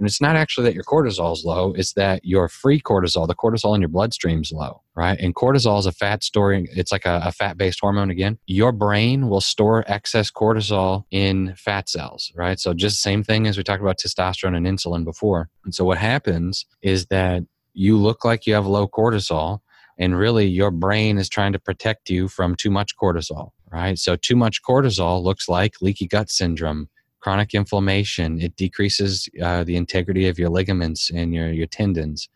And 0.00 0.06
it's 0.06 0.20
not 0.20 0.34
actually 0.34 0.64
that 0.64 0.74
your 0.74 0.82
cortisol 0.82 1.34
is 1.34 1.44
low, 1.44 1.74
it's 1.74 1.92
that 1.92 2.24
your 2.24 2.48
free 2.48 2.80
cortisol, 2.80 3.28
the 3.28 3.34
cortisol 3.34 3.74
in 3.74 3.82
your 3.82 3.90
bloodstream 3.90 4.40
is 4.40 4.50
low, 4.50 4.80
right? 4.96 5.18
And 5.20 5.34
cortisol 5.34 5.78
is 5.78 5.84
a 5.84 5.92
fat 5.92 6.24
storing, 6.24 6.68
it's 6.72 6.90
like 6.90 7.04
a, 7.04 7.20
a 7.22 7.32
fat 7.32 7.58
based 7.58 7.80
hormone 7.82 8.10
again. 8.10 8.38
Your 8.46 8.72
brain 8.72 9.28
will 9.28 9.42
store 9.42 9.84
excess 9.86 10.30
cortisol 10.30 11.04
in 11.10 11.54
fat 11.54 11.90
cells, 11.90 12.32
right? 12.34 12.58
So 12.58 12.72
just 12.72 13.02
same 13.02 13.22
thing 13.22 13.46
as 13.46 13.58
we 13.58 13.62
talked 13.62 13.82
about 13.82 13.98
testosterone 13.98 14.56
and 14.56 14.66
insulin 14.66 15.04
before. 15.04 15.50
And 15.66 15.74
so 15.74 15.84
what 15.84 15.98
happens 15.98 16.64
is 16.80 17.06
that 17.06 17.42
you 17.74 17.98
look 17.98 18.24
like 18.24 18.46
you 18.46 18.54
have 18.54 18.66
low 18.66 18.88
cortisol 18.88 19.60
and 19.98 20.18
really 20.18 20.46
your 20.46 20.70
brain 20.70 21.18
is 21.18 21.28
trying 21.28 21.52
to 21.52 21.58
protect 21.58 22.08
you 22.08 22.26
from 22.26 22.56
too 22.56 22.70
much 22.70 22.96
cortisol 22.96 23.50
right 23.70 23.98
so 23.98 24.16
too 24.16 24.34
much 24.34 24.62
cortisol 24.62 25.22
looks 25.22 25.48
like 25.48 25.74
leaky 25.80 26.06
gut 26.06 26.30
syndrome 26.30 26.88
chronic 27.20 27.54
inflammation 27.54 28.40
it 28.40 28.56
decreases 28.56 29.28
uh, 29.42 29.64
the 29.64 29.76
integrity 29.76 30.28
of 30.28 30.38
your 30.38 30.48
ligaments 30.48 31.10
and 31.10 31.34
your, 31.34 31.50
your 31.50 31.66
tendons. 31.66 32.28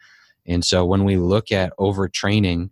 And 0.46 0.64
so 0.64 0.84
when 0.84 1.04
we 1.04 1.16
look 1.16 1.50
at 1.52 1.72
overtraining 1.78 2.70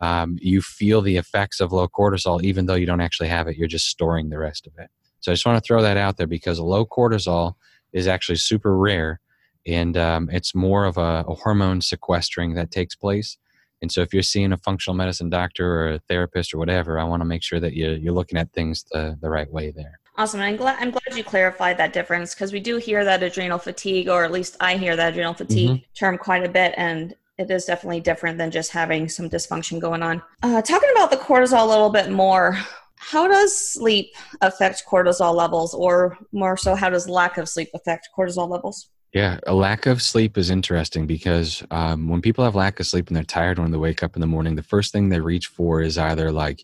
um, 0.00 0.38
you 0.40 0.62
feel 0.62 1.02
the 1.02 1.18
effects 1.18 1.60
of 1.60 1.72
low 1.72 1.86
cortisol 1.88 2.42
even 2.42 2.66
though 2.66 2.74
you 2.74 2.86
don't 2.86 3.02
actually 3.02 3.28
have 3.28 3.48
it 3.48 3.56
you're 3.56 3.68
just 3.68 3.88
storing 3.88 4.30
the 4.30 4.38
rest 4.38 4.66
of 4.66 4.72
it. 4.78 4.90
So 5.20 5.30
i 5.30 5.34
just 5.34 5.44
want 5.44 5.62
to 5.62 5.66
throw 5.66 5.82
that 5.82 5.96
out 5.96 6.16
there 6.16 6.26
because 6.26 6.58
low 6.58 6.86
cortisol 6.86 7.54
is 7.92 8.06
actually 8.06 8.36
super 8.36 8.76
rare 8.76 9.20
and 9.66 9.96
um, 9.96 10.30
it's 10.30 10.54
more 10.54 10.84
of 10.84 10.96
a, 10.96 11.24
a 11.28 11.34
hormone 11.34 11.80
sequestering 11.80 12.54
that 12.54 12.70
takes 12.70 12.94
place. 12.94 13.36
And 13.82 13.90
so 13.90 14.02
if 14.02 14.12
you're 14.12 14.22
seeing 14.22 14.52
a 14.52 14.56
functional 14.58 14.96
medicine 14.96 15.30
doctor 15.30 15.80
or 15.80 15.92
a 15.92 15.98
therapist 16.00 16.52
or 16.52 16.58
whatever, 16.58 16.98
I 16.98 17.04
want 17.04 17.20
to 17.22 17.26
make 17.26 17.42
sure 17.42 17.60
that 17.60 17.74
you're, 17.74 17.94
you're 17.94 18.12
looking 18.12 18.38
at 18.38 18.52
things 18.52 18.84
the, 18.90 19.16
the 19.20 19.30
right 19.30 19.50
way 19.50 19.70
there. 19.70 19.99
Awesome. 20.20 20.42
I'm 20.42 20.56
glad, 20.56 20.76
I'm 20.78 20.90
glad 20.90 21.16
you 21.16 21.24
clarified 21.24 21.78
that 21.78 21.94
difference 21.94 22.34
because 22.34 22.52
we 22.52 22.60
do 22.60 22.76
hear 22.76 23.06
that 23.06 23.22
adrenal 23.22 23.56
fatigue, 23.56 24.10
or 24.10 24.22
at 24.22 24.30
least 24.30 24.54
I 24.60 24.76
hear 24.76 24.94
that 24.94 25.14
adrenal 25.14 25.32
fatigue 25.32 25.70
mm-hmm. 25.70 25.92
term 25.94 26.18
quite 26.18 26.44
a 26.44 26.48
bit. 26.50 26.74
And 26.76 27.14
it 27.38 27.50
is 27.50 27.64
definitely 27.64 28.00
different 28.00 28.36
than 28.36 28.50
just 28.50 28.70
having 28.70 29.08
some 29.08 29.30
dysfunction 29.30 29.80
going 29.80 30.02
on. 30.02 30.20
Uh, 30.42 30.60
talking 30.60 30.90
about 30.94 31.10
the 31.10 31.16
cortisol 31.16 31.62
a 31.62 31.66
little 31.66 31.88
bit 31.88 32.10
more, 32.10 32.58
how 32.96 33.28
does 33.28 33.56
sleep 33.72 34.14
affect 34.42 34.84
cortisol 34.86 35.34
levels, 35.34 35.72
or 35.72 36.18
more 36.32 36.54
so, 36.54 36.74
how 36.74 36.90
does 36.90 37.08
lack 37.08 37.38
of 37.38 37.48
sleep 37.48 37.70
affect 37.72 38.10
cortisol 38.14 38.46
levels? 38.46 38.90
Yeah, 39.14 39.40
a 39.46 39.54
lack 39.54 39.86
of 39.86 40.02
sleep 40.02 40.36
is 40.36 40.50
interesting 40.50 41.06
because 41.06 41.64
um, 41.70 42.08
when 42.08 42.20
people 42.20 42.44
have 42.44 42.54
lack 42.54 42.78
of 42.78 42.86
sleep 42.86 43.08
and 43.08 43.16
they're 43.16 43.24
tired 43.24 43.58
when 43.58 43.70
they 43.70 43.78
wake 43.78 44.02
up 44.02 44.16
in 44.16 44.20
the 44.20 44.26
morning, 44.26 44.54
the 44.54 44.62
first 44.62 44.92
thing 44.92 45.08
they 45.08 45.18
reach 45.18 45.46
for 45.46 45.80
is 45.80 45.96
either 45.96 46.30
like, 46.30 46.62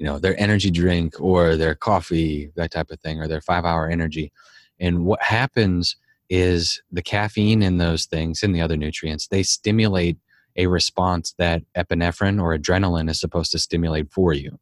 you 0.00 0.06
know, 0.06 0.18
their 0.18 0.40
energy 0.40 0.70
drink 0.70 1.20
or 1.20 1.56
their 1.56 1.74
coffee, 1.74 2.50
that 2.56 2.70
type 2.70 2.90
of 2.90 2.98
thing, 3.00 3.20
or 3.20 3.28
their 3.28 3.42
five 3.42 3.66
hour 3.66 3.86
energy. 3.86 4.32
And 4.80 5.04
what 5.04 5.20
happens 5.20 5.94
is 6.30 6.80
the 6.90 7.02
caffeine 7.02 7.62
in 7.62 7.76
those 7.76 8.06
things 8.06 8.42
and 8.42 8.54
the 8.54 8.62
other 8.62 8.78
nutrients, 8.78 9.28
they 9.28 9.42
stimulate 9.42 10.16
a 10.56 10.68
response 10.68 11.34
that 11.36 11.62
epinephrine 11.76 12.40
or 12.40 12.56
adrenaline 12.56 13.10
is 13.10 13.20
supposed 13.20 13.52
to 13.52 13.58
stimulate 13.58 14.10
for 14.10 14.32
you. 14.32 14.58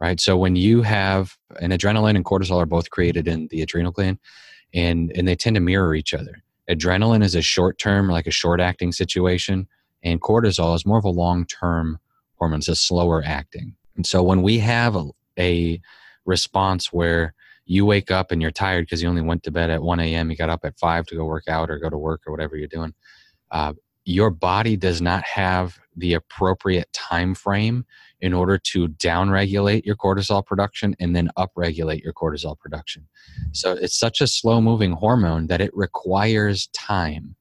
Right. 0.00 0.20
So 0.20 0.36
when 0.36 0.54
you 0.54 0.82
have 0.82 1.36
an 1.58 1.72
adrenaline 1.72 2.14
and 2.14 2.24
cortisol 2.24 2.58
are 2.58 2.66
both 2.66 2.90
created 2.90 3.26
in 3.26 3.48
the 3.50 3.62
adrenal 3.62 3.90
gland, 3.90 4.18
and 4.72 5.10
and 5.16 5.26
they 5.26 5.34
tend 5.34 5.56
to 5.56 5.60
mirror 5.60 5.94
each 5.94 6.14
other. 6.14 6.42
Adrenaline 6.70 7.24
is 7.24 7.34
a 7.34 7.42
short 7.42 7.78
term, 7.78 8.08
like 8.08 8.28
a 8.28 8.30
short 8.30 8.60
acting 8.60 8.92
situation, 8.92 9.66
and 10.04 10.20
cortisol 10.20 10.76
is 10.76 10.86
more 10.86 10.98
of 10.98 11.04
a 11.04 11.10
long 11.10 11.46
term 11.46 11.98
hormone. 12.36 12.60
It's 12.60 12.68
a 12.68 12.76
slower 12.76 13.22
acting. 13.26 13.74
And 13.96 14.06
so 14.06 14.22
when 14.22 14.42
we 14.42 14.58
have 14.58 14.96
a, 14.96 15.10
a 15.38 15.80
response 16.24 16.92
where 16.92 17.34
you 17.64 17.86
wake 17.86 18.10
up 18.10 18.30
and 18.30 18.42
you're 18.42 18.50
tired 18.50 18.86
because 18.86 19.02
you 19.02 19.08
only 19.08 19.22
went 19.22 19.42
to 19.44 19.50
bed 19.50 19.70
at 19.70 19.82
1 19.82 20.00
a.m., 20.00 20.30
you 20.30 20.36
got 20.36 20.50
up 20.50 20.64
at 20.64 20.78
5 20.78 21.06
to 21.06 21.16
go 21.16 21.24
work 21.24 21.48
out 21.48 21.70
or 21.70 21.78
go 21.78 21.90
to 21.90 21.98
work 21.98 22.22
or 22.26 22.32
whatever 22.32 22.56
you're 22.56 22.68
doing, 22.68 22.94
uh, 23.50 23.72
your 24.04 24.30
body 24.30 24.76
does 24.76 25.00
not 25.00 25.24
have 25.24 25.78
the 25.96 26.14
appropriate 26.14 26.92
time 26.92 27.34
frame 27.34 27.84
in 28.20 28.32
order 28.32 28.58
to 28.58 28.88
downregulate 28.88 29.84
your 29.84 29.96
cortisol 29.96 30.44
production 30.44 30.94
and 30.98 31.14
then 31.14 31.28
upregulate 31.36 32.02
your 32.02 32.12
cortisol 32.12 32.58
production. 32.58 33.06
So 33.52 33.72
it's 33.72 33.98
such 33.98 34.20
a 34.20 34.26
slow 34.26 34.60
moving 34.60 34.92
hormone 34.92 35.46
that 35.48 35.60
it 35.60 35.70
requires 35.74 36.68
time. 36.68 37.36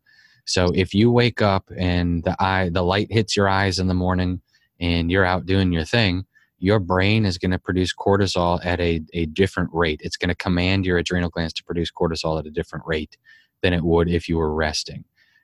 So 0.45 0.71
if 0.75 0.93
you 0.93 1.11
wake 1.11 1.41
up 1.41 1.69
and 1.77 2.23
the 2.23 2.35
eye 2.39 2.69
the 2.69 2.83
light 2.83 3.11
hits 3.11 3.35
your 3.35 3.47
eyes 3.47 3.79
in 3.79 3.87
the 3.87 3.93
morning 3.93 4.41
and 4.79 5.11
you're 5.11 5.25
out 5.25 5.45
doing 5.45 5.71
your 5.71 5.85
thing, 5.85 6.25
your 6.61 6.79
brain 6.79 7.25
is 7.25 7.37
going 7.37 7.51
to 7.51 7.59
produce 7.59 7.93
cortisol 7.93 8.63
at 8.63 8.79
a, 8.79 9.01
a 9.13 9.25
different 9.25 9.69
rate. 9.73 9.99
It's 10.03 10.17
going 10.17 10.29
to 10.29 10.35
command 10.35 10.85
your 10.85 10.99
adrenal 10.99 11.29
glands 11.29 11.53
to 11.53 11.63
produce 11.63 11.91
cortisol 11.91 12.39
at 12.39 12.45
a 12.45 12.51
different 12.51 12.85
rate 12.85 13.17
than 13.61 13.73
it 13.73 13.83
would 13.83 14.09
if 14.09 14.29
you 14.29 14.37
were 14.37 14.53
resting. 14.53 15.03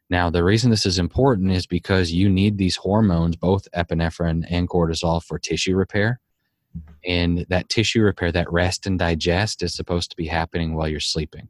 Now, 0.10 0.30
the 0.30 0.44
reason 0.44 0.70
this 0.70 0.86
is 0.86 1.00
important 1.00 1.52
is 1.52 1.66
because 1.66 2.12
you 2.12 2.30
need 2.30 2.58
these 2.58 2.78
hormones, 2.78 3.36
both 3.36 3.68
epinephrine 3.76 4.46
and 4.50 4.70
cortisol, 4.70 5.22
for 5.22 5.38
tissue 5.38 5.76
repair. 5.76 6.20
Mm-hmm. 6.78 6.94
And 7.06 7.46
that 7.50 7.70
tissue 7.70 8.04
repair, 8.04 8.32
that 8.32 8.52
rest 8.52 8.86
and 8.86 8.98
digest, 9.00 9.64
is 9.64 9.74
supposed 9.74 10.12
to 10.12 10.16
be 10.16 10.28
happening 10.28 10.76
while 10.76 10.88
you're 10.88 11.00
sleeping. 11.00 11.50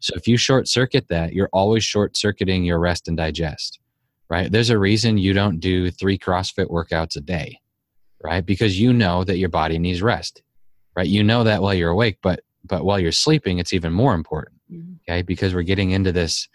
So 0.00 0.12
if 0.14 0.28
you 0.28 0.36
short 0.36 0.68
circuit 0.68 1.08
that, 1.08 1.32
you're 1.32 1.48
always 1.52 1.84
short 1.84 2.16
circuiting 2.16 2.64
your 2.64 2.78
rest 2.78 3.08
and 3.08 3.16
digest, 3.16 3.80
right? 4.28 4.52
There's 4.52 4.70
a 4.70 4.78
reason 4.78 5.16
you 5.16 5.32
don't 5.32 5.58
do 5.58 5.90
three 5.90 6.18
CrossFit 6.18 6.66
workouts 6.66 7.16
a 7.16 7.20
day, 7.20 7.60
right? 8.26 8.44
Because 8.44 8.78
you 8.78 8.92
know 8.92 9.24
that 9.24 9.38
your 9.38 9.48
body 9.48 9.78
needs 9.78 10.02
rest, 10.02 10.42
right? 10.96 11.06
You 11.06 11.22
know 11.22 11.44
that 11.44 11.62
while 11.62 11.74
you're 11.74 11.90
awake, 11.90 12.18
but 12.22 12.40
but 12.64 12.84
while 12.84 12.98
you're 12.98 13.12
sleeping, 13.12 13.58
it's 13.58 13.72
even 13.72 13.92
more 13.92 14.12
important, 14.12 14.56
mm-hmm. 14.70 14.94
okay? 15.08 15.22
Because 15.22 15.54
we're 15.54 15.62
getting 15.62 15.92
into 15.92 16.10
this 16.10 16.48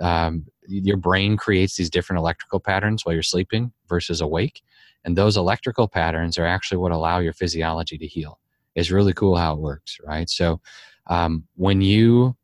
um, 0.00 0.46
your 0.66 0.96
brain 0.96 1.36
creates 1.36 1.76
these 1.76 1.90
different 1.90 2.18
electrical 2.18 2.60
patterns 2.60 3.04
while 3.04 3.12
you're 3.12 3.22
sleeping 3.22 3.72
versus 3.88 4.20
awake 4.20 4.62
and 5.04 5.16
those 5.16 5.36
electrical 5.36 5.88
patterns 5.88 6.38
are 6.38 6.46
actually 6.46 6.78
what 6.78 6.92
allow 6.92 7.18
your 7.18 7.32
physiology 7.32 7.98
to 7.98 8.06
heal 8.06 8.38
it's 8.74 8.90
really 8.90 9.12
cool 9.12 9.36
how 9.36 9.54
it 9.54 9.60
works 9.60 9.98
right 10.06 10.30
so 10.30 10.60
um, 11.08 11.44
when 11.56 11.80
you 11.80 12.36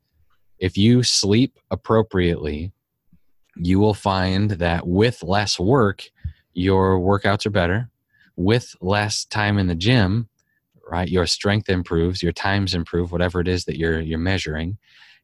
if 0.59 0.77
you 0.77 1.03
sleep 1.03 1.59
appropriately 1.71 2.73
you 3.57 3.79
will 3.79 3.95
find 3.95 4.53
that 4.53 4.87
with 4.87 5.23
less 5.23 5.59
work 5.59 6.05
your 6.55 6.99
workouts 6.99 7.47
are 7.47 7.51
better 7.51 7.88
with 8.38 8.77
less 8.81 9.24
time 9.24 9.59
in 9.59 9.66
the 9.66 9.74
gym 9.74 10.29
right 10.88 11.09
your 11.09 11.27
strength 11.27 11.68
improves 11.68 12.22
your 12.22 12.33
times 12.33 12.72
improve 12.72 13.11
whatever 13.11 13.40
it 13.40 13.48
is 13.48 13.64
that 13.64 13.77
you're 13.77 14.01
you're 14.01 14.18
measuring. 14.18 14.79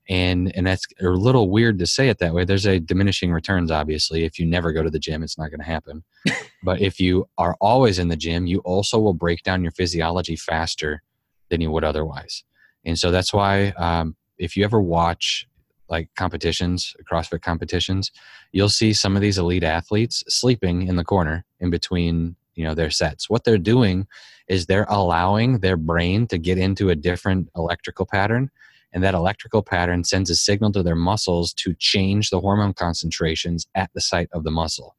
And 0.08 0.54
and 0.54 0.66
that's 0.66 0.84
a 1.00 1.06
little 1.06 1.48
weird 1.48 1.78
to 1.78 1.86
say 1.86 2.08
it 2.08 2.18
that 2.18 2.34
way. 2.34 2.44
There's 2.44 2.66
a 2.66 2.80
diminishing 2.80 3.32
returns 3.32 3.70
obviously. 3.70 4.24
If 4.24 4.38
you 4.38 4.44
never 4.44 4.72
go 4.72 4.82
to 4.82 4.90
the 4.90 4.98
gym 4.98 5.22
it's 5.22 5.38
not 5.38 5.50
going 5.50 5.60
to 5.60 5.66
happen. 5.66 6.04
But 6.64 6.80
if 6.80 6.98
you 6.98 7.28
are 7.36 7.58
always 7.60 7.98
in 7.98 8.08
the 8.08 8.16
gym 8.16 8.46
you 8.46 8.58
also 8.60 8.98
will 8.98 9.14
break 9.14 9.42
down 9.42 9.62
your 9.62 9.72
physiology 9.72 10.34
faster 10.34 11.02
than 11.50 11.60
you 11.60 11.70
would 11.70 11.84
otherwise. 11.84 12.42
And 12.84 12.98
so 12.98 13.10
that's 13.10 13.32
why 13.34 13.68
um, 13.76 14.16
if 14.38 14.56
you 14.56 14.64
ever 14.64 14.80
watch 14.80 15.46
like 15.90 16.08
competitions 16.16 16.96
crossfit 17.08 17.42
competitions 17.42 18.10
you'll 18.52 18.70
see 18.70 18.92
some 18.94 19.14
of 19.14 19.22
these 19.22 19.36
elite 19.36 19.62
athletes 19.62 20.24
sleeping 20.26 20.88
in 20.88 20.96
the 20.96 21.04
corner 21.04 21.44
in 21.60 21.68
between 21.68 22.34
you 22.54 22.64
know 22.64 22.74
their 22.74 22.90
sets. 22.90 23.28
What 23.28 23.44
they're 23.44 23.58
doing 23.58 24.06
is 24.48 24.66
they're 24.66 24.86
allowing 24.88 25.60
their 25.60 25.76
brain 25.76 26.26
to 26.28 26.38
get 26.38 26.58
into 26.58 26.90
a 26.90 26.94
different 26.94 27.48
electrical 27.56 28.06
pattern 28.06 28.50
and 28.94 29.02
that 29.02 29.14
electrical 29.14 29.62
pattern 29.62 30.04
sends 30.04 30.30
a 30.30 30.36
signal 30.36 30.70
to 30.72 30.82
their 30.82 30.94
muscles 30.94 31.52
to 31.54 31.74
change 31.74 32.30
the 32.30 32.40
hormone 32.40 32.72
concentrations 32.72 33.66
at 33.74 33.90
the 33.92 34.00
site 34.00 34.28
of 34.32 34.44
the 34.44 34.52
muscle. 34.52 34.94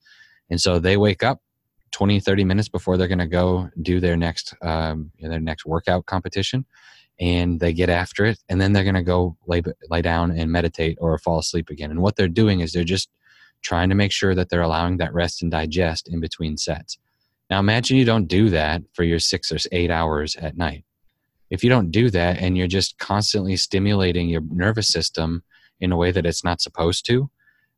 And 0.49 0.59
so 0.59 0.79
they 0.79 0.97
wake 0.97 1.23
up 1.23 1.41
20 1.91 2.19
30 2.19 2.43
minutes 2.43 2.67
before 2.67 2.97
they're 2.97 3.07
going 3.07 3.19
to 3.19 3.25
go 3.25 3.69
do 3.81 4.01
their 4.01 4.17
next 4.17 4.53
um, 4.61 5.11
their 5.19 5.39
next 5.39 5.65
workout 5.65 6.05
competition 6.05 6.65
and 7.21 7.61
they 7.61 7.71
get 7.71 7.89
after 7.89 8.25
it 8.25 8.37
and 8.49 8.59
then 8.59 8.73
they're 8.73 8.83
going 8.83 8.95
to 8.95 9.01
go 9.01 9.37
lay, 9.47 9.61
lay 9.89 10.01
down 10.01 10.31
and 10.31 10.51
meditate 10.51 10.97
or 10.99 11.17
fall 11.17 11.39
asleep 11.39 11.69
again. 11.69 11.89
And 11.89 12.01
what 12.01 12.17
they're 12.17 12.27
doing 12.27 12.59
is 12.59 12.73
they're 12.73 12.83
just 12.83 13.09
trying 13.61 13.87
to 13.87 13.95
make 13.95 14.11
sure 14.11 14.35
that 14.35 14.49
they're 14.49 14.61
allowing 14.61 14.97
that 14.97 15.13
rest 15.13 15.41
and 15.41 15.49
digest 15.49 16.09
in 16.09 16.19
between 16.19 16.57
sets 16.57 16.97
now 17.49 17.59
imagine 17.59 17.97
you 17.97 18.05
don't 18.05 18.27
do 18.27 18.49
that 18.49 18.81
for 18.93 19.03
your 19.03 19.19
six 19.19 19.51
or 19.51 19.57
eight 19.71 19.91
hours 19.91 20.35
at 20.35 20.57
night 20.57 20.85
if 21.49 21.63
you 21.63 21.69
don't 21.69 21.91
do 21.91 22.09
that 22.09 22.39
and 22.39 22.57
you're 22.57 22.67
just 22.67 22.97
constantly 22.97 23.55
stimulating 23.55 24.29
your 24.29 24.41
nervous 24.49 24.87
system 24.87 25.43
in 25.79 25.91
a 25.91 25.97
way 25.97 26.11
that 26.11 26.25
it's 26.25 26.43
not 26.43 26.61
supposed 26.61 27.05
to, 27.05 27.29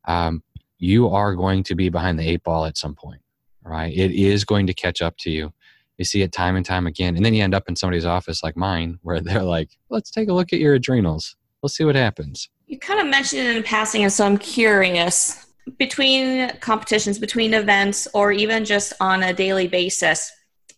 um, 0.06 0.42
you 0.78 1.08
are 1.08 1.34
going 1.34 1.62
to 1.64 1.74
be 1.74 1.88
behind 1.88 2.18
the 2.18 2.28
eight 2.28 2.42
ball 2.42 2.64
at 2.64 2.78
some 2.78 2.94
point, 2.94 3.20
right? 3.62 3.92
It 3.94 4.12
is 4.12 4.44
going 4.44 4.66
to 4.68 4.74
catch 4.74 5.02
up 5.02 5.16
to 5.18 5.30
you. 5.30 5.52
You 5.98 6.04
see 6.04 6.22
it 6.22 6.32
time 6.32 6.56
and 6.56 6.64
time 6.64 6.86
again. 6.86 7.16
And 7.16 7.24
then 7.24 7.34
you 7.34 7.42
end 7.42 7.54
up 7.54 7.68
in 7.68 7.76
somebody's 7.76 8.04
office 8.04 8.42
like 8.42 8.56
mine 8.56 8.98
where 9.02 9.20
they're 9.20 9.42
like, 9.42 9.70
let's 9.90 10.10
take 10.10 10.28
a 10.28 10.32
look 10.32 10.52
at 10.52 10.60
your 10.60 10.74
adrenals. 10.74 11.36
Let's 11.62 11.76
see 11.76 11.84
what 11.84 11.96
happens. 11.96 12.48
You 12.66 12.78
kind 12.78 13.00
of 13.00 13.06
mentioned 13.06 13.42
it 13.42 13.56
in 13.56 13.62
passing, 13.64 14.04
and 14.04 14.12
so 14.12 14.24
I'm 14.24 14.38
curious 14.38 15.47
between 15.78 16.50
competitions, 16.60 17.18
between 17.18 17.54
events, 17.54 18.08
or 18.14 18.32
even 18.32 18.64
just 18.64 18.92
on 19.00 19.22
a 19.22 19.32
daily 19.32 19.68
basis, 19.68 20.30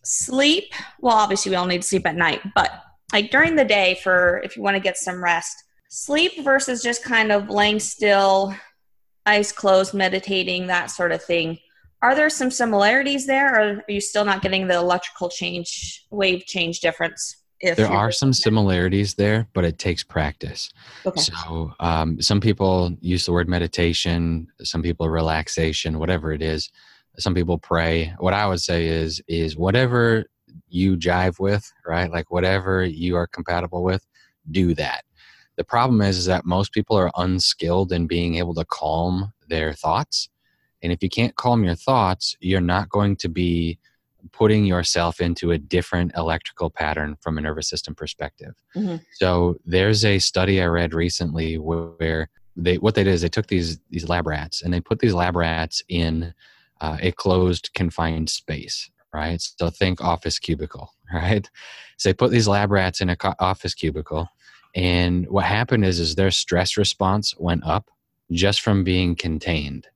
sleep 0.03 0.73
well 0.99 1.15
obviously 1.15 1.51
we 1.51 1.55
all 1.55 1.67
need 1.67 1.83
to 1.83 1.87
sleep 1.87 2.07
at 2.07 2.15
night 2.15 2.41
but 2.55 2.71
like 3.13 3.29
during 3.29 3.55
the 3.55 3.63
day 3.63 3.99
for 4.01 4.41
if 4.43 4.57
you 4.57 4.63
want 4.63 4.75
to 4.75 4.81
get 4.81 4.97
some 4.97 5.23
rest 5.23 5.63
sleep 5.91 6.41
versus 6.41 6.81
just 6.81 7.03
kind 7.03 7.33
of 7.33 7.49
laying 7.49 7.79
still, 7.79 8.55
eyes 9.25 9.51
closed, 9.51 9.93
meditating, 9.93 10.67
that 10.67 10.89
sort 10.89 11.11
of 11.11 11.21
thing. 11.21 11.59
Are 12.01 12.15
there 12.15 12.29
some 12.29 12.49
similarities 12.49 13.27
there, 13.27 13.53
or 13.53 13.77
are 13.77 13.83
you 13.87 14.01
still 14.01 14.25
not 14.25 14.41
getting 14.41 14.67
the 14.67 14.77
electrical 14.77 15.29
change, 15.29 16.05
wave 16.09 16.45
change 16.45 16.79
difference? 16.79 17.40
There 17.61 17.91
are 17.91 18.11
some 18.11 18.33
similarities 18.33 19.15
there, 19.15 19.47
but 19.53 19.63
it 19.63 19.77
takes 19.77 20.03
practice. 20.03 20.71
Okay. 21.05 21.21
So 21.21 21.73
um, 21.79 22.21
some 22.21 22.41
people 22.41 22.95
use 23.01 23.25
the 23.25 23.31
word 23.31 23.47
meditation, 23.47 24.47
some 24.61 24.81
people 24.81 25.09
relaxation, 25.09 25.99
whatever 25.99 26.31
it 26.31 26.41
is. 26.41 26.69
Some 27.17 27.35
people 27.35 27.57
pray. 27.57 28.13
What 28.19 28.33
I 28.33 28.47
would 28.47 28.61
say 28.61 28.87
is 28.87 29.21
is 29.27 29.57
whatever 29.57 30.25
you 30.69 30.97
jive 30.97 31.39
with, 31.39 31.71
right? 31.85 32.09
Like 32.09 32.31
whatever 32.31 32.83
you 32.83 33.15
are 33.15 33.27
compatible 33.27 33.83
with, 33.83 34.05
do 34.49 34.73
that. 34.75 35.03
The 35.57 35.63
problem 35.63 36.01
is, 36.01 36.17
is 36.17 36.25
that 36.25 36.45
most 36.45 36.71
people 36.71 36.97
are 36.97 37.11
unskilled 37.15 37.91
in 37.91 38.07
being 38.07 38.35
able 38.35 38.55
to 38.55 38.65
calm 38.65 39.33
their 39.47 39.73
thoughts. 39.73 40.29
And 40.81 40.91
if 40.91 41.03
you 41.03 41.09
can't 41.09 41.35
calm 41.35 41.63
your 41.63 41.75
thoughts, 41.75 42.35
you're 42.39 42.61
not 42.61 42.89
going 42.89 43.17
to 43.17 43.29
be 43.29 43.77
putting 44.31 44.65
yourself 44.65 45.19
into 45.19 45.51
a 45.51 45.57
different 45.57 46.11
electrical 46.15 46.69
pattern 46.69 47.17
from 47.21 47.37
a 47.37 47.41
nervous 47.41 47.67
system 47.67 47.95
perspective. 47.95 48.53
Mm-hmm. 48.75 48.97
So 49.13 49.55
there's 49.65 50.05
a 50.05 50.19
study 50.19 50.61
I 50.61 50.65
read 50.65 50.93
recently 50.93 51.57
where 51.57 52.29
they 52.55 52.77
what 52.77 52.95
they 52.95 53.03
did 53.03 53.13
is 53.13 53.21
they 53.21 53.29
took 53.29 53.47
these 53.47 53.79
these 53.89 54.07
lab 54.07 54.27
rats 54.27 54.61
and 54.61 54.73
they 54.73 54.81
put 54.81 54.99
these 54.99 55.13
lab 55.13 55.35
rats 55.35 55.81
in 55.87 56.33
uh, 56.81 56.97
a 56.99 57.11
closed 57.11 57.71
confined 57.73 58.29
space 58.29 58.89
right 59.13 59.41
so 59.41 59.69
think 59.69 60.01
office 60.01 60.39
cubicle 60.39 60.93
right 61.13 61.49
so 61.97 62.09
they 62.09 62.13
put 62.13 62.31
these 62.31 62.47
lab 62.47 62.71
rats 62.71 63.01
in 63.01 63.09
a 63.09 63.17
office 63.39 63.73
cubicle 63.73 64.27
and 64.75 65.27
what 65.29 65.45
happened 65.45 65.85
is 65.85 65.99
is 65.99 66.15
their 66.15 66.31
stress 66.31 66.77
response 66.77 67.33
went 67.37 67.63
up 67.65 67.89
just 68.31 68.61
from 68.61 68.83
being 68.83 69.15
contained 69.15 69.87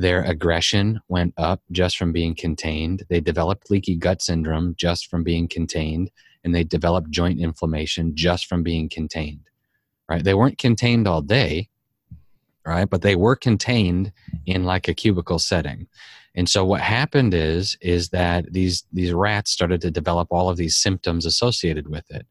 their 0.00 0.22
aggression 0.22 1.00
went 1.08 1.34
up 1.36 1.60
just 1.70 1.98
from 1.98 2.10
being 2.10 2.34
contained. 2.34 3.04
They 3.10 3.20
developed 3.20 3.70
leaky 3.70 3.96
gut 3.96 4.22
syndrome 4.22 4.74
just 4.76 5.08
from 5.08 5.22
being 5.22 5.46
contained. 5.46 6.10
And 6.42 6.54
they 6.54 6.64
developed 6.64 7.10
joint 7.10 7.38
inflammation 7.38 8.16
just 8.16 8.46
from 8.46 8.62
being 8.62 8.88
contained. 8.88 9.50
Right? 10.08 10.24
They 10.24 10.34
weren't 10.34 10.58
contained 10.58 11.06
all 11.06 11.20
day, 11.20 11.68
right? 12.64 12.88
But 12.88 13.02
they 13.02 13.14
were 13.14 13.36
contained 13.36 14.12
in 14.46 14.64
like 14.64 14.88
a 14.88 14.94
cubicle 14.94 15.38
setting. 15.38 15.86
And 16.34 16.48
so 16.48 16.64
what 16.64 16.80
happened 16.80 17.34
is 17.34 17.76
is 17.80 18.08
that 18.08 18.52
these 18.52 18.84
these 18.92 19.12
rats 19.12 19.50
started 19.50 19.80
to 19.82 19.90
develop 19.90 20.28
all 20.30 20.48
of 20.48 20.56
these 20.56 20.76
symptoms 20.76 21.26
associated 21.26 21.88
with 21.88 22.10
it. 22.10 22.26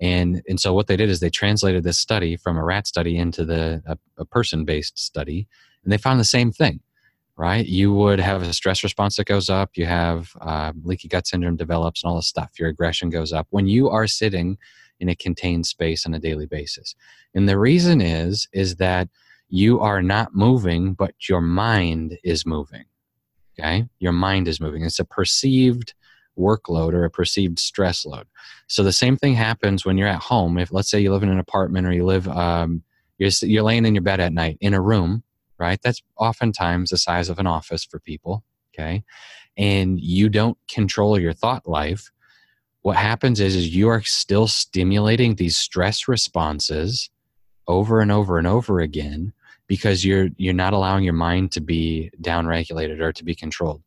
And 0.00 0.42
and 0.46 0.60
so 0.60 0.74
what 0.74 0.86
they 0.86 0.96
did 0.96 1.08
is 1.08 1.20
they 1.20 1.30
translated 1.30 1.82
this 1.82 1.98
study 1.98 2.36
from 2.36 2.58
a 2.58 2.64
rat 2.64 2.86
study 2.86 3.16
into 3.16 3.44
the 3.44 3.82
a, 3.86 3.96
a 4.18 4.24
person 4.24 4.64
based 4.64 4.98
study, 4.98 5.48
and 5.82 5.92
they 5.92 5.98
found 5.98 6.20
the 6.20 6.24
same 6.24 6.52
thing 6.52 6.80
right? 7.36 7.66
You 7.66 7.92
would 7.94 8.18
have 8.18 8.42
a 8.42 8.52
stress 8.52 8.82
response 8.82 9.16
that 9.16 9.26
goes 9.26 9.50
up. 9.50 9.70
You 9.74 9.86
have 9.86 10.32
uh, 10.40 10.72
leaky 10.82 11.08
gut 11.08 11.26
syndrome 11.26 11.56
develops 11.56 12.02
and 12.02 12.10
all 12.10 12.16
this 12.16 12.26
stuff. 12.26 12.52
Your 12.58 12.68
aggression 12.68 13.10
goes 13.10 13.32
up 13.32 13.46
when 13.50 13.66
you 13.66 13.88
are 13.90 14.06
sitting 14.06 14.56
in 15.00 15.08
a 15.10 15.14
contained 15.14 15.66
space 15.66 16.06
on 16.06 16.14
a 16.14 16.18
daily 16.18 16.46
basis. 16.46 16.94
And 17.34 17.48
the 17.48 17.58
reason 17.58 18.00
is 18.00 18.48
is 18.52 18.76
that 18.76 19.08
you 19.48 19.80
are 19.80 20.02
not 20.02 20.34
moving, 20.34 20.94
but 20.94 21.14
your 21.28 21.40
mind 21.40 22.18
is 22.24 22.46
moving. 22.46 22.84
Okay, 23.58 23.86
your 23.98 24.12
mind 24.12 24.48
is 24.48 24.60
moving. 24.60 24.84
It's 24.84 24.98
a 24.98 25.04
perceived 25.04 25.94
workload 26.38 26.92
or 26.92 27.04
a 27.04 27.10
perceived 27.10 27.58
stress 27.58 28.04
load. 28.04 28.26
So 28.66 28.82
the 28.82 28.92
same 28.92 29.16
thing 29.16 29.34
happens 29.34 29.84
when 29.84 29.96
you're 29.96 30.08
at 30.08 30.22
home. 30.22 30.58
If 30.58 30.72
let's 30.72 30.90
say 30.90 31.00
you 31.00 31.12
live 31.12 31.22
in 31.22 31.30
an 31.30 31.38
apartment 31.38 31.86
or 31.86 31.92
you 31.92 32.04
live, 32.04 32.28
um, 32.28 32.82
you're 33.18 33.30
you're 33.42 33.62
laying 33.62 33.84
in 33.84 33.94
your 33.94 34.02
bed 34.02 34.20
at 34.20 34.32
night 34.32 34.58
in 34.60 34.74
a 34.74 34.80
room 34.80 35.22
right? 35.58 35.80
That's 35.82 36.02
oftentimes 36.16 36.90
the 36.90 36.98
size 36.98 37.28
of 37.28 37.38
an 37.38 37.46
office 37.46 37.84
for 37.84 37.98
people, 37.98 38.44
okay? 38.74 39.04
And 39.56 40.00
you 40.00 40.28
don't 40.28 40.58
control 40.68 41.18
your 41.18 41.32
thought 41.32 41.66
life. 41.66 42.10
What 42.82 42.96
happens 42.96 43.40
is, 43.40 43.56
is 43.56 43.74
you 43.74 43.88
are 43.88 44.02
still 44.02 44.46
stimulating 44.46 45.34
these 45.34 45.56
stress 45.56 46.08
responses 46.08 47.10
over 47.66 48.00
and 48.00 48.12
over 48.12 48.38
and 48.38 48.46
over 48.46 48.80
again 48.80 49.32
because 49.66 50.04
you're 50.04 50.28
you're 50.36 50.54
not 50.54 50.72
allowing 50.72 51.04
your 51.04 51.12
mind 51.12 51.52
to 51.52 51.60
be 51.60 52.10
downregulated 52.22 53.00
or 53.00 53.12
to 53.12 53.24
be 53.24 53.34
controlled. 53.34 53.82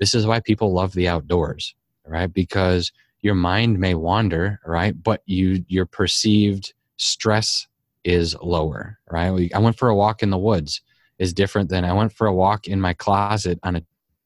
This 0.00 0.14
is 0.14 0.26
why 0.26 0.40
people 0.40 0.72
love 0.72 0.92
the 0.92 1.08
outdoors, 1.08 1.74
right? 2.04 2.32
Because 2.32 2.90
your 3.20 3.36
mind 3.36 3.78
may 3.78 3.94
wander, 3.94 4.60
right? 4.66 5.00
But 5.00 5.22
you 5.26 5.64
your 5.68 5.86
perceived 5.86 6.74
stress 6.96 7.68
is 8.02 8.36
lower, 8.42 8.98
right? 9.08 9.50
I 9.54 9.58
went 9.58 9.78
for 9.78 9.88
a 9.88 9.94
walk 9.94 10.22
in 10.22 10.30
the 10.30 10.38
woods 10.38 10.80
is 11.22 11.32
different 11.32 11.70
than 11.70 11.84
I 11.84 11.92
went 11.92 12.12
for 12.12 12.26
a 12.26 12.34
walk 12.34 12.66
in 12.66 12.80
my 12.80 12.94
closet 12.94 13.60
on 13.62 13.76
a 13.76 13.82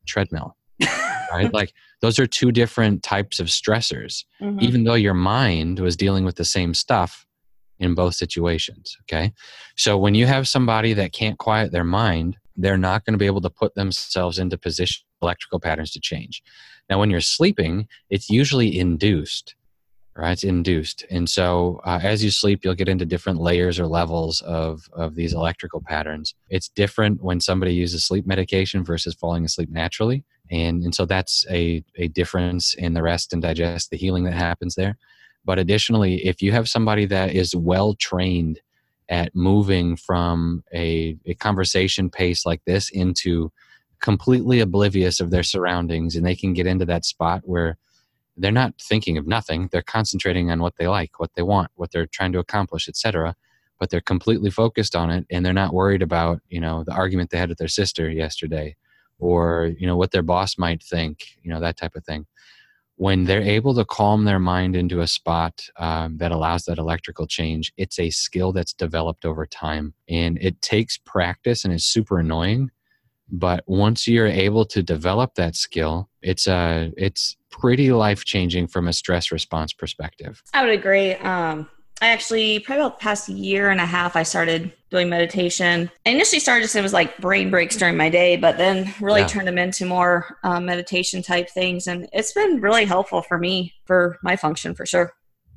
treadmill. 0.06 0.56
right? 1.30 1.52
Like 1.52 1.74
those 2.00 2.18
are 2.18 2.26
two 2.26 2.50
different 2.50 3.02
types 3.02 3.38
of 3.38 3.48
stressors, 3.48 4.24
mm-hmm. 4.40 4.58
even 4.60 4.84
though 4.84 4.94
your 4.94 5.14
mind 5.14 5.78
was 5.78 5.94
dealing 5.94 6.24
with 6.24 6.36
the 6.36 6.44
same 6.44 6.72
stuff 6.72 7.26
in 7.78 7.94
both 7.94 8.14
situations. 8.14 8.96
Okay. 9.02 9.34
So 9.76 9.98
when 9.98 10.14
you 10.14 10.24
have 10.24 10.48
somebody 10.48 10.94
that 10.94 11.12
can't 11.12 11.38
quiet 11.38 11.70
their 11.70 11.84
mind, 11.84 12.38
they're 12.56 12.78
not 12.78 13.04
going 13.04 13.12
to 13.12 13.18
be 13.18 13.26
able 13.26 13.42
to 13.42 13.50
put 13.50 13.74
themselves 13.74 14.38
into 14.38 14.56
position 14.56 15.04
electrical 15.20 15.60
patterns 15.60 15.90
to 15.92 16.00
change. 16.00 16.42
Now, 16.88 16.98
when 16.98 17.10
you're 17.10 17.20
sleeping, 17.20 17.88
it's 18.08 18.30
usually 18.30 18.78
induced 18.78 19.54
right 20.16 20.32
it's 20.32 20.44
induced. 20.44 21.04
And 21.10 21.28
so 21.28 21.80
uh, 21.84 22.00
as 22.02 22.24
you 22.24 22.30
sleep 22.30 22.64
you'll 22.64 22.74
get 22.74 22.88
into 22.88 23.04
different 23.04 23.40
layers 23.40 23.78
or 23.78 23.86
levels 23.86 24.40
of 24.42 24.88
of 24.92 25.14
these 25.14 25.32
electrical 25.32 25.80
patterns. 25.80 26.34
It's 26.48 26.68
different 26.68 27.22
when 27.22 27.40
somebody 27.40 27.74
uses 27.74 28.04
sleep 28.04 28.26
medication 28.26 28.84
versus 28.84 29.14
falling 29.14 29.44
asleep 29.44 29.70
naturally. 29.70 30.24
And 30.50 30.82
and 30.82 30.94
so 30.94 31.06
that's 31.06 31.46
a 31.50 31.84
a 31.96 32.08
difference 32.08 32.74
in 32.74 32.94
the 32.94 33.02
rest 33.02 33.32
and 33.32 33.42
digest 33.42 33.90
the 33.90 33.96
healing 33.96 34.24
that 34.24 34.34
happens 34.34 34.74
there. 34.74 34.96
But 35.44 35.58
additionally 35.58 36.26
if 36.26 36.42
you 36.42 36.52
have 36.52 36.68
somebody 36.68 37.06
that 37.06 37.34
is 37.34 37.54
well 37.54 37.94
trained 37.94 38.60
at 39.08 39.34
moving 39.34 39.96
from 39.96 40.64
a, 40.74 41.16
a 41.26 41.34
conversation 41.34 42.10
pace 42.10 42.44
like 42.44 42.60
this 42.66 42.90
into 42.90 43.52
completely 44.00 44.60
oblivious 44.60 45.20
of 45.20 45.30
their 45.30 45.42
surroundings 45.42 46.16
and 46.16 46.26
they 46.26 46.34
can 46.34 46.52
get 46.52 46.66
into 46.66 46.84
that 46.84 47.04
spot 47.04 47.42
where 47.44 47.78
they're 48.36 48.52
not 48.52 48.74
thinking 48.80 49.16
of 49.18 49.26
nothing. 49.26 49.68
They're 49.72 49.82
concentrating 49.82 50.50
on 50.50 50.60
what 50.60 50.76
they 50.76 50.88
like 50.88 51.18
what 51.18 51.34
they 51.34 51.42
want 51.42 51.70
what 51.74 51.90
they're 51.90 52.06
trying 52.06 52.32
to 52.32 52.38
accomplish 52.38 52.88
etc 52.88 53.34
but 53.78 53.90
they're 53.90 54.00
completely 54.00 54.50
focused 54.50 54.96
on 54.96 55.10
it 55.10 55.26
and 55.30 55.44
they're 55.44 55.52
not 55.52 55.74
worried 55.74 56.02
about 56.02 56.40
you 56.48 56.60
know 56.60 56.84
the 56.84 56.92
argument 56.92 57.30
they 57.30 57.38
had 57.38 57.48
with 57.48 57.58
their 57.58 57.68
sister 57.68 58.10
yesterday 58.10 58.74
or 59.18 59.72
you 59.78 59.86
know 59.86 59.96
what 59.96 60.10
their 60.10 60.22
boss 60.22 60.58
might 60.58 60.82
think 60.82 61.38
you 61.42 61.50
know 61.50 61.60
that 61.60 61.76
type 61.76 61.94
of 61.96 62.04
thing. 62.04 62.26
When 62.98 63.24
they're 63.24 63.42
able 63.42 63.74
to 63.74 63.84
calm 63.84 64.24
their 64.24 64.38
mind 64.38 64.74
into 64.74 65.00
a 65.02 65.06
spot 65.06 65.68
um, 65.78 66.16
that 66.16 66.32
allows 66.32 66.64
that 66.64 66.78
electrical 66.78 67.26
change 67.26 67.72
it's 67.76 67.98
a 67.98 68.10
skill 68.10 68.52
that's 68.52 68.72
developed 68.72 69.24
over 69.24 69.46
time 69.46 69.94
and 70.08 70.38
it 70.40 70.62
takes 70.62 70.98
practice 70.98 71.64
and 71.64 71.74
is 71.74 71.84
super 71.84 72.18
annoying 72.18 72.70
but 73.30 73.64
once 73.66 74.06
you're 74.06 74.26
able 74.26 74.64
to 74.64 74.82
develop 74.82 75.34
that 75.34 75.56
skill 75.56 76.08
it's 76.26 76.46
a 76.46 76.52
uh, 76.52 76.88
it's 76.96 77.36
pretty 77.50 77.92
life 77.92 78.24
changing 78.24 78.66
from 78.66 78.88
a 78.88 78.92
stress 78.92 79.30
response 79.30 79.72
perspective. 79.72 80.42
I 80.52 80.64
would 80.64 80.74
agree. 80.74 81.14
Um, 81.14 81.68
I 82.02 82.08
actually 82.08 82.58
probably 82.58 82.84
about 82.84 82.98
the 82.98 83.02
past 83.02 83.28
year 83.28 83.70
and 83.70 83.80
a 83.80 83.86
half 83.86 84.16
I 84.16 84.22
started 84.22 84.70
doing 84.90 85.08
meditation. 85.08 85.90
I 86.04 86.10
initially 86.10 86.40
started 86.40 86.62
just 86.62 86.76
it 86.76 86.82
was 86.82 86.92
like 86.92 87.16
brain 87.18 87.50
breaks 87.50 87.76
during 87.76 87.96
my 87.96 88.10
day, 88.10 88.36
but 88.36 88.58
then 88.58 88.92
really 89.00 89.22
yeah. 89.22 89.28
turned 89.28 89.48
them 89.48 89.56
into 89.56 89.86
more 89.86 90.36
um, 90.44 90.66
meditation 90.66 91.22
type 91.22 91.48
things, 91.48 91.86
and 91.86 92.08
it's 92.12 92.32
been 92.32 92.60
really 92.60 92.84
helpful 92.84 93.22
for 93.22 93.38
me 93.38 93.72
for 93.84 94.18
my 94.22 94.36
function 94.36 94.74
for 94.74 94.84
sure. 94.84 95.12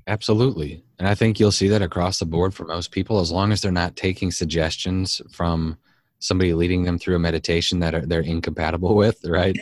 Absolutely, 0.08 0.84
and 0.98 1.08
I 1.08 1.16
think 1.16 1.40
you'll 1.40 1.52
see 1.52 1.68
that 1.68 1.82
across 1.82 2.20
the 2.20 2.26
board 2.26 2.54
for 2.54 2.66
most 2.66 2.92
people, 2.92 3.20
as 3.20 3.32
long 3.32 3.52
as 3.52 3.62
they're 3.62 3.72
not 3.72 3.96
taking 3.96 4.32
suggestions 4.32 5.22
from 5.32 5.78
somebody 6.20 6.54
leading 6.54 6.84
them 6.84 7.00
through 7.00 7.16
a 7.16 7.20
meditation 7.20 7.80
that 7.80 7.96
are, 7.96 8.06
they're 8.06 8.22
incompatible 8.22 8.96
with, 9.04 9.20
right? 9.26 9.58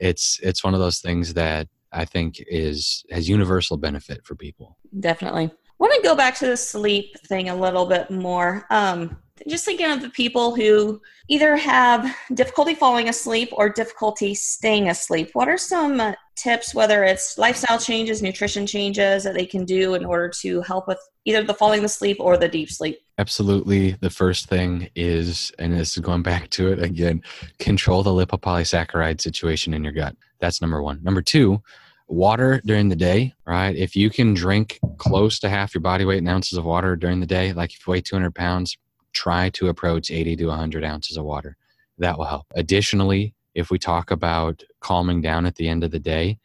it's 0.00 0.38
it's 0.42 0.62
one 0.62 0.74
of 0.74 0.80
those 0.80 1.00
things 1.00 1.34
that 1.34 1.68
I 1.92 2.04
think 2.04 2.36
is 2.46 3.04
has 3.10 3.28
universal 3.28 3.76
benefit 3.76 4.24
for 4.24 4.34
people. 4.34 4.78
Definitely. 5.00 5.44
I 5.44 5.74
want 5.78 5.94
to 5.94 6.08
go 6.08 6.16
back 6.16 6.36
to 6.38 6.46
the 6.46 6.56
sleep 6.56 7.18
thing 7.26 7.48
a 7.48 7.54
little 7.54 7.86
bit 7.86 8.10
more. 8.10 8.66
Um, 8.70 9.16
just 9.46 9.64
thinking 9.64 9.90
of 9.90 10.02
the 10.02 10.10
people 10.10 10.54
who 10.54 11.00
either 11.28 11.56
have 11.56 12.14
difficulty 12.34 12.74
falling 12.74 13.08
asleep 13.08 13.50
or 13.52 13.68
difficulty 13.68 14.34
staying 14.34 14.88
asleep. 14.88 15.30
What 15.34 15.48
are 15.48 15.56
some 15.56 16.00
uh, 16.00 16.14
tips, 16.40 16.74
whether 16.74 17.04
it's 17.04 17.36
lifestyle 17.38 17.78
changes, 17.78 18.22
nutrition 18.22 18.66
changes 18.66 19.24
that 19.24 19.34
they 19.34 19.46
can 19.46 19.64
do 19.64 19.94
in 19.94 20.04
order 20.04 20.28
to 20.40 20.60
help 20.62 20.86
with 20.88 20.98
either 21.24 21.42
the 21.42 21.54
falling 21.54 21.84
asleep 21.84 22.16
or 22.20 22.36
the 22.36 22.48
deep 22.48 22.70
sleep? 22.70 22.98
Absolutely. 23.18 23.92
The 24.00 24.10
first 24.10 24.48
thing 24.48 24.88
is, 24.94 25.52
and 25.58 25.72
this 25.72 25.96
is 25.96 26.02
going 26.02 26.22
back 26.22 26.50
to 26.50 26.72
it 26.72 26.82
again, 26.82 27.22
control 27.58 28.02
the 28.02 28.10
lipopolysaccharide 28.10 29.20
situation 29.20 29.74
in 29.74 29.82
your 29.82 29.92
gut. 29.92 30.16
That's 30.40 30.60
number 30.60 30.82
one. 30.82 31.02
Number 31.02 31.20
two, 31.22 31.60
water 32.06 32.62
during 32.64 32.88
the 32.88 32.96
day, 32.96 33.34
right? 33.46 33.74
If 33.76 33.94
you 33.94 34.08
can 34.08 34.34
drink 34.34 34.78
close 34.96 35.38
to 35.40 35.48
half 35.48 35.74
your 35.74 35.82
body 35.82 36.04
weight 36.04 36.18
in 36.18 36.28
ounces 36.28 36.58
of 36.58 36.64
water 36.64 36.96
during 36.96 37.20
the 37.20 37.26
day, 37.26 37.52
like 37.52 37.72
if 37.72 37.86
you 37.86 37.92
weigh 37.92 38.00
200 38.00 38.34
pounds, 38.34 38.76
try 39.12 39.50
to 39.50 39.68
approach 39.68 40.10
80 40.10 40.36
to 40.36 40.46
100 40.46 40.84
ounces 40.84 41.16
of 41.16 41.24
water. 41.24 41.56
That 41.98 42.16
will 42.16 42.24
help. 42.24 42.46
Additionally, 42.54 43.34
if 43.58 43.70
we 43.70 43.78
talk 43.78 44.10
about 44.10 44.62
calming 44.80 45.20
down 45.20 45.46
at 45.46 45.56
the 45.56 45.68
end 45.68 45.82
of 45.82 45.90
the 45.90 45.98
day, 45.98 46.38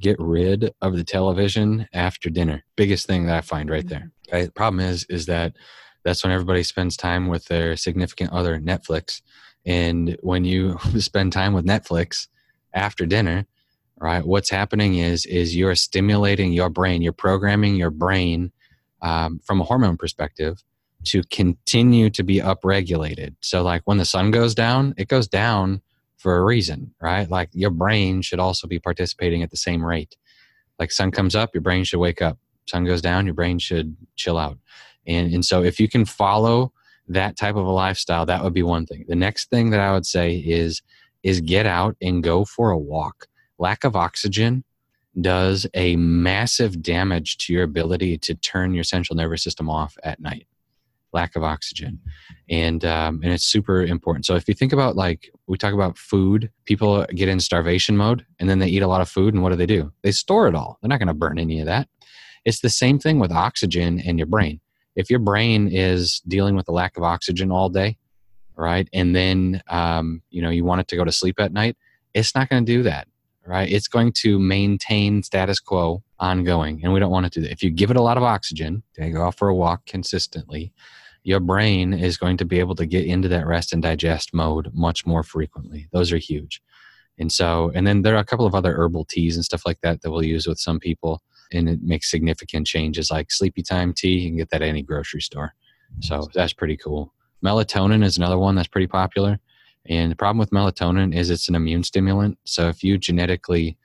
get 0.00 0.16
rid 0.18 0.72
of 0.80 0.96
the 0.96 1.04
television 1.04 1.88
after 1.92 2.30
dinner. 2.30 2.64
Biggest 2.76 3.06
thing 3.06 3.26
that 3.26 3.36
I 3.36 3.40
find 3.40 3.68
right 3.68 3.86
there. 3.86 4.10
Right? 4.32 4.46
The 4.46 4.52
problem 4.52 4.80
is, 4.80 5.04
is 5.10 5.26
that 5.26 5.56
that's 6.04 6.22
when 6.22 6.32
everybody 6.32 6.62
spends 6.62 6.96
time 6.96 7.26
with 7.26 7.46
their 7.46 7.76
significant 7.76 8.32
other, 8.32 8.60
Netflix. 8.60 9.20
And 9.66 10.16
when 10.20 10.44
you 10.44 10.78
spend 10.98 11.32
time 11.32 11.52
with 11.52 11.66
Netflix 11.66 12.28
after 12.72 13.04
dinner, 13.04 13.46
right 14.00 14.26
what's 14.26 14.48
happening 14.48 14.94
is 14.96 15.26
is 15.26 15.54
you're 15.54 15.74
stimulating 15.74 16.52
your 16.52 16.70
brain 16.70 17.02
you're 17.02 17.12
programming 17.12 17.76
your 17.76 17.90
brain 17.90 18.50
um, 19.02 19.38
from 19.44 19.60
a 19.60 19.64
hormone 19.64 19.96
perspective 19.96 20.62
to 21.04 21.22
continue 21.30 22.08
to 22.08 22.22
be 22.22 22.40
upregulated 22.40 23.34
so 23.40 23.62
like 23.62 23.82
when 23.84 23.98
the 23.98 24.04
sun 24.04 24.30
goes 24.30 24.54
down 24.54 24.94
it 24.96 25.08
goes 25.08 25.28
down 25.28 25.82
for 26.20 26.36
a 26.36 26.44
reason 26.44 26.94
right? 27.00 27.28
Like 27.28 27.48
your 27.52 27.70
brain 27.70 28.22
should 28.22 28.38
also 28.38 28.68
be 28.68 28.78
participating 28.78 29.42
at 29.42 29.50
the 29.50 29.56
same 29.56 29.84
rate. 29.84 30.16
Like 30.78 30.92
sun 30.92 31.10
comes 31.10 31.34
up 31.34 31.50
your 31.54 31.62
brain 31.62 31.84
should 31.84 31.98
wake 31.98 32.22
up. 32.22 32.38
Sun 32.68 32.84
goes 32.84 33.00
down 33.00 33.26
your 33.26 33.34
brain 33.34 33.58
should 33.58 33.96
chill 34.16 34.36
out. 34.38 34.58
And 35.06 35.32
and 35.32 35.44
so 35.44 35.62
if 35.62 35.80
you 35.80 35.88
can 35.88 36.04
follow 36.04 36.72
that 37.08 37.36
type 37.36 37.56
of 37.56 37.66
a 37.66 37.70
lifestyle 37.70 38.26
that 38.26 38.44
would 38.44 38.54
be 38.54 38.62
one 38.62 38.86
thing. 38.86 39.04
The 39.08 39.16
next 39.16 39.50
thing 39.50 39.70
that 39.70 39.80
i 39.80 39.92
would 39.92 40.06
say 40.06 40.36
is 40.36 40.82
is 41.22 41.40
get 41.40 41.66
out 41.66 41.96
and 42.00 42.22
go 42.22 42.44
for 42.44 42.70
a 42.70 42.78
walk. 42.78 43.26
Lack 43.58 43.84
of 43.84 43.96
oxygen 43.96 44.64
does 45.20 45.66
a 45.74 45.96
massive 45.96 46.82
damage 46.82 47.36
to 47.38 47.52
your 47.52 47.64
ability 47.64 48.16
to 48.18 48.34
turn 48.34 48.72
your 48.74 48.84
central 48.84 49.16
nervous 49.16 49.42
system 49.42 49.68
off 49.68 49.98
at 50.04 50.20
night 50.20 50.46
lack 51.12 51.36
of 51.36 51.42
oxygen. 51.42 52.00
And 52.48 52.84
um, 52.84 53.20
and 53.22 53.32
it's 53.32 53.44
super 53.44 53.82
important. 53.82 54.26
So 54.26 54.34
if 54.34 54.48
you 54.48 54.54
think 54.54 54.72
about 54.72 54.96
like 54.96 55.30
we 55.46 55.56
talk 55.56 55.74
about 55.74 55.98
food 55.98 56.50
people 56.64 57.04
get 57.14 57.28
in 57.28 57.40
starvation 57.40 57.96
mode 57.96 58.24
and 58.38 58.48
then 58.48 58.58
they 58.58 58.68
eat 58.68 58.82
a 58.82 58.86
lot 58.86 59.00
of 59.00 59.08
food 59.08 59.34
and 59.34 59.42
what 59.42 59.50
do 59.50 59.56
they 59.56 59.66
do? 59.66 59.92
They 60.02 60.12
store 60.12 60.48
it 60.48 60.54
all. 60.54 60.78
They're 60.80 60.88
not 60.88 60.98
going 60.98 61.08
to 61.08 61.14
burn 61.14 61.38
any 61.38 61.60
of 61.60 61.66
that. 61.66 61.88
It's 62.44 62.60
the 62.60 62.70
same 62.70 62.98
thing 62.98 63.18
with 63.18 63.32
oxygen 63.32 64.00
in 64.00 64.18
your 64.18 64.26
brain. 64.26 64.60
If 64.96 65.10
your 65.10 65.18
brain 65.18 65.68
is 65.68 66.20
dealing 66.26 66.56
with 66.56 66.68
a 66.68 66.72
lack 66.72 66.96
of 66.96 67.02
oxygen 67.02 67.50
all 67.50 67.68
day 67.68 67.96
right 68.56 68.88
and 68.92 69.14
then 69.14 69.62
um, 69.68 70.22
you 70.30 70.42
know 70.42 70.50
you 70.50 70.64
want 70.64 70.80
it 70.80 70.88
to 70.88 70.96
go 70.96 71.04
to 71.04 71.12
sleep 71.12 71.40
at 71.40 71.52
night 71.52 71.76
it's 72.12 72.34
not 72.34 72.48
going 72.48 72.64
to 72.64 72.72
do 72.72 72.82
that 72.82 73.06
right? 73.50 73.70
It's 73.70 73.88
going 73.88 74.12
to 74.12 74.38
maintain 74.38 75.22
status 75.22 75.58
quo 75.60 76.02
ongoing, 76.18 76.80
and 76.82 76.92
we 76.92 77.00
don't 77.00 77.10
want 77.10 77.26
it 77.26 77.32
to. 77.32 77.50
If 77.50 77.62
you 77.62 77.70
give 77.70 77.90
it 77.90 77.96
a 77.96 78.02
lot 78.02 78.16
of 78.16 78.22
oxygen, 78.22 78.82
okay, 78.98 79.10
go 79.10 79.22
out 79.22 79.36
for 79.36 79.48
a 79.48 79.54
walk 79.54 79.86
consistently, 79.86 80.72
your 81.22 81.40
brain 81.40 81.92
is 81.92 82.16
going 82.16 82.36
to 82.38 82.44
be 82.44 82.58
able 82.58 82.74
to 82.76 82.86
get 82.86 83.06
into 83.06 83.28
that 83.28 83.46
rest 83.46 83.72
and 83.72 83.82
digest 83.82 84.32
mode 84.32 84.70
much 84.72 85.06
more 85.06 85.22
frequently. 85.22 85.88
Those 85.92 86.12
are 86.12 86.18
huge. 86.18 86.62
And 87.18 87.30
so, 87.30 87.70
and 87.74 87.86
then 87.86 88.02
there 88.02 88.14
are 88.14 88.20
a 88.20 88.24
couple 88.24 88.46
of 88.46 88.54
other 88.54 88.74
herbal 88.74 89.04
teas 89.04 89.36
and 89.36 89.44
stuff 89.44 89.66
like 89.66 89.80
that 89.82 90.00
that 90.00 90.10
we'll 90.10 90.24
use 90.24 90.46
with 90.46 90.58
some 90.58 90.80
people, 90.80 91.20
and 91.52 91.68
it 91.68 91.82
makes 91.82 92.10
significant 92.10 92.66
changes 92.66 93.10
like 93.10 93.30
sleepy 93.30 93.62
time 93.62 93.92
tea. 93.92 94.18
You 94.20 94.28
can 94.30 94.36
get 94.38 94.50
that 94.50 94.62
at 94.62 94.68
any 94.68 94.82
grocery 94.82 95.20
store. 95.20 95.52
So 96.00 96.28
that's 96.32 96.52
pretty 96.52 96.76
cool. 96.76 97.12
Melatonin 97.44 98.04
is 98.04 98.16
another 98.16 98.38
one 98.38 98.54
that's 98.54 98.68
pretty 98.68 98.86
popular. 98.86 99.38
And 99.86 100.10
the 100.10 100.16
problem 100.16 100.38
with 100.38 100.50
melatonin 100.50 101.14
is 101.14 101.30
it's 101.30 101.48
an 101.48 101.54
immune 101.54 101.82
stimulant. 101.82 102.38
So 102.44 102.68
if 102.68 102.84
you 102.84 102.96
genetically, 102.98 103.76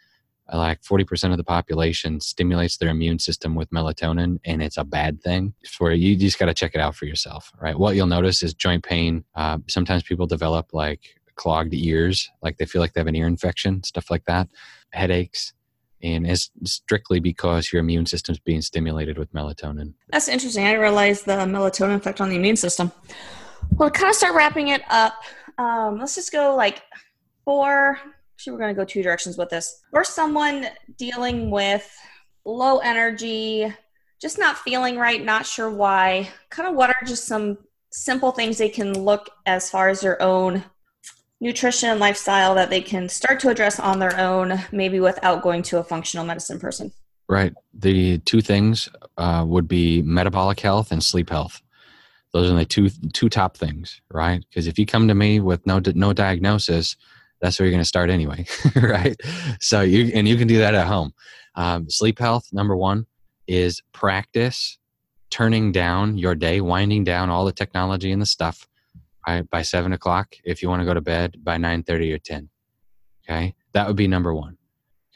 like 0.53 0.81
40% 0.81 1.31
of 1.31 1.37
the 1.37 1.43
population 1.43 2.19
stimulates 2.19 2.77
their 2.77 2.89
immune 2.89 3.19
system 3.19 3.55
with 3.55 3.69
melatonin 3.71 4.39
and 4.45 4.61
it's 4.61 4.77
a 4.77 4.83
bad 4.83 5.21
thing 5.21 5.53
for 5.67 5.91
you, 5.91 6.15
just 6.15 6.39
got 6.39 6.45
to 6.45 6.53
check 6.53 6.75
it 6.75 6.81
out 6.81 6.95
for 6.95 7.05
yourself, 7.05 7.51
right? 7.59 7.77
What 7.77 7.95
you'll 7.95 8.07
notice 8.07 8.43
is 8.43 8.53
joint 8.53 8.83
pain. 8.83 9.23
Uh, 9.35 9.59
sometimes 9.67 10.03
people 10.03 10.27
develop 10.27 10.73
like 10.73 11.01
clogged 11.35 11.73
ears, 11.73 12.29
like 12.41 12.57
they 12.57 12.65
feel 12.65 12.81
like 12.81 12.93
they 12.93 13.01
have 13.01 13.07
an 13.07 13.15
ear 13.15 13.27
infection, 13.27 13.83
stuff 13.83 14.11
like 14.11 14.25
that, 14.25 14.47
headaches. 14.91 15.53
And 16.03 16.27
it's 16.27 16.51
strictly 16.65 17.19
because 17.19 17.73
your 17.73 17.79
immune 17.79 18.05
system's 18.05 18.39
being 18.39 18.61
stimulated 18.61 19.17
with 19.17 19.33
melatonin. 19.33 19.93
That's 20.09 20.27
interesting. 20.27 20.63
I 20.65 20.67
didn't 20.67 20.81
realize 20.81 21.23
the 21.23 21.33
melatonin 21.33 21.95
effect 21.95 22.21
on 22.21 22.29
the 22.29 22.35
immune 22.35 22.57
system. 22.57 22.91
Well, 23.71 23.89
kind 23.89 24.09
of 24.09 24.15
start 24.15 24.35
wrapping 24.35 24.67
it 24.67 24.83
up 24.89 25.15
um, 25.57 25.99
let's 25.99 26.15
just 26.15 26.31
go 26.31 26.55
like 26.55 26.81
for 27.43 27.99
actually 28.35 28.53
we're 28.53 28.59
going 28.59 28.75
to 28.75 28.79
go 28.79 28.85
two 28.85 29.01
directions 29.01 29.37
with 29.37 29.49
this. 29.49 29.81
For 29.91 30.03
someone 30.03 30.67
dealing 30.97 31.49
with 31.49 31.89
low 32.45 32.79
energy 32.79 33.73
just 34.21 34.37
not 34.39 34.57
feeling 34.57 34.97
right 34.97 35.23
not 35.23 35.45
sure 35.45 35.69
why 35.69 36.29
kind 36.49 36.69
of 36.69 36.75
what 36.75 36.89
are 36.89 37.05
just 37.05 37.25
some 37.25 37.57
simple 37.91 38.31
things 38.31 38.57
they 38.57 38.69
can 38.69 39.03
look 39.03 39.29
as 39.45 39.69
far 39.69 39.89
as 39.89 40.01
their 40.01 40.21
own 40.21 40.63
nutrition 41.41 41.89
and 41.89 41.99
lifestyle 41.99 42.55
that 42.55 42.69
they 42.69 42.81
can 42.81 43.09
start 43.09 43.39
to 43.39 43.49
address 43.49 43.79
on 43.79 43.99
their 43.99 44.17
own 44.19 44.59
maybe 44.71 44.99
without 44.99 45.41
going 45.41 45.61
to 45.63 45.79
a 45.79 45.83
functional 45.83 46.25
medicine 46.25 46.59
person? 46.59 46.91
Right. 47.27 47.53
The 47.73 48.19
two 48.19 48.41
things 48.41 48.89
uh, 49.17 49.43
would 49.47 49.67
be 49.67 50.01
metabolic 50.01 50.59
health 50.59 50.91
and 50.91 51.03
sleep 51.03 51.29
health. 51.29 51.61
Those 52.33 52.51
are 52.51 52.55
the 52.55 52.65
two 52.65 52.89
two 53.13 53.29
top 53.29 53.55
things, 53.55 54.01
right? 54.11 54.43
Because 54.49 54.67
if 54.67 54.77
you 54.77 54.85
come 54.85 55.07
to 55.07 55.15
me 55.15 55.39
with 55.39 55.65
no 55.65 55.81
no 55.93 56.11
diagnosis, 56.11 56.97
that's 57.45 57.59
where 57.59 57.65
you're 57.65 57.71
going 57.73 57.81
to 57.81 57.87
start 57.87 58.09
anyway, 58.09 58.45
right? 58.75 59.15
So 59.59 59.81
you 59.81 60.11
and 60.13 60.27
you 60.27 60.35
can 60.37 60.47
do 60.47 60.57
that 60.59 60.73
at 60.73 60.87
home. 60.87 61.13
Um, 61.55 61.89
sleep 61.89 62.19
health 62.19 62.49
number 62.51 62.75
one 62.75 63.05
is 63.47 63.81
practice 63.93 64.77
turning 65.29 65.71
down 65.71 66.17
your 66.17 66.35
day, 66.35 66.61
winding 66.61 67.03
down 67.03 67.29
all 67.29 67.45
the 67.45 67.51
technology 67.51 68.11
and 68.11 68.21
the 68.21 68.25
stuff 68.25 68.67
right, 69.27 69.49
by 69.49 69.61
seven 69.61 69.93
o'clock. 69.93 70.35
If 70.43 70.61
you 70.61 70.69
want 70.69 70.81
to 70.81 70.85
go 70.85 70.93
to 70.93 71.01
bed 71.01 71.37
by 71.43 71.57
nine 71.57 71.83
thirty 71.83 72.11
or 72.11 72.17
ten, 72.17 72.49
okay, 73.23 73.55
that 73.73 73.87
would 73.87 73.95
be 73.95 74.07
number 74.07 74.33
one. 74.33 74.57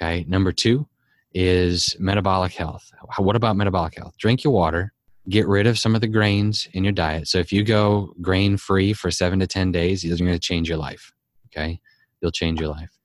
Okay, 0.01 0.25
number 0.27 0.51
two 0.51 0.87
is 1.33 1.95
metabolic 1.99 2.53
health. 2.53 2.91
What 3.17 3.35
about 3.35 3.55
metabolic 3.55 3.95
health? 3.95 4.17
Drink 4.17 4.43
your 4.43 4.53
water 4.53 4.93
get 5.29 5.47
rid 5.47 5.67
of 5.67 5.77
some 5.77 5.95
of 5.95 6.01
the 6.01 6.07
grains 6.07 6.67
in 6.73 6.83
your 6.83 6.93
diet. 6.93 7.27
So 7.27 7.37
if 7.37 7.51
you 7.51 7.63
go 7.63 8.13
grain 8.21 8.57
free 8.57 8.93
for 8.93 9.11
seven 9.11 9.39
to 9.39 9.47
10 9.47 9.71
days, 9.71 10.03
you're 10.03 10.17
going 10.17 10.31
to 10.31 10.39
change 10.39 10.67
your 10.67 10.77
life. 10.77 11.13
Okay. 11.47 11.79
You'll 12.21 12.31
change 12.31 12.59
your 12.59 12.69
life. 12.69 12.97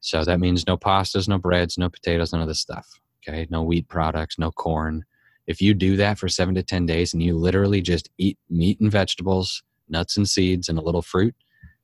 So 0.00 0.24
that 0.24 0.40
means 0.40 0.66
no 0.66 0.76
pastas, 0.76 1.28
no 1.28 1.38
breads, 1.38 1.78
no 1.78 1.88
potatoes, 1.88 2.32
none 2.32 2.42
of 2.42 2.48
this 2.48 2.60
stuff. 2.60 2.86
Okay. 3.26 3.46
No 3.50 3.62
wheat 3.62 3.88
products, 3.88 4.38
no 4.38 4.50
corn. 4.50 5.04
If 5.46 5.60
you 5.60 5.74
do 5.74 5.96
that 5.96 6.18
for 6.18 6.28
seven 6.28 6.54
to 6.54 6.62
10 6.62 6.86
days 6.86 7.14
and 7.14 7.22
you 7.22 7.36
literally 7.36 7.80
just 7.80 8.10
eat 8.18 8.38
meat 8.50 8.80
and 8.80 8.90
vegetables, 8.90 9.62
nuts 9.88 10.16
and 10.16 10.28
seeds, 10.28 10.68
and 10.68 10.78
a 10.78 10.82
little 10.82 11.02
fruit, 11.02 11.34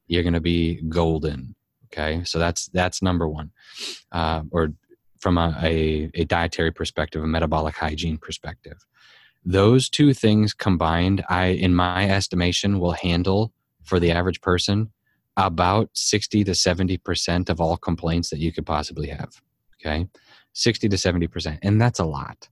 you're 0.07 0.23
going 0.23 0.35
to 0.35 0.41
be 0.41 0.83
golden. 0.89 1.55
Okay. 1.87 2.23
So 2.25 2.39
that's, 2.39 2.69
that's 2.69 3.03
number 3.03 3.29
one. 3.29 3.51
Uh, 4.13 4.43
or 4.51 4.69
from 5.19 5.39
a, 5.39 5.57
a, 5.63 6.11
a 6.15 6.25
dietary 6.25 6.73
perspective, 6.73 7.23
a 7.23 7.27
metabolic 7.27 7.77
hygiene 7.77 8.19
perspective 8.19 8.85
those 9.45 9.89
two 9.89 10.13
things 10.13 10.53
combined 10.53 11.25
i 11.29 11.47
in 11.47 11.75
my 11.75 12.09
estimation 12.09 12.79
will 12.79 12.93
handle 12.93 13.53
for 13.83 13.99
the 13.99 14.11
average 14.11 14.41
person 14.41 14.91
about 15.47 15.91
60 15.95 16.45
to 16.45 16.53
70% 16.53 17.49
of 17.49 17.61
all 17.61 17.77
complaints 17.77 18.31
that 18.31 18.39
you 18.39 18.53
could 18.53 18.67
possibly 18.67 19.09
have 19.09 19.41
okay 19.81 20.07
60 20.53 20.89
to 20.89 20.97
70% 20.97 21.59
and 21.63 21.81
that's 21.81 21.99
a 21.99 22.05
lot 22.05 22.49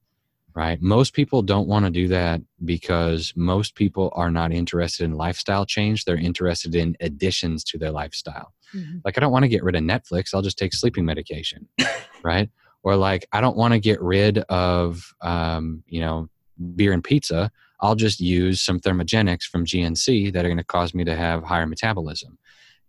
right 0.55 0.81
most 0.81 1.13
people 1.13 1.43
don't 1.43 1.69
want 1.69 1.85
to 1.85 1.91
do 1.91 2.09
that 2.09 2.41
because 2.65 3.33
most 3.37 3.75
people 3.75 4.13
are 4.15 4.31
not 4.31 4.53
interested 4.53 5.05
in 5.05 5.13
lifestyle 5.13 5.67
change 5.67 6.05
they're 6.05 6.17
interested 6.17 6.75
in 6.75 6.97
additions 7.01 7.63
to 7.65 7.79
their 7.79 7.91
lifestyle 7.91 8.53
mm-hmm. 8.75 8.99
like 9.05 9.19
i 9.19 9.21
don't 9.21 9.33
want 9.33 9.43
to 9.43 9.49
get 9.49 9.63
rid 9.63 9.77
of 9.77 9.83
netflix 9.83 10.33
i'll 10.33 10.43
just 10.43 10.59
take 10.59 10.73
sleeping 10.73 11.05
medication 11.05 11.69
right 12.23 12.51
or 12.83 12.97
like 12.97 13.27
i 13.33 13.41
don't 13.41 13.57
want 13.57 13.75
to 13.75 13.79
get 13.79 14.01
rid 14.01 14.39
of 14.49 15.13
um, 15.21 15.83
you 15.87 16.01
know 16.01 16.29
beer 16.75 16.93
and 16.93 17.05
pizza, 17.05 17.51
I'll 17.81 17.95
just 17.95 18.21
use 18.21 18.61
some 18.61 18.81
thermogenics 18.81 19.45
from 19.45 19.65
GNC 19.65 20.33
that 20.33 20.45
are 20.45 20.49
going 20.49 20.59
to 20.59 20.65
cause 20.65 20.95
me 20.95 21.05
to 21.05 21.15
have 21.15 21.45
higher 21.45 21.67
metabolism. 21.67 22.39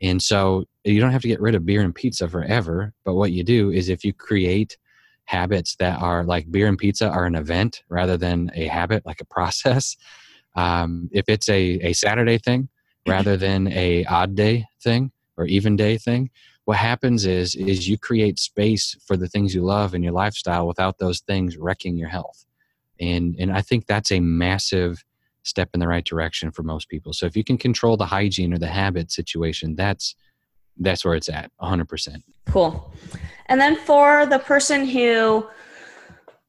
And 0.02 0.22
so 0.22 0.66
you 0.84 1.00
don't 1.00 1.12
have 1.12 1.22
to 1.22 1.28
get 1.28 1.41
rid 1.41 1.56
of 1.56 1.66
beer 1.66 1.82
and 1.82 1.93
pizza 1.93 2.28
forever. 2.28 2.93
But 3.04 3.16
what 3.16 3.32
you 3.32 3.43
do 3.43 3.72
is 3.72 3.89
if 3.89 4.04
you 4.04 4.14
create 4.14 4.78
habits 5.26 5.76
that 5.76 6.02
are 6.02 6.24
like 6.24 6.52
beer 6.52 6.68
and 6.68 6.78
pizza 6.78 7.08
are 7.10 7.26
an 7.26 7.36
event 7.36 7.84
rather 7.89 8.18
than 8.18 8.50
a 8.56 8.68
habit, 8.68 9.06
like 9.06 9.22
a 9.22 9.26
process. 9.26 9.95
Um, 10.56 11.10
if 11.14 11.30
it's 11.30 11.47
a, 11.47 11.80
a 11.86 11.93
Saturday 11.93 12.39
thing 12.39 12.70
rather 13.08 13.38
than 13.38 13.68
a 13.68 14.04
odd 14.06 14.34
day 14.36 14.66
thing 14.82 15.12
or 15.38 15.45
even 15.45 15.76
day 15.76 15.95
thing, 16.00 16.32
what 16.70 16.78
happens 16.78 17.26
is 17.26 17.56
is 17.56 17.88
you 17.88 17.97
create 17.97 18.38
space 18.38 18.95
for 19.04 19.18
the 19.18 19.28
things 19.28 19.56
you 19.56 19.64
love 19.64 19.95
in 19.95 20.04
your 20.04 20.12
lifestyle 20.12 20.68
without 20.68 21.00
those 21.00 21.20
things 21.22 21.58
wrecking 21.58 21.97
your 21.97 22.10
health 22.10 22.45
and 23.00 23.36
and 23.39 23.52
i 23.52 23.60
think 23.60 23.88
that's 23.88 24.12
a 24.12 24.20
massive 24.20 25.04
step 25.43 25.69
in 25.73 25.79
the 25.79 25.87
right 25.87 26.05
direction 26.05 26.51
for 26.51 26.63
most 26.63 26.89
people. 26.89 27.13
So 27.13 27.25
if 27.25 27.35
you 27.35 27.43
can 27.43 27.57
control 27.57 27.97
the 27.97 28.05
hygiene 28.05 28.53
or 28.53 28.57
the 28.57 28.67
habit 28.67 29.11
situation 29.11 29.75
that's 29.75 30.15
that's 30.81 31.03
where 31.03 31.15
it's 31.15 31.27
at 31.27 31.51
100% 31.61 32.21
cool. 32.47 32.93
And 33.47 33.59
then 33.59 33.75
for 33.75 34.25
the 34.25 34.39
person 34.39 34.85
who, 34.85 35.45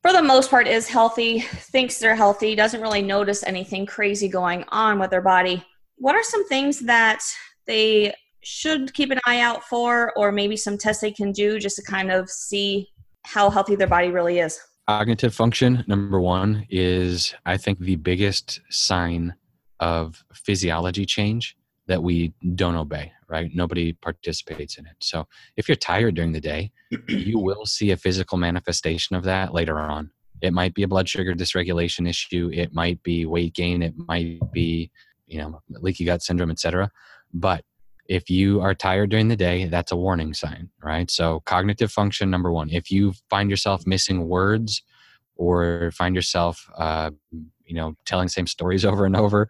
for 0.03 0.13
the 0.13 0.23
most 0.23 0.51
part, 0.51 0.69
is 0.69 0.89
healthy, 0.89 1.41
thinks 1.41 1.99
they're 1.99 2.15
healthy, 2.15 2.55
doesn't 2.55 2.81
really 2.81 3.03
notice 3.03 3.43
anything 3.43 3.87
crazy 3.87 4.29
going 4.29 4.65
on 4.69 4.99
with 4.99 5.11
their 5.11 5.21
body, 5.21 5.65
what 5.97 6.15
are 6.15 6.23
some 6.23 6.47
things 6.49 6.81
that 6.81 7.23
they 7.67 8.15
should 8.43 8.95
keep 8.95 9.11
an 9.11 9.21
eye 9.27 9.41
out 9.41 9.65
for, 9.65 10.13
or 10.17 10.33
maybe 10.33 10.57
some 10.57 10.79
tests 10.79 11.03
they 11.03 11.13
can 11.13 11.33
do 11.33 11.59
just 11.59 11.77
to 11.77 11.83
kind 11.83 12.11
of 12.11 12.31
see 12.31 12.89
how 13.25 13.51
healthy 13.51 13.75
their 13.75 13.87
body 13.87 14.11
really 14.11 14.39
is? 14.39 14.59
Cognitive 14.99 15.33
function, 15.33 15.85
number 15.87 16.21
one, 16.21 16.67
is 16.69 17.33
I 17.47 17.59
think 17.59 17.79
the 17.79 17.95
biggest 17.95 18.61
sign 18.71 19.35
of 19.79 20.25
physiology 20.35 21.07
change 21.07 21.57
that 21.87 22.03
we 22.03 22.33
don't 22.57 22.75
obey, 22.75 23.13
right? 23.29 23.53
Nobody 23.55 23.93
participates 23.93 24.79
in 24.79 24.87
it. 24.87 24.97
So 24.99 25.29
if 25.57 25.69
you're 25.69 25.77
tired 25.77 26.17
during 26.17 26.33
the 26.33 26.41
day, 26.41 26.73
you 27.09 27.39
will 27.39 27.67
see 27.67 27.93
a 27.93 27.97
physical 27.97 28.37
manifestation 28.37 29.15
of 29.15 29.23
that 29.23 29.55
later 29.55 29.79
on. 29.79 30.11
It 30.43 30.53
might 30.53 30.75
be 30.75 30.83
a 30.83 30.89
blood 30.89 31.09
sugar 31.09 31.35
dysregulation 31.35 32.09
issue, 32.09 32.51
it 32.53 32.75
might 32.75 33.01
be 33.05 33.27
weight 33.27 33.55
gain, 33.55 33.83
it 33.83 33.95
might 33.97 34.41
be, 34.51 34.91
you 35.29 35.39
know, 35.39 35.61
leaky 35.69 36.05
gut 36.05 36.21
syndrome, 36.21 36.51
etc. 36.51 36.91
But 37.33 37.65
if 38.11 38.29
you 38.29 38.61
are 38.61 38.75
tired 38.75 39.09
during 39.11 39.29
the 39.29 39.37
day, 39.37 39.67
that's 39.67 39.93
a 39.93 39.97
warning 39.97 40.35
sign, 40.35 40.69
right? 40.83 41.09
So, 41.09 41.43
cognitive 41.47 41.93
function 41.93 42.29
number 42.29 42.51
one. 42.51 42.69
If 42.69 42.91
you 42.91 43.13
find 43.31 43.49
yourself 43.49 43.87
missing 43.87 44.29
words 44.29 44.83
or 45.37 45.93
find 45.95 46.17
yourself, 46.17 46.69
uh, 46.77 47.13
you 47.65 47.77
know, 47.77 47.95
telling 48.07 48.27
same 48.27 48.49
stories 48.49 48.85
over 48.91 49.07
and 49.07 49.15
over, 49.15 49.49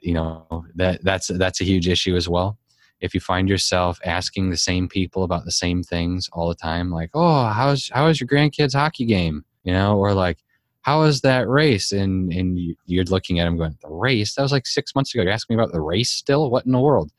you 0.00 0.14
know 0.14 0.64
that 0.76 1.02
that's 1.02 1.26
that's 1.26 1.60
a 1.60 1.64
huge 1.64 1.88
issue 1.88 2.14
as 2.14 2.28
well. 2.28 2.56
If 3.00 3.14
you 3.14 3.20
find 3.20 3.48
yourself 3.48 3.98
asking 4.04 4.50
the 4.50 4.56
same 4.56 4.88
people 4.88 5.24
about 5.24 5.44
the 5.44 5.50
same 5.50 5.82
things 5.82 6.30
all 6.32 6.48
the 6.48 6.54
time, 6.54 6.92
like, 6.92 7.10
"Oh, 7.14 7.46
how's 7.46 7.90
how 7.92 8.06
was 8.06 8.20
your 8.20 8.28
grandkids' 8.28 8.74
hockey 8.74 9.06
game?" 9.06 9.44
You 9.64 9.72
know, 9.72 9.98
or 9.98 10.14
like, 10.14 10.38
"How 10.82 11.00
was 11.00 11.22
that 11.22 11.48
race?" 11.48 11.90
And 11.90 12.32
and 12.32 12.76
you're 12.86 13.04
looking 13.06 13.40
at 13.40 13.46
them 13.46 13.56
going, 13.56 13.76
"The 13.82 13.88
race? 13.90 14.36
That 14.36 14.42
was 14.42 14.52
like 14.52 14.68
six 14.68 14.94
months 14.94 15.12
ago. 15.12 15.24
You're 15.24 15.32
asking 15.32 15.56
me 15.56 15.60
about 15.60 15.72
the 15.72 15.80
race 15.80 16.10
still? 16.10 16.48
What 16.48 16.64
in 16.64 16.70
the 16.70 16.78
world?" 16.78 17.10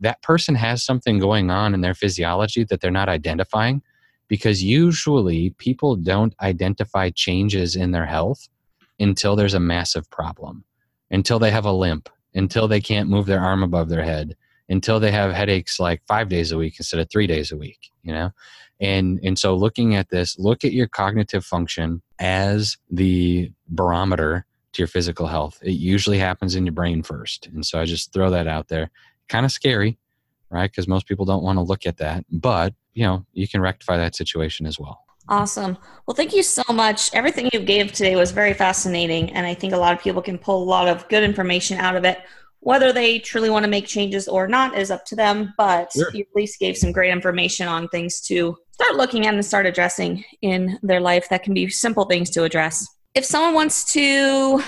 That 0.00 0.22
person 0.22 0.54
has 0.54 0.84
something 0.84 1.18
going 1.18 1.50
on 1.50 1.74
in 1.74 1.80
their 1.80 1.94
physiology 1.94 2.64
that 2.64 2.80
they're 2.80 2.90
not 2.90 3.08
identifying 3.08 3.82
because 4.28 4.62
usually 4.62 5.50
people 5.58 5.96
don't 5.96 6.34
identify 6.40 7.10
changes 7.10 7.74
in 7.74 7.92
their 7.92 8.06
health 8.06 8.48
until 9.00 9.36
there's 9.36 9.54
a 9.54 9.60
massive 9.60 10.08
problem, 10.10 10.64
until 11.10 11.38
they 11.38 11.50
have 11.50 11.64
a 11.64 11.72
limp, 11.72 12.08
until 12.34 12.68
they 12.68 12.80
can't 12.80 13.08
move 13.08 13.26
their 13.26 13.40
arm 13.40 13.62
above 13.62 13.88
their 13.88 14.02
head, 14.02 14.36
until 14.68 15.00
they 15.00 15.10
have 15.10 15.32
headaches 15.32 15.80
like 15.80 16.02
five 16.06 16.28
days 16.28 16.52
a 16.52 16.58
week 16.58 16.74
instead 16.78 17.00
of 17.00 17.08
three 17.10 17.26
days 17.26 17.50
a 17.50 17.56
week, 17.56 17.90
you 18.02 18.12
know? 18.12 18.30
And, 18.80 19.18
and 19.24 19.38
so 19.38 19.56
looking 19.56 19.96
at 19.96 20.10
this, 20.10 20.38
look 20.38 20.64
at 20.64 20.72
your 20.72 20.86
cognitive 20.86 21.44
function 21.44 22.02
as 22.20 22.76
the 22.90 23.50
barometer 23.68 24.44
to 24.72 24.82
your 24.82 24.88
physical 24.88 25.26
health. 25.26 25.58
It 25.62 25.72
usually 25.72 26.18
happens 26.18 26.54
in 26.54 26.66
your 26.66 26.74
brain 26.74 27.02
first. 27.02 27.48
And 27.48 27.64
so 27.64 27.80
I 27.80 27.86
just 27.86 28.12
throw 28.12 28.30
that 28.30 28.46
out 28.46 28.68
there 28.68 28.90
kind 29.28 29.44
of 29.44 29.52
scary, 29.52 29.98
right? 30.50 30.70
Because 30.70 30.88
most 30.88 31.06
people 31.06 31.24
don't 31.24 31.42
want 31.42 31.56
to 31.56 31.62
look 31.62 31.86
at 31.86 31.98
that. 31.98 32.24
But, 32.30 32.74
you 32.94 33.04
know, 33.04 33.24
you 33.32 33.48
can 33.48 33.60
rectify 33.60 33.96
that 33.96 34.16
situation 34.16 34.66
as 34.66 34.78
well. 34.78 35.04
Awesome. 35.28 35.76
Well, 36.06 36.14
thank 36.14 36.34
you 36.34 36.42
so 36.42 36.62
much. 36.72 37.12
Everything 37.12 37.50
you 37.52 37.60
gave 37.60 37.92
today 37.92 38.16
was 38.16 38.30
very 38.30 38.54
fascinating. 38.54 39.30
And 39.32 39.46
I 39.46 39.52
think 39.52 39.74
a 39.74 39.76
lot 39.76 39.92
of 39.92 40.00
people 40.00 40.22
can 40.22 40.38
pull 40.38 40.62
a 40.62 40.64
lot 40.64 40.88
of 40.88 41.06
good 41.08 41.22
information 41.22 41.78
out 41.78 41.96
of 41.96 42.04
it. 42.04 42.20
Whether 42.60 42.92
they 42.92 43.18
truly 43.18 43.50
want 43.50 43.64
to 43.64 43.70
make 43.70 43.86
changes 43.86 44.26
or 44.26 44.48
not 44.48 44.76
is 44.76 44.90
up 44.90 45.04
to 45.06 45.16
them. 45.16 45.52
But 45.58 45.92
sure. 45.92 46.10
you 46.14 46.22
at 46.22 46.34
least 46.34 46.58
gave 46.58 46.76
some 46.76 46.92
great 46.92 47.12
information 47.12 47.68
on 47.68 47.88
things 47.88 48.20
to 48.22 48.56
start 48.72 48.96
looking 48.96 49.26
at 49.26 49.34
and 49.34 49.44
start 49.44 49.66
addressing 49.66 50.24
in 50.40 50.78
their 50.82 51.00
life 51.00 51.28
that 51.28 51.42
can 51.42 51.52
be 51.52 51.68
simple 51.68 52.06
things 52.06 52.30
to 52.30 52.44
address. 52.44 52.88
If 53.14 53.24
someone 53.24 53.52
wants 53.52 53.84
to 53.92 54.62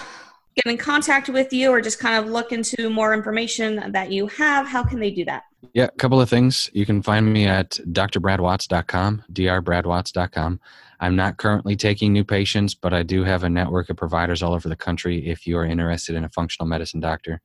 get 0.64 0.70
in 0.70 0.78
contact 0.78 1.28
with 1.28 1.52
you 1.52 1.70
or 1.70 1.80
just 1.80 1.98
kind 1.98 2.22
of 2.22 2.30
look 2.30 2.52
into 2.52 2.90
more 2.90 3.14
information 3.14 3.92
that 3.92 4.11
you 4.11 4.26
have, 4.26 4.66
how 4.66 4.82
can 4.84 5.00
they 5.00 5.11
do 5.11 5.24
that? 5.24 5.44
Yeah, 5.74 5.84
a 5.84 5.90
couple 5.90 6.20
of 6.20 6.28
things. 6.28 6.70
You 6.72 6.86
can 6.86 7.02
find 7.02 7.32
me 7.32 7.46
at 7.46 7.70
drbradwatts.com, 7.90 9.24
drbradwatts.com. 9.32 10.61
I'm 11.00 11.16
not 11.16 11.38
currently 11.38 11.76
taking 11.76 12.12
new 12.12 12.24
patients, 12.24 12.74
but 12.74 12.92
I 12.92 13.02
do 13.02 13.24
have 13.24 13.44
a 13.44 13.48
network 13.48 13.88
of 13.88 13.96
providers 13.96 14.42
all 14.42 14.52
over 14.52 14.68
the 14.68 14.76
country 14.76 15.26
if 15.26 15.46
you 15.46 15.56
are 15.56 15.64
interested 15.64 16.14
in 16.14 16.24
a 16.24 16.28
functional 16.30 16.68
medicine 16.68 17.00
doctor. 17.00 17.40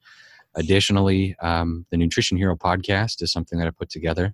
Additionally, 0.55 1.35
um, 1.41 1.85
the 1.89 1.97
Nutrition 1.97 2.37
Hero 2.37 2.55
podcast 2.55 3.21
is 3.21 3.31
something 3.31 3.59
that 3.59 3.67
I 3.67 3.71
put 3.71 3.89
together. 3.89 4.33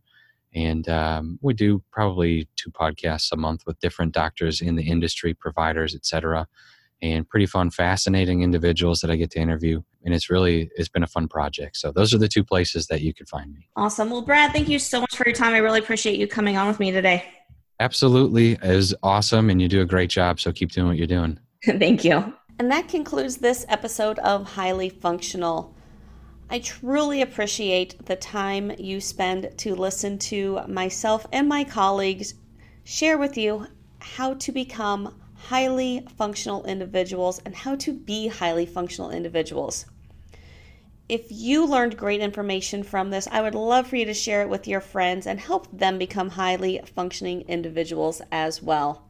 And 0.54 0.88
um, 0.90 1.40
we 1.42 1.54
do 1.54 1.82
probably 1.92 2.48
two 2.56 2.72
podcasts 2.72 3.32
a 3.32 3.38
month 3.38 3.64
with 3.66 3.80
different 3.80 4.14
doctors 4.14 4.62
in 4.62 4.76
the 4.76 4.84
industry, 4.84 5.34
providers, 5.34 5.96
etc 5.96 6.48
and 7.02 7.28
pretty 7.28 7.46
fun, 7.46 7.72
fascinating 7.72 8.44
individuals 8.44 9.02
that 9.02 9.10
I 9.10 9.16
get 9.16 9.32
to 9.32 9.40
interview. 9.40 9.82
And 10.04 10.14
it's 10.14 10.30
really, 10.30 10.70
it's 10.76 10.90
been 10.90 11.04
a 11.04 11.08
fun 11.08 11.28
project. 11.28 11.78
So 11.78 11.92
those 11.92 12.14
are 12.14 12.18
the 12.18 12.28
two 12.28 12.44
places 12.44 12.88
that 12.88 13.02
you 13.02 13.14
can 13.14 13.26
find 13.26 13.54
me. 13.54 13.68
Awesome. 13.76 14.10
Well, 14.10 14.22
Brad, 14.22 14.52
thank 14.52 14.70
you 14.70 14.80
so 14.80 15.02
much 15.02 15.16
for 15.16 15.26
your 15.26 15.36
time. 15.36 15.54
I 15.54 15.58
really 15.58 15.80
appreciate 15.80 16.20
you 16.20 16.28
coming 16.28 16.58
on 16.58 16.68
with 16.68 16.80
me 16.80 16.92
today. 16.92 17.26
Absolutely. 17.80 18.54
It 18.54 18.76
was 18.76 18.94
awesome. 19.02 19.50
And 19.50 19.62
you 19.62 19.68
do 19.68 19.82
a 19.82 19.86
great 19.86 20.10
job. 20.10 20.40
So 20.40 20.52
keep 20.52 20.72
doing 20.72 20.88
what 20.88 20.98
you're 20.98 21.08
doing. 21.08 21.40
thank 21.66 22.04
you. 22.04 22.34
And 22.60 22.70
that 22.70 22.88
concludes 22.88 23.38
this 23.38 23.66
episode 23.70 24.20
of 24.20 24.46
Highly 24.46 24.90
Functional. 24.90 25.76
I 26.50 26.60
truly 26.60 27.22
appreciate 27.22 28.06
the 28.06 28.18
time 28.18 28.74
you 28.78 29.00
spend 29.00 29.58
to 29.60 29.74
listen 29.74 30.20
to 30.20 30.62
myself 30.68 31.26
and 31.32 31.48
my 31.48 31.64
colleagues 31.64 32.36
share 32.84 33.18
with 33.18 33.38
you 33.38 33.68
how 34.00 34.34
to 34.34 34.52
become 34.52 35.21
highly 35.48 36.06
functional 36.18 36.64
individuals 36.66 37.42
and 37.46 37.56
how 37.56 37.76
to 37.76 37.94
be 37.94 38.28
highly 38.28 38.66
functional 38.66 39.12
individuals. 39.12 39.86
If 41.10 41.26
you 41.30 41.66
learned 41.66 41.98
great 41.98 42.22
information 42.22 42.84
from 42.84 43.10
this, 43.10 43.28
I 43.30 43.42
would 43.42 43.54
love 43.54 43.88
for 43.88 43.98
you 43.98 44.06
to 44.06 44.14
share 44.14 44.42
it 44.42 44.50
with 44.50 44.68
your 44.68 44.80
friends 44.80 45.28
and 45.28 45.40
help 45.40 45.68
them 45.78 45.98
become 45.98 46.30
highly 46.30 46.80
functioning 46.96 47.42
individuals 47.50 48.22
as 48.32 48.62
well. 48.62 49.08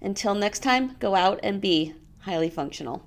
Until 0.00 0.34
next 0.34 0.60
time, 0.60 0.96
go 0.98 1.14
out 1.14 1.38
and 1.44 1.60
be 1.60 1.94
highly 2.20 2.50
functional. 2.50 3.06